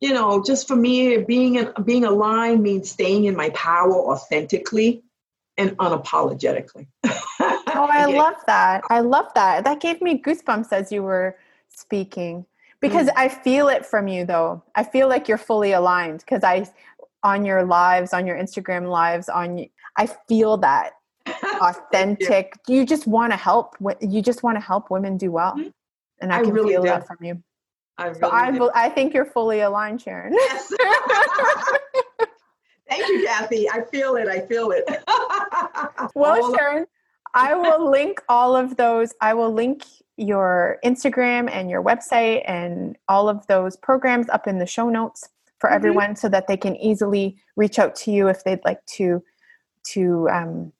you 0.00 0.12
know, 0.12 0.42
just 0.44 0.66
for 0.66 0.76
me, 0.76 1.18
being 1.18 1.68
being 1.84 2.04
aligned 2.04 2.62
means 2.62 2.90
staying 2.90 3.26
in 3.26 3.36
my 3.36 3.50
power 3.50 3.94
authentically 3.94 5.02
and 5.56 5.76
unapologetically. 5.78 6.88
oh, 7.04 7.88
I 7.90 8.06
love 8.06 8.36
that. 8.46 8.82
I 8.90 9.00
love 9.00 9.26
that. 9.34 9.64
That 9.64 9.80
gave 9.80 10.02
me 10.02 10.20
goosebumps 10.20 10.72
as 10.72 10.90
you 10.90 11.02
were 11.02 11.36
speaking 11.68 12.46
because 12.80 13.06
mm. 13.06 13.12
I 13.16 13.28
feel 13.28 13.68
it 13.68 13.86
from 13.86 14.08
you 14.08 14.24
though. 14.24 14.62
I 14.74 14.84
feel 14.84 15.08
like 15.08 15.28
you're 15.28 15.38
fully 15.38 15.72
aligned 15.72 16.20
because 16.20 16.42
I 16.42 16.68
on 17.22 17.44
your 17.44 17.64
lives, 17.64 18.12
on 18.12 18.26
your 18.26 18.36
Instagram 18.36 18.88
lives, 18.88 19.28
on 19.28 19.66
I 19.96 20.06
feel 20.28 20.56
that 20.58 20.92
authentic. 21.60 22.54
you. 22.68 22.78
you. 22.80 22.86
just 22.86 23.06
want 23.06 23.32
to 23.32 23.36
help. 23.36 23.76
You 24.00 24.22
just 24.22 24.42
want 24.42 24.56
to 24.56 24.60
help 24.60 24.90
women 24.90 25.16
do 25.16 25.30
well, 25.30 25.52
mm-hmm. 25.52 25.68
and 26.20 26.32
I, 26.32 26.38
I 26.38 26.42
can 26.42 26.52
really 26.52 26.72
feel 26.72 26.82
do. 26.82 26.88
that 26.88 27.06
from 27.06 27.18
you. 27.20 27.42
I 27.98 28.06
really 28.06 28.20
so 28.58 28.70
I, 28.74 28.84
I 28.86 28.88
think 28.88 29.14
you're 29.14 29.26
fully 29.26 29.60
aligned, 29.60 30.00
Sharon. 30.00 30.32
Yes. 30.32 30.72
Thank 32.88 33.08
you, 33.08 33.24
Kathy. 33.26 33.70
I 33.70 33.82
feel 33.82 34.16
it. 34.16 34.28
I 34.28 34.40
feel 34.40 34.70
it. 34.70 34.84
well, 36.14 36.54
Sharon, 36.54 36.86
I 37.34 37.54
will 37.54 37.90
link 37.90 38.20
all 38.28 38.54
of 38.54 38.76
those. 38.76 39.14
I 39.20 39.32
will 39.34 39.52
link 39.52 39.84
your 40.16 40.78
Instagram 40.84 41.48
and 41.50 41.70
your 41.70 41.82
website 41.82 42.42
and 42.46 42.98
all 43.08 43.28
of 43.28 43.46
those 43.46 43.76
programs 43.76 44.28
up 44.28 44.46
in 44.46 44.58
the 44.58 44.66
show 44.66 44.90
notes 44.90 45.28
for 45.58 45.68
mm-hmm. 45.68 45.76
everyone 45.76 46.16
so 46.16 46.28
that 46.28 46.48
they 46.48 46.56
can 46.56 46.76
easily 46.76 47.36
reach 47.56 47.78
out 47.78 47.94
to 47.96 48.10
you 48.10 48.28
if 48.28 48.44
they'd 48.44 48.64
like 48.64 48.84
to 48.86 49.22
to 49.84 50.28
um, 50.30 50.72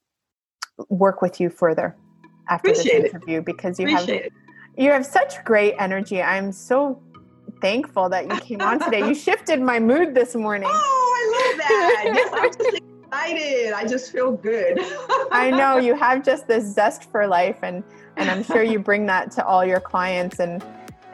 work 0.88 1.22
with 1.22 1.40
you 1.40 1.50
further 1.50 1.96
after 2.48 2.70
Appreciate 2.70 3.02
this 3.02 3.12
interview 3.14 3.38
it. 3.38 3.44
because 3.44 3.78
you 3.78 3.86
Appreciate 3.86 4.22
have 4.24 4.26
it. 4.26 4.32
you 4.76 4.90
have 4.90 5.06
such 5.06 5.44
great 5.44 5.74
energy. 5.78 6.22
I'm 6.22 6.52
so 6.52 7.00
thankful 7.60 8.08
that 8.08 8.24
you 8.30 8.36
came 8.40 8.60
on 8.62 8.78
today. 8.80 9.06
You 9.06 9.14
shifted 9.14 9.60
my 9.60 9.78
mood 9.78 10.14
this 10.14 10.34
morning. 10.46 10.68
Oh, 10.72 11.14
I 11.16 11.50
love 11.50 11.58
that. 11.58 12.02
Yes, 12.14 12.30
I'm 12.32 12.52
just 12.52 12.82
excited. 13.04 13.72
I 13.72 13.86
just 13.86 14.12
feel 14.12 14.32
good. 14.32 14.78
I 15.30 15.50
know 15.50 15.78
you 15.78 15.94
have 16.06 16.24
just 16.24 16.48
this 16.48 16.64
zest 16.74 17.10
for 17.10 17.26
life 17.26 17.58
and 17.62 17.82
and 18.16 18.30
I'm 18.30 18.42
sure 18.42 18.62
you 18.62 18.78
bring 18.78 19.06
that 19.06 19.30
to 19.32 19.44
all 19.46 19.64
your 19.64 19.80
clients 19.80 20.38
and 20.40 20.62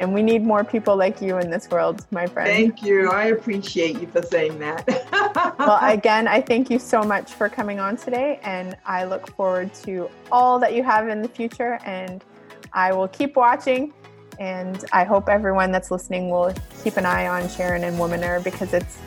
and 0.01 0.15
we 0.15 0.23
need 0.23 0.45
more 0.45 0.63
people 0.63 0.97
like 0.97 1.21
you 1.21 1.39
in 1.39 1.51
this 1.51 1.69
world, 1.71 2.07
my 2.13 2.27
friend. 2.27 2.49
Thank 2.49 2.83
you. 2.83 3.11
I 3.11 3.27
appreciate 3.27 4.01
you 4.01 4.07
for 4.07 4.23
saying 4.23 4.59
that. 4.61 4.87
Well, 5.59 5.79
again, 5.83 6.29
I 6.29 6.41
thank 6.41 6.71
you 6.71 6.79
so 6.79 7.03
much 7.03 7.33
for 7.33 7.49
coming 7.49 7.81
on 7.81 7.97
today 7.97 8.41
and 8.43 8.77
I 8.87 9.05
look 9.05 9.35
forward 9.35 9.73
to 9.85 10.11
all 10.31 10.59
that 10.59 10.75
you 10.75 10.83
have 10.83 11.09
in 11.09 11.23
the 11.23 11.29
future 11.29 11.79
and 11.85 12.25
I 12.73 12.93
will 12.93 13.09
keep 13.09 13.37
watching 13.37 13.93
and 14.39 14.85
I 14.93 15.05
hope 15.05 15.29
everyone 15.29 15.73
that's 15.73 15.91
listening 15.91 16.31
will 16.31 16.55
keep 16.83 16.97
an 16.97 17.05
eye 17.07 17.27
on 17.27 17.49
Sharon 17.49 17.85
and 17.85 17.99
Womeneur 17.99 18.43
because 18.43 18.73
it's 18.73 18.99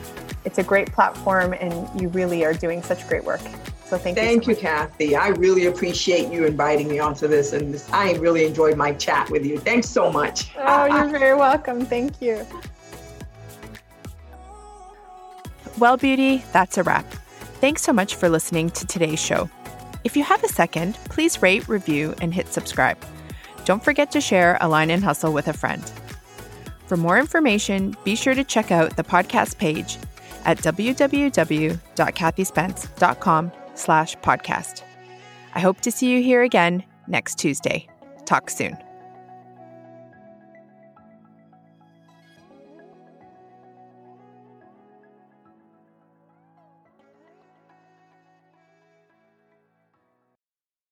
it's 0.44 0.58
a 0.58 0.62
great 0.62 0.90
platform 0.92 1.54
and 1.54 2.00
you 2.00 2.08
really 2.08 2.44
are 2.44 2.52
doing 2.52 2.82
such 2.82 3.06
great 3.06 3.22
work. 3.24 3.40
So 3.86 3.98
thank, 3.98 4.16
thank 4.16 4.18
you. 4.18 4.22
Thank 4.24 4.44
so 4.44 4.50
you, 4.50 4.56
Kathy. 4.56 5.16
I 5.16 5.28
really 5.28 5.66
appreciate 5.66 6.32
you 6.32 6.46
inviting 6.46 6.88
me 6.88 6.98
onto 6.98 7.28
this 7.28 7.52
and 7.52 7.72
this, 7.72 7.88
I 7.92 8.14
really 8.14 8.44
enjoyed 8.44 8.76
my 8.76 8.92
chat 8.94 9.30
with 9.30 9.44
you. 9.46 9.58
Thanks 9.58 9.88
so 9.88 10.10
much. 10.10 10.50
Oh, 10.56 10.86
you're 10.86 11.08
very 11.18 11.36
welcome. 11.36 11.86
Thank 11.86 12.20
you. 12.20 12.44
Well, 15.78 15.96
beauty, 15.96 16.44
that's 16.52 16.76
a 16.78 16.82
wrap. 16.82 17.06
Thanks 17.60 17.82
so 17.82 17.92
much 17.92 18.16
for 18.16 18.28
listening 18.28 18.70
to 18.70 18.84
today's 18.86 19.20
show. 19.20 19.48
If 20.04 20.16
you 20.16 20.24
have 20.24 20.42
a 20.44 20.48
second, 20.48 20.94
please 21.04 21.40
rate, 21.42 21.68
review, 21.68 22.14
and 22.20 22.34
hit 22.34 22.52
subscribe. 22.52 22.98
Don't 23.64 23.84
forget 23.84 24.10
to 24.12 24.20
share 24.20 24.58
Align 24.60 24.90
and 24.90 25.04
Hustle 25.04 25.32
with 25.32 25.48
a 25.48 25.52
friend. 25.52 25.82
For 26.86 26.96
more 26.96 27.18
information, 27.18 27.96
be 28.04 28.14
sure 28.16 28.34
to 28.34 28.44
check 28.44 28.70
out 28.70 28.96
the 28.96 29.04
podcast 29.04 29.58
page 29.58 29.98
at 30.44 30.58
www.kathyspence.com 30.58 33.52
slash 33.74 34.16
podcast. 34.16 34.82
I 35.54 35.60
hope 35.60 35.80
to 35.82 35.90
see 35.90 36.10
you 36.10 36.22
here 36.22 36.42
again 36.42 36.82
next 37.06 37.38
Tuesday. 37.38 37.86
Talk 38.26 38.50
soon. 38.50 38.76